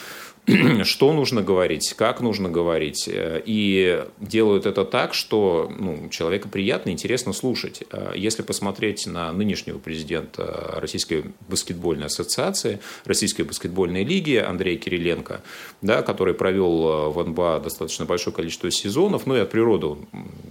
что 0.84 1.12
нужно 1.12 1.42
говорить, 1.42 1.94
как 1.94 2.20
нужно 2.20 2.48
говорить. 2.48 3.08
Э, 3.08 3.42
и 3.44 4.04
делают 4.20 4.66
это 4.66 4.84
так, 4.84 5.12
что 5.12 5.72
ну, 5.76 6.08
человека 6.08 6.48
приятно, 6.48 6.90
интересно 6.90 7.32
слушать. 7.32 7.82
Э, 7.90 8.12
если 8.14 8.42
посмотреть 8.42 9.06
на 9.06 9.32
нынешнего 9.32 9.78
президента 9.78 10.74
Российской 10.76 11.24
баскетбольной 11.48 12.06
ассоциации, 12.06 12.80
Российской 13.04 13.42
баскетбольной 13.42 14.04
лиги 14.04 14.36
Андрея 14.36 14.78
Кириленко, 14.78 15.42
да, 15.82 16.02
который 16.02 16.34
провел 16.34 16.88
э, 16.88 17.08
в 17.10 17.28
НБА 17.28 17.60
достаточно 17.64 18.04
большое 18.04 18.34
количество 18.34 18.70
сезонов, 18.70 19.26
ну 19.26 19.36
и 19.36 19.40
от 19.40 19.50
природы 19.50 19.96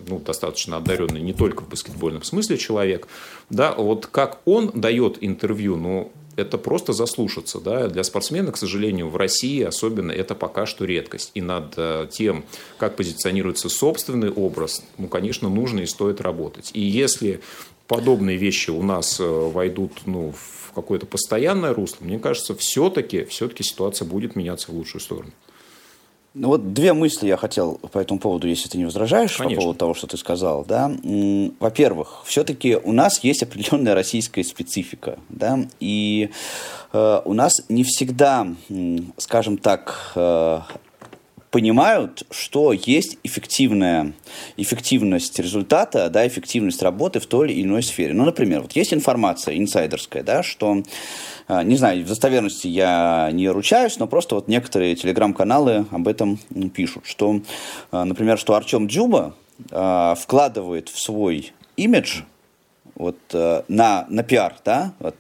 ну, 0.10 0.20
достаточно 0.20 0.78
одаренный 0.78 1.22
не 1.22 1.34
только 1.34 1.62
в 1.62 1.70
баскетбольном 1.70 2.24
смысле 2.24 2.58
человек, 2.58 3.08
да, 3.50 3.74
вот 3.74 4.08
как 4.08 4.42
он 4.44 4.72
дает 4.74 5.20
интервью, 5.22 5.78
ну, 5.78 6.12
это 6.36 6.58
просто 6.58 6.94
заслушаться. 6.94 7.60
Да? 7.60 7.88
Для 7.88 8.04
спортсмена, 8.04 8.52
к 8.52 8.58
сожалению, 8.58 9.10
в 9.10 9.16
России 9.16 9.64
особенно 9.64 10.12
это 10.12 10.36
пока 10.36 10.66
что 10.66 10.86
редкость. 10.86 11.32
И 11.34 11.42
над 11.42 11.74
э, 11.78 12.08
тем, 12.12 12.46
как 12.78 12.96
позиционируется 12.96 13.70
собственный 13.70 14.32
образ, 14.32 14.84
ну, 14.98 15.08
конечно, 15.08 15.50
нужно 15.50 15.82
и 15.82 15.86
стоит 15.86 16.22
работать. 16.22 16.72
И 16.74 16.82
если 16.82 17.42
подобные 17.88 18.38
вещи 18.38 18.70
у 18.70 18.82
нас 18.82 19.20
э, 19.20 19.24
войдут 19.24 19.92
ну, 20.06 20.32
в 20.32 20.72
какое-то 20.74 21.06
постоянное 21.06 21.74
русло, 21.74 22.04
мне 22.04 22.20
кажется, 22.20 22.56
все-таки 22.56 23.24
все 23.26 23.50
ситуация 23.60 24.06
будет 24.06 24.36
меняться 24.36 24.72
в 24.72 24.76
лучшую 24.76 25.02
сторону. 25.02 25.32
Ну 26.36 26.50
вот 26.50 26.74
две 26.74 26.92
мысли 26.92 27.28
я 27.28 27.38
хотел 27.38 27.76
по 27.94 27.98
этому 27.98 28.20
поводу, 28.20 28.50
если 28.50 28.68
ты 28.68 28.78
не 28.78 28.84
возражаешь, 28.84 29.38
Конечно. 29.38 29.56
по 29.56 29.62
поводу 29.62 29.80
того, 29.80 29.94
что 29.94 30.06
ты 30.06 30.18
сказал. 30.18 30.66
Да? 30.68 30.92
Во-первых, 31.62 32.24
все-таки 32.26 32.76
у 32.76 32.92
нас 32.92 33.24
есть 33.24 33.42
определенная 33.42 33.96
российская 33.96 34.44
специфика. 34.44 35.18
Да? 35.30 35.60
И 35.80 36.30
э, 36.92 37.22
у 37.24 37.34
нас 37.34 37.62
не 37.70 37.86
всегда, 37.86 38.48
скажем 39.18 39.58
так, 39.58 40.12
э, 40.16 40.60
понимают, 41.52 42.24
что 42.32 42.74
есть 42.74 43.18
эффективная, 43.24 44.14
эффективность 44.58 45.40
результата, 45.40 46.10
да, 46.10 46.28
эффективность 46.28 46.82
работы 46.82 47.20
в 47.20 47.26
той 47.28 47.52
или 47.52 47.64
иной 47.64 47.84
сфере. 47.84 48.14
Ну, 48.14 48.26
например, 48.26 48.62
вот 48.62 48.74
есть 48.74 48.94
информация 48.94 49.58
инсайдерская, 49.58 50.24
да, 50.24 50.44
что 50.44 50.84
а, 51.48 51.64
не 51.64 51.76
знаю, 51.76 52.04
в 52.04 52.08
достоверности 52.08 52.68
я 52.68 53.30
не 53.32 53.48
ручаюсь, 53.50 54.00
но 54.00 54.08
просто 54.08 54.36
вот 54.36 54.48
некоторые 54.48 54.96
телеграм-каналы 54.96 55.86
об 55.92 56.08
этом 56.08 56.38
пишут, 56.74 57.06
что, 57.06 57.42
а, 57.92 58.04
например, 58.04 58.38
что 58.38 58.56
Артем 58.56 58.88
Дзюба 58.88 59.36
а, 59.72 60.16
вкладывает 60.16 60.90
в 60.90 61.00
свой 61.00 61.54
имидж 61.78 62.22
вот, 62.96 63.18
на, 63.34 64.06
на 64.08 64.24
пиар, 64.24 64.56
да, 64.64 64.94
вот, 65.00 65.16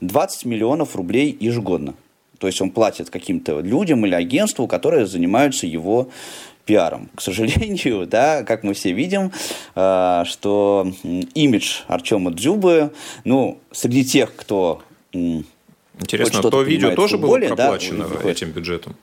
20 0.00 0.44
миллионов 0.46 0.96
рублей 0.96 1.36
ежегодно. 1.38 1.94
То 2.40 2.46
есть 2.46 2.60
он 2.60 2.70
платит 2.70 3.10
каким-то 3.10 3.60
людям 3.60 4.04
или 4.06 4.14
агентству, 4.14 4.66
которые 4.66 5.06
занимаются 5.06 5.66
его 5.66 6.08
пиаром. 6.64 7.10
К 7.14 7.20
сожалению, 7.20 8.06
да, 8.10 8.42
как 8.42 8.64
мы 8.64 8.74
все 8.74 8.92
видим, 8.92 9.30
что 9.72 10.92
имидж 11.34 11.82
Артема 11.86 12.32
Дзюбы, 12.32 12.92
ну, 13.24 13.58
среди 13.70 14.04
тех, 14.04 14.34
кто 14.34 14.82
Интересно, 15.12 16.38
а 16.38 16.50
то 16.50 16.62
видео 16.62 16.94
тоже 16.94 17.18
футболе, 17.18 17.48
было 17.48 17.56
проплачено 17.56 18.08
да, 18.08 18.30
этим 18.30 18.50
бюджетом? 18.52 18.96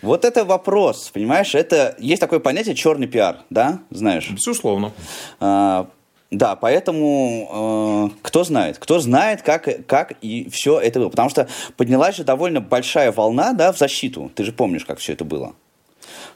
Вот 0.00 0.24
это 0.24 0.46
вопрос, 0.46 1.10
понимаешь? 1.12 1.54
Это 1.54 1.94
есть 1.98 2.20
такое 2.20 2.38
понятие 2.38 2.74
черный 2.74 3.06
пиар, 3.06 3.40
да, 3.50 3.80
знаешь? 3.90 4.30
Безусловно. 4.30 4.92
А, 5.38 5.86
да, 6.30 6.54
поэтому 6.54 8.10
э, 8.12 8.18
кто 8.22 8.44
знает, 8.44 8.78
кто 8.78 9.00
знает, 9.00 9.42
как, 9.42 9.86
как 9.86 10.12
и 10.22 10.48
все 10.50 10.78
это 10.78 11.00
было. 11.00 11.08
Потому 11.08 11.28
что 11.28 11.48
поднялась 11.76 12.16
же 12.16 12.24
довольно 12.24 12.60
большая 12.60 13.10
волна 13.10 13.52
да, 13.52 13.72
в 13.72 13.78
защиту. 13.78 14.30
Ты 14.36 14.44
же 14.44 14.52
помнишь, 14.52 14.84
как 14.84 15.00
все 15.00 15.14
это 15.14 15.24
было. 15.24 15.54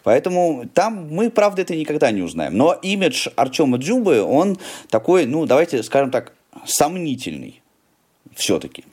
Поэтому 0.02 0.64
там 0.74 1.08
мы, 1.10 1.30
правда, 1.30 1.62
это 1.62 1.76
никогда 1.76 2.10
не 2.10 2.22
узнаем. 2.22 2.56
Но 2.56 2.72
имидж 2.72 3.28
Артема 3.36 3.78
Джубы, 3.78 4.22
он 4.22 4.58
такой, 4.90 5.26
ну, 5.26 5.46
давайте 5.46 5.82
скажем 5.84 6.10
так, 6.10 6.32
сомнительный 6.66 7.62
все-таки. 8.34 8.84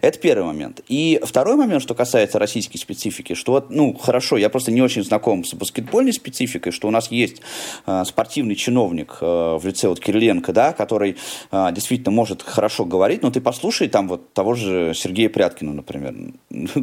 Это 0.00 0.18
первый 0.18 0.44
момент. 0.44 0.80
И 0.88 1.20
второй 1.22 1.56
момент, 1.56 1.82
что 1.82 1.94
касается 1.94 2.38
российской 2.38 2.78
специфики, 2.78 3.34
что, 3.34 3.66
ну, 3.68 3.94
хорошо, 3.94 4.36
я 4.36 4.48
просто 4.48 4.70
не 4.72 4.82
очень 4.82 5.04
знаком 5.04 5.44
с 5.44 5.54
баскетбольной 5.54 6.12
спецификой, 6.12 6.72
что 6.72 6.88
у 6.88 6.90
нас 6.90 7.10
есть 7.10 7.42
э, 7.86 8.04
спортивный 8.06 8.54
чиновник 8.54 9.18
э, 9.20 9.58
в 9.60 9.66
лице 9.66 9.88
вот 9.88 10.00
Кириленко, 10.00 10.52
да, 10.52 10.72
который 10.72 11.16
э, 11.50 11.68
действительно 11.72 12.10
может 12.10 12.42
хорошо 12.42 12.84
говорить, 12.84 13.22
но 13.22 13.30
ты 13.30 13.40
послушай 13.40 13.88
там 13.88 14.08
вот 14.08 14.32
того 14.32 14.54
же 14.54 14.92
Сергея 14.94 15.28
Пряткина, 15.28 15.72
например. 15.72 16.14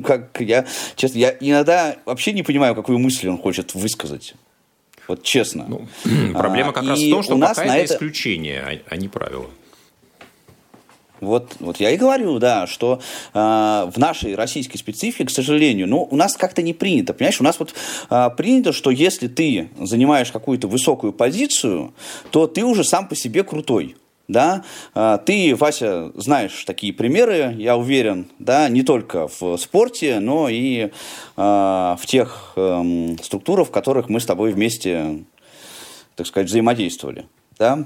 Как 0.04 0.40
я, 0.40 0.66
честно, 0.96 1.18
я 1.18 1.36
иногда 1.40 1.98
вообще 2.06 2.34
не 2.34 2.44
понимаю, 2.44 2.76
какую 2.76 3.00
мысль 3.00 3.30
он 3.30 3.38
хочет 3.38 3.74
высказать. 3.74 4.36
Вот 5.08 5.24
честно. 5.24 5.66
Ну, 5.68 5.88
проблема 6.34 6.74
как 6.74 6.84
а, 6.84 6.90
раз 6.90 7.00
в 7.00 7.10
том, 7.10 7.24
что 7.24 7.38
пока 7.38 7.64
это, 7.64 7.74
это 7.74 7.94
исключение, 7.94 8.62
а, 8.62 8.94
а 8.94 8.98
не 8.98 9.08
правило. 9.08 9.48
Вот, 11.26 11.56
вот 11.60 11.78
я 11.78 11.92
и 11.92 11.98
говорю, 11.98 12.40
да, 12.40 12.68
что 12.68 13.02
э, 13.34 13.38
в 13.38 13.98
нашей 13.98 14.36
российской 14.36 14.78
специфике, 14.78 15.26
к 15.26 15.30
сожалению, 15.30 15.88
ну, 15.88 16.08
у 16.10 16.16
нас 16.16 16.38
как-то 16.38 16.62
не 16.62 16.74
принято, 16.74 17.14
понимаешь, 17.14 17.42
у 17.42 17.44
нас 17.44 17.60
вот 17.60 17.74
э, 18.10 18.30
принято, 18.38 18.74
что 18.74 18.92
если 18.92 19.28
ты 19.28 19.70
занимаешь 19.80 20.32
какую-то 20.32 20.68
высокую 20.68 21.14
позицию, 21.14 21.94
то 22.32 22.48
ты 22.48 22.64
уже 22.64 22.84
сам 22.84 23.08
по 23.08 23.16
себе 23.16 23.44
крутой. 23.44 23.96
Да, 24.28 24.64
ты, 25.28 25.56
Вася, 25.56 26.12
знаешь 26.16 26.64
такие 26.66 26.92
примеры, 26.92 27.54
я 27.60 27.78
уверен, 27.78 28.28
да, 28.40 28.70
не 28.70 28.82
только 28.82 29.28
в 29.28 29.56
спорте, 29.58 30.20
но 30.20 30.50
и 30.50 30.86
э, 30.86 30.90
в 31.38 32.02
тех 32.08 32.54
э, 32.56 33.16
структурах, 33.22 33.68
в 33.68 33.72
которых 33.72 34.10
мы 34.10 34.20
с 34.20 34.26
тобой 34.26 34.52
вместе, 34.52 35.26
так 36.16 36.26
сказать, 36.26 36.48
взаимодействовали 36.50 37.26
да, 37.58 37.86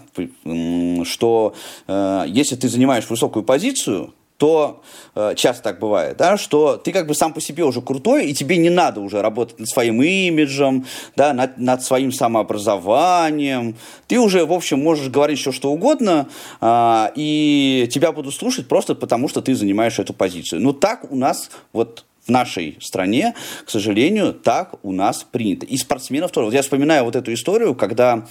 что 1.04 1.54
э, 1.88 2.24
если 2.28 2.56
ты 2.56 2.70
занимаешь 2.70 3.10
высокую 3.10 3.44
позицию, 3.44 4.14
то 4.40 4.82
э, 5.16 5.34
часто 5.36 5.64
так 5.64 5.80
бывает, 5.80 6.16
да, 6.16 6.38
что 6.38 6.78
ты 6.78 6.94
как 6.94 7.08
бы 7.08 7.14
сам 7.14 7.34
по 7.34 7.42
себе 7.42 7.66
уже 7.66 7.82
крутой, 7.82 8.28
и 8.28 8.34
тебе 8.34 8.56
не 8.56 8.70
надо 8.70 9.02
уже 9.02 9.22
работать 9.22 9.60
над 9.60 9.70
своим 9.70 10.02
имиджем, 10.02 10.86
да, 11.18 11.34
над, 11.34 11.58
над 11.58 11.84
своим 11.84 12.14
самообразованием. 12.14 13.76
Ты 14.08 14.18
уже, 14.18 14.46
в 14.46 14.54
общем, 14.54 14.82
можешь 14.82 15.10
говорить 15.10 15.40
все, 15.40 15.52
что 15.52 15.72
угодно, 15.72 16.30
э, 16.62 17.12
и 17.16 17.90
тебя 17.92 18.14
будут 18.14 18.34
слушать 18.34 18.70
просто 18.70 18.96
потому, 18.96 19.28
что 19.28 19.42
ты 19.42 19.54
занимаешь 19.56 20.00
эту 20.00 20.14
позицию. 20.14 20.62
Но 20.62 20.72
так 20.72 21.12
у 21.12 21.18
нас 21.18 21.52
вот 21.74 22.06
в 22.26 22.32
нашей 22.32 22.78
стране, 22.80 23.34
к 23.66 23.70
сожалению, 23.70 24.34
так 24.34 24.76
у 24.84 24.94
нас 24.94 25.26
принято. 25.30 25.66
И 25.66 25.76
спортсменов 25.76 26.32
тоже. 26.32 26.46
Вот 26.46 26.54
я 26.54 26.62
вспоминаю 26.62 27.04
вот 27.04 27.16
эту 27.16 27.34
историю, 27.34 27.76
когда 27.76 28.26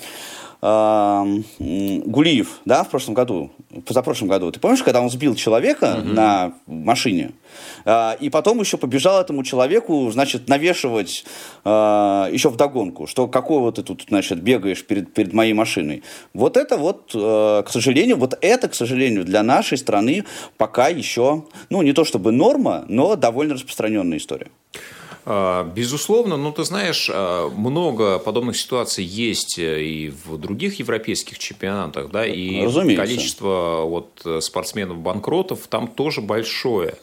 Гулиев, 0.61 2.61
да, 2.65 2.83
в 2.83 2.91
прошлом 2.91 3.15
году, 3.15 3.53
позапрошлом 3.87 4.29
году, 4.29 4.51
ты 4.51 4.59
помнишь, 4.59 4.83
когда 4.83 5.01
он 5.01 5.09
сбил 5.09 5.37
человека 5.37 5.99
угу. 6.01 6.09
на 6.09 6.55
машине, 6.67 7.31
а, 7.85 8.17
и 8.19 8.29
потом 8.29 8.59
еще 8.59 8.77
побежал 8.77 9.21
этому 9.21 9.45
человеку, 9.45 10.11
значит, 10.11 10.49
навешивать 10.49 11.25
а, 11.65 12.29
еще 12.33 12.51
в 12.51 12.57
догонку, 12.57 13.07
что 13.07 13.29
какой 13.29 13.61
вот 13.61 13.77
ты 13.77 13.85
тут, 13.85 14.07
значит, 14.09 14.43
бегаешь 14.43 14.85
перед, 14.85 15.15
перед 15.15 15.33
моей 15.33 15.53
машиной. 15.53 16.03
Вот 16.35 16.57
это 16.57 16.77
вот, 16.77 17.13
а, 17.15 17.63
к 17.63 17.71
сожалению, 17.71 18.17
вот 18.17 18.37
это, 18.41 18.69
к 18.69 18.75
сожалению, 18.75 19.25
для 19.25 19.45
нашей 19.45 19.79
страны 19.79 20.25
пока 20.57 20.89
еще, 20.89 21.45
ну, 21.71 21.83
не 21.83 21.93
то 21.93 22.05
чтобы 22.05 22.33
норма, 22.33 22.85
но 22.89 23.15
довольно 23.15 23.55
распространенная 23.55 24.19
история. 24.19 24.49
А, 25.31 25.63
безусловно, 25.63 26.39
ну 26.39 26.53
ты 26.53 26.65
знаешь, 26.65 27.11
а, 27.13 27.51
много 27.51 28.19
подобных 28.19 28.57
ситуаций 28.57 29.05
есть 29.05 29.59
э, 29.59 29.85
и 29.85 30.09
в 30.09 30.39
других 30.39 30.79
европейских 30.79 31.39
чемпионатах, 31.39 32.11
да, 32.11 32.25
и 32.25 32.65
Разумеется. 32.65 33.05
количество 33.05 33.83
вот 33.85 34.27
спортсменов-банкротов 34.41 35.67
там 35.69 35.87
тоже 35.87 36.23
большое. 36.23 36.95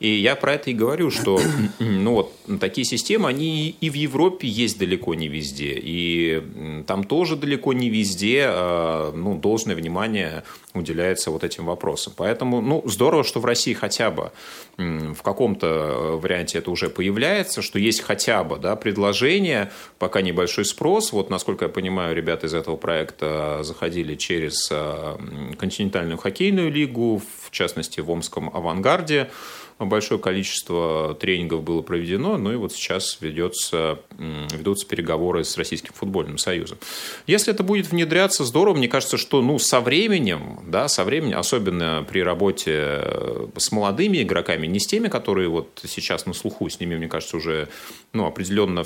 И 0.00 0.08
я 0.08 0.34
про 0.34 0.54
это 0.54 0.70
и 0.70 0.72
говорю, 0.72 1.10
что 1.10 1.38
ну, 1.78 2.14
вот, 2.14 2.32
такие 2.58 2.86
системы, 2.86 3.28
они 3.28 3.76
и 3.78 3.90
в 3.90 3.94
Европе 3.94 4.48
есть 4.48 4.78
далеко 4.78 5.12
не 5.12 5.28
везде, 5.28 5.74
и 5.76 6.42
там 6.86 7.04
тоже 7.04 7.36
далеко 7.36 7.74
не 7.74 7.90
везде 7.90 8.46
а, 8.48 9.12
ну, 9.14 9.36
должное 9.36 9.76
внимание 9.76 10.42
уделяется 10.74 11.30
вот 11.30 11.44
этим 11.44 11.66
вопросам. 11.66 12.12
Поэтому, 12.16 12.60
ну, 12.60 12.82
здорово, 12.86 13.24
что 13.24 13.40
в 13.40 13.44
России 13.44 13.72
хотя 13.72 14.10
бы 14.10 14.32
в 14.76 15.22
каком-то 15.22 15.66
э, 15.66 16.16
варианте 16.16 16.58
это 16.58 16.70
уже 16.70 16.88
появляется, 16.90 17.62
что 17.62 17.78
есть 17.78 18.00
хотя 18.00 18.42
бы 18.42 18.58
да, 18.58 18.74
предложение, 18.74 19.70
пока 19.98 20.20
небольшой 20.20 20.64
спрос. 20.64 21.12
Вот, 21.12 21.30
насколько 21.30 21.66
я 21.66 21.68
понимаю, 21.68 22.16
ребята 22.16 22.46
из 22.46 22.54
этого 22.54 22.76
проекта 22.76 23.60
заходили 23.62 24.16
через 24.16 24.68
э, 24.70 25.16
континентальную 25.58 26.18
хоккейную 26.18 26.72
лигу, 26.72 27.22
в 27.42 27.50
частности, 27.52 28.00
в 28.00 28.10
Омском 28.10 28.50
«Авангарде», 28.52 29.30
большое 29.78 30.20
количество 30.20 31.16
тренингов 31.18 31.62
было 31.62 31.82
проведено, 31.82 32.36
ну 32.36 32.52
и 32.52 32.56
вот 32.56 32.72
сейчас 32.72 33.18
ведется, 33.20 33.98
ведутся 34.18 34.86
переговоры 34.86 35.44
с 35.44 35.56
Российским 35.56 35.92
футбольным 35.94 36.38
союзом. 36.38 36.78
Если 37.26 37.52
это 37.52 37.62
будет 37.62 37.90
внедряться, 37.90 38.44
здорово. 38.44 38.76
Мне 38.76 38.88
кажется, 38.88 39.16
что 39.16 39.42
ну, 39.42 39.58
со 39.58 39.80
временем, 39.80 40.60
да, 40.66 40.88
со 40.88 41.04
временем, 41.04 41.38
особенно 41.38 42.06
при 42.08 42.20
работе 42.20 42.72
э, 42.74 43.46
с 43.56 43.72
молодыми 43.72 44.22
игроками, 44.22 44.66
не 44.66 44.78
с 44.78 44.86
теми, 44.86 45.08
которые 45.08 45.48
вот 45.48 45.80
сейчас 45.84 46.26
на 46.26 46.34
слуху, 46.34 46.68
с 46.68 46.80
ними, 46.80 46.96
мне 46.96 47.08
кажется, 47.08 47.36
уже 47.36 47.68
ну, 48.12 48.26
определенно 48.26 48.84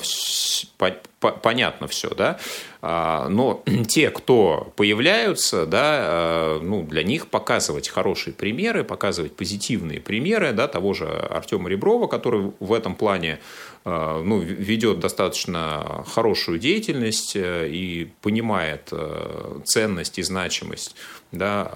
понятно 1.19 1.87
все, 1.87 2.09
да, 2.09 2.39
а, 2.81 3.27
но 3.29 3.63
те, 3.87 4.09
кто 4.09 4.71
появляются, 4.75 5.65
да, 5.65 5.81
а, 5.83 6.59
ну, 6.61 6.83
для 6.83 7.03
них 7.03 7.27
показывать 7.27 7.89
хорошие 7.89 8.33
примеры, 8.33 8.83
показывать 8.83 9.35
позитивные 9.35 9.99
примеры, 9.99 10.53
да, 10.53 10.67
того 10.67 10.93
же 10.93 11.07
Артема 11.07 11.69
Реброва, 11.69 12.07
который 12.07 12.51
в 12.59 12.73
этом 12.73 12.95
плане 12.95 13.39
ну, 13.85 14.39
ведет 14.39 14.99
достаточно 14.99 16.03
хорошую 16.07 16.59
деятельность 16.59 17.35
э, 17.35 17.69
и 17.69 18.11
понимает 18.21 18.89
э, 18.91 19.59
ценность 19.65 20.19
и 20.19 20.23
значимость 20.23 20.95
да, 21.31 21.71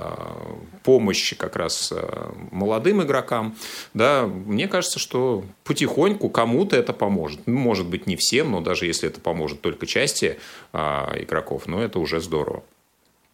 помощи 0.84 1.36
как 1.36 1.56
раз 1.56 1.91
э, 1.91 2.32
молодым 2.51 3.04
игрокам, 3.04 3.56
да, 3.93 4.26
мне 4.26 4.68
кажется, 4.68 4.99
что 4.99 5.45
потихоньку 5.64 6.30
кому-то 6.30 6.76
это 6.76 6.91
поможет. 6.91 7.47
Ну, 7.47 7.58
может 7.58 7.88
быть, 7.88 8.06
не 8.06 8.16
всем, 8.16 8.51
но 8.51 8.62
даже 8.62 8.86
если 8.86 9.08
это 9.10 9.22
поможет 9.22 9.62
только 9.62 9.86
части 9.86 10.39
игроков, 10.74 11.68
но 11.68 11.82
это 11.82 11.99
уже 11.99 12.20
здорово. 12.20 12.64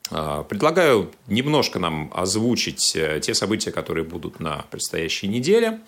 Предлагаю 0.09 1.11
немножко 1.27 1.77
нам 1.77 2.11
озвучить 2.15 2.95
э, 2.95 3.19
те 3.21 3.35
события, 3.35 3.71
которые 3.71 4.03
будут 4.03 4.39
на 4.39 4.65
предстоящей 4.71 5.27
неделе. 5.27 5.81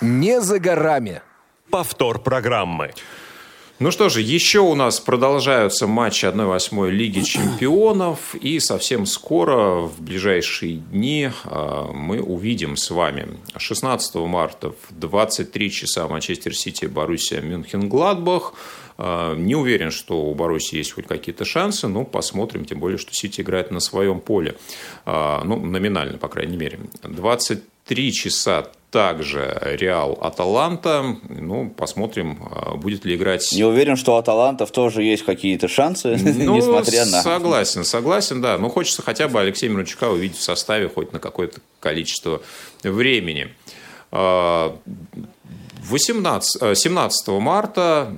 Не 0.00 0.40
за 0.40 0.58
горами. 0.58 1.22
Повтор 1.70 2.18
программы. 2.20 2.92
Ну 3.78 3.90
что 3.90 4.08
же, 4.08 4.22
еще 4.22 4.60
у 4.60 4.74
нас 4.74 5.00
продолжаются 5.00 5.86
матчи 5.86 6.24
1-8 6.24 6.90
Лиги 6.90 7.20
Чемпионов. 7.24 8.34
И 8.34 8.58
совсем 8.60 9.06
скоро, 9.06 9.80
в 9.80 10.00
ближайшие 10.00 10.76
дни, 10.76 11.30
а, 11.44 11.92
мы 11.92 12.20
увидим 12.20 12.76
с 12.76 12.90
вами 12.90 13.26
16 13.56 14.14
марта 14.16 14.70
в 14.70 14.98
23 14.98 15.70
часа 15.70 16.08
Манчестер 16.08 16.54
Сити, 16.54 16.86
Боруссия, 16.86 17.40
Мюнхен, 17.40 17.88
Гладбах. 17.88 18.54
А, 18.98 19.34
не 19.34 19.54
уверен, 19.54 19.90
что 19.90 20.24
у 20.24 20.34
Боруссии 20.34 20.76
есть 20.76 20.92
хоть 20.92 21.06
какие-то 21.06 21.44
шансы, 21.44 21.86
но 21.86 22.04
посмотрим, 22.04 22.64
тем 22.64 22.80
более, 22.80 22.98
что 22.98 23.14
Сити 23.14 23.42
играет 23.42 23.70
на 23.70 23.80
своем 23.80 24.20
поле. 24.20 24.56
А, 25.04 25.42
ну, 25.44 25.58
номинально, 25.58 26.16
по 26.16 26.28
крайней 26.28 26.56
мере. 26.56 26.80
23 27.02 28.12
часа 28.12 28.70
также 28.96 29.76
Реал 29.78 30.16
Аталанта. 30.22 31.04
Ну, 31.28 31.68
посмотрим, 31.68 32.38
а, 32.50 32.76
будет 32.76 33.04
ли 33.04 33.14
играть... 33.14 33.46
Не 33.52 33.64
уверен, 33.64 33.96
что 33.96 34.14
у 34.14 34.16
Аталантов 34.16 34.70
тоже 34.70 35.02
есть 35.02 35.22
какие-то 35.22 35.68
шансы, 35.68 36.16
ну, 36.24 36.56
несмотря 36.56 37.04
на... 37.04 37.20
Согласен, 37.20 37.84
согласен, 37.84 38.40
да. 38.40 38.56
Но 38.56 38.70
хочется 38.70 39.02
хотя 39.02 39.28
бы 39.28 39.38
Алексея 39.38 39.68
Мирончука 39.68 40.08
увидеть 40.08 40.38
в 40.38 40.42
составе 40.42 40.88
хоть 40.88 41.12
на 41.12 41.18
какое-то 41.18 41.60
количество 41.78 42.40
времени. 42.82 43.48
18, 44.12 46.78
17 46.78 47.28
э, 47.28 47.32
марта 47.32 48.16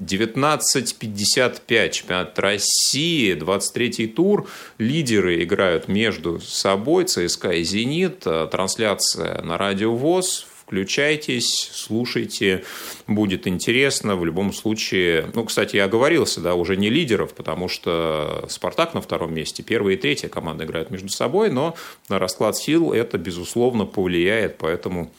19.55 0.00 1.90
чемпионат 1.90 2.38
России, 2.38 3.34
23-й 3.34 4.08
тур. 4.08 4.46
Лидеры 4.78 5.42
играют 5.42 5.88
между 5.88 6.38
собой, 6.40 7.04
ЦСКА 7.04 7.52
и 7.52 7.62
«Зенит». 7.62 8.26
Э, 8.26 8.46
трансляция 8.50 9.40
на 9.42 9.56
радио 9.56 9.94
ВОЗ. 9.94 10.46
Включайтесь, 10.66 11.70
слушайте, 11.72 12.64
будет 13.06 13.46
интересно. 13.46 14.16
В 14.16 14.24
любом 14.26 14.52
случае, 14.52 15.30
ну, 15.32 15.44
кстати, 15.44 15.76
я 15.76 15.84
оговорился, 15.84 16.40
да, 16.40 16.56
уже 16.56 16.76
не 16.76 16.90
лидеров, 16.90 17.34
потому 17.34 17.68
что 17.68 18.44
«Спартак» 18.48 18.92
на 18.92 19.00
втором 19.00 19.32
месте, 19.32 19.62
первая 19.62 19.94
и 19.94 19.96
третья 19.96 20.28
команда 20.28 20.64
играют 20.64 20.90
между 20.90 21.08
собой, 21.08 21.50
но 21.50 21.76
на 22.08 22.18
расклад 22.18 22.56
сил 22.56 22.92
это, 22.92 23.16
безусловно, 23.16 23.86
повлияет, 23.86 24.58
поэтому 24.58 25.12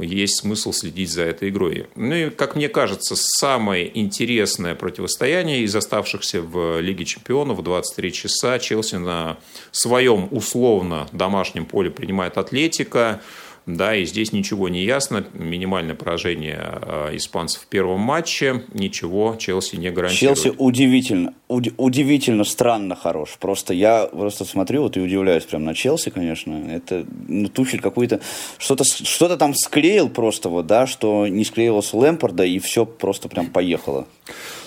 есть 0.00 0.40
смысл 0.40 0.72
следить 0.72 1.10
за 1.10 1.22
этой 1.22 1.48
игрой. 1.48 1.86
Ну 1.96 2.14
и, 2.14 2.30
как 2.30 2.56
мне 2.56 2.68
кажется, 2.68 3.14
самое 3.16 3.90
интересное 3.98 4.74
противостояние 4.74 5.60
из 5.60 5.74
оставшихся 5.74 6.42
в 6.42 6.80
Лиге 6.80 7.04
чемпионов 7.04 7.58
в 7.58 7.62
23 7.62 8.12
часа 8.12 8.58
Челси 8.58 8.96
на 8.96 9.38
своем 9.72 10.28
условно 10.30 11.08
домашнем 11.12 11.66
поле 11.66 11.90
принимает 11.90 12.38
Атлетика. 12.38 13.20
Да, 13.66 13.94
и 13.94 14.04
здесь 14.04 14.32
ничего 14.32 14.68
не 14.68 14.84
ясно. 14.84 15.24
Минимальное 15.34 15.94
поражение 15.94 16.80
э, 16.82 17.16
испанцев 17.16 17.62
в 17.62 17.66
первом 17.66 18.00
матче. 18.00 18.64
Ничего 18.72 19.36
Челси 19.38 19.76
не 19.76 19.90
гарантирует. 19.90 20.38
Челси 20.42 20.56
удивительно, 20.58 21.34
уд- 21.48 21.74
удивительно 21.76 22.44
странно 22.44 22.96
хорош. 22.96 23.36
Просто 23.38 23.74
я 23.74 24.06
просто 24.06 24.44
смотрю 24.44 24.82
вот 24.82 24.96
и 24.96 25.00
удивляюсь 25.00 25.44
прям 25.44 25.64
на 25.64 25.74
Челси, 25.74 26.10
конечно. 26.10 26.68
Это 26.70 27.06
ну, 27.28 27.48
Тухель 27.48 27.80
какой-то 27.80 28.20
что-то 28.58 28.84
что 28.84 29.36
там 29.36 29.54
склеил 29.54 30.08
просто 30.08 30.48
вот, 30.48 30.66
да, 30.66 30.86
что 30.86 31.26
не 31.26 31.44
склеивался 31.44 31.96
Лэмпорда 31.96 32.44
и 32.44 32.58
все 32.58 32.86
просто 32.86 33.28
прям 33.28 33.46
поехало. 33.46 34.06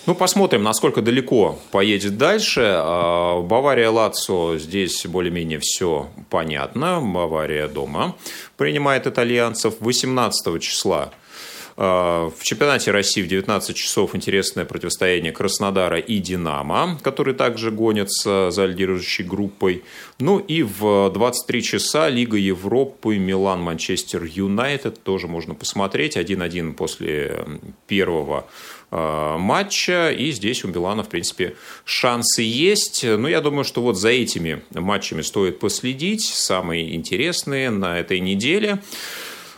Ну, 0.06 0.16
посмотрим, 0.16 0.64
насколько 0.64 1.02
далеко 1.02 1.58
поедет 1.72 2.18
дальше. 2.18 2.62
А, 2.62 3.42
Бавария 3.42 3.90
Лацо 3.90 4.58
здесь 4.58 5.06
более-менее 5.06 5.60
все 5.60 6.10
понятно. 6.30 7.00
Бавария 7.00 7.70
дома 7.70 8.18
принимает 8.58 9.08
итальянцев 9.08 9.76
18 9.80 10.62
числа. 10.62 11.14
А, 11.78 12.30
в 12.30 12.44
чемпионате 12.44 12.92
России 12.92 13.22
в 13.22 13.28
19 13.28 13.76
часов 13.76 14.14
интересное 14.14 14.66
противостояние 14.66 15.32
Краснодара 15.32 16.00
и 16.00 16.18
Динамо, 16.20 17.00
которые 17.02 17.34
также 17.34 17.72
гонятся 17.72 18.52
за 18.52 18.66
лидирующей 18.66 19.24
группой. 19.24 19.84
Ну 20.20 20.38
и 20.38 20.64
в 20.64 21.12
23 21.12 21.64
часа 21.64 22.10
Лига 22.10 22.38
Европы 22.38 23.18
Милан-Манчестер 23.18 24.24
Юнайтед 24.26 25.02
тоже 25.02 25.28
можно 25.28 25.56
посмотреть. 25.56 26.18
1-1 26.18 26.74
после 26.74 27.46
первого 27.88 28.48
матча, 28.94 30.12
и 30.12 30.32
здесь 30.32 30.64
у 30.64 30.68
Милана, 30.68 31.04
в 31.04 31.10
принципе, 31.10 31.56
шансы 31.84 32.44
есть. 32.44 33.04
Но 33.04 33.28
я 33.28 33.42
думаю, 33.42 33.64
что 33.64 33.82
вот 33.82 33.98
за 33.98 34.10
этими 34.10 34.62
матчами 34.72 35.22
стоит 35.22 35.60
последить, 35.60 36.24
самые 36.26 36.96
интересные 36.96 37.70
на 37.70 38.00
этой 38.00 38.20
неделе. 38.20 38.82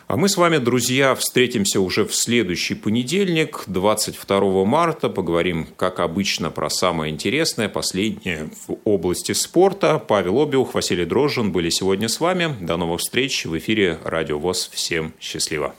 А 0.08 0.18
мы 0.18 0.30
с 0.30 0.38
вами, 0.38 0.60
друзья, 0.60 1.16
встретимся 1.16 1.82
уже 1.82 2.06
в 2.06 2.14
следующий 2.14 2.76
понедельник, 2.76 3.64
22 3.66 4.64
марта. 4.64 5.10
Поговорим, 5.10 5.68
как 5.78 6.00
обычно, 6.00 6.52
про 6.52 6.70
самое 6.70 7.12
интересное, 7.12 7.70
последнее 7.70 8.52
в 8.68 8.78
области 8.84 9.32
спорта. 9.32 9.98
Павел 9.98 10.44
Обиух, 10.44 10.76
Василий 10.76 11.06
Дрожжин 11.06 11.52
были 11.52 11.70
сегодня 11.70 12.08
с 12.08 12.20
вами. 12.20 12.56
До 12.62 12.78
новых 12.78 13.02
встреч 13.02 13.46
в 13.46 13.58
эфире 13.58 13.98
Радио 14.04 14.38
ВОЗ. 14.38 14.70
Всем 14.72 15.12
счастливо. 15.20 15.74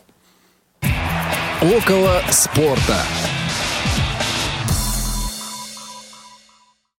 Около 1.62 2.20
спорта. 2.30 3.06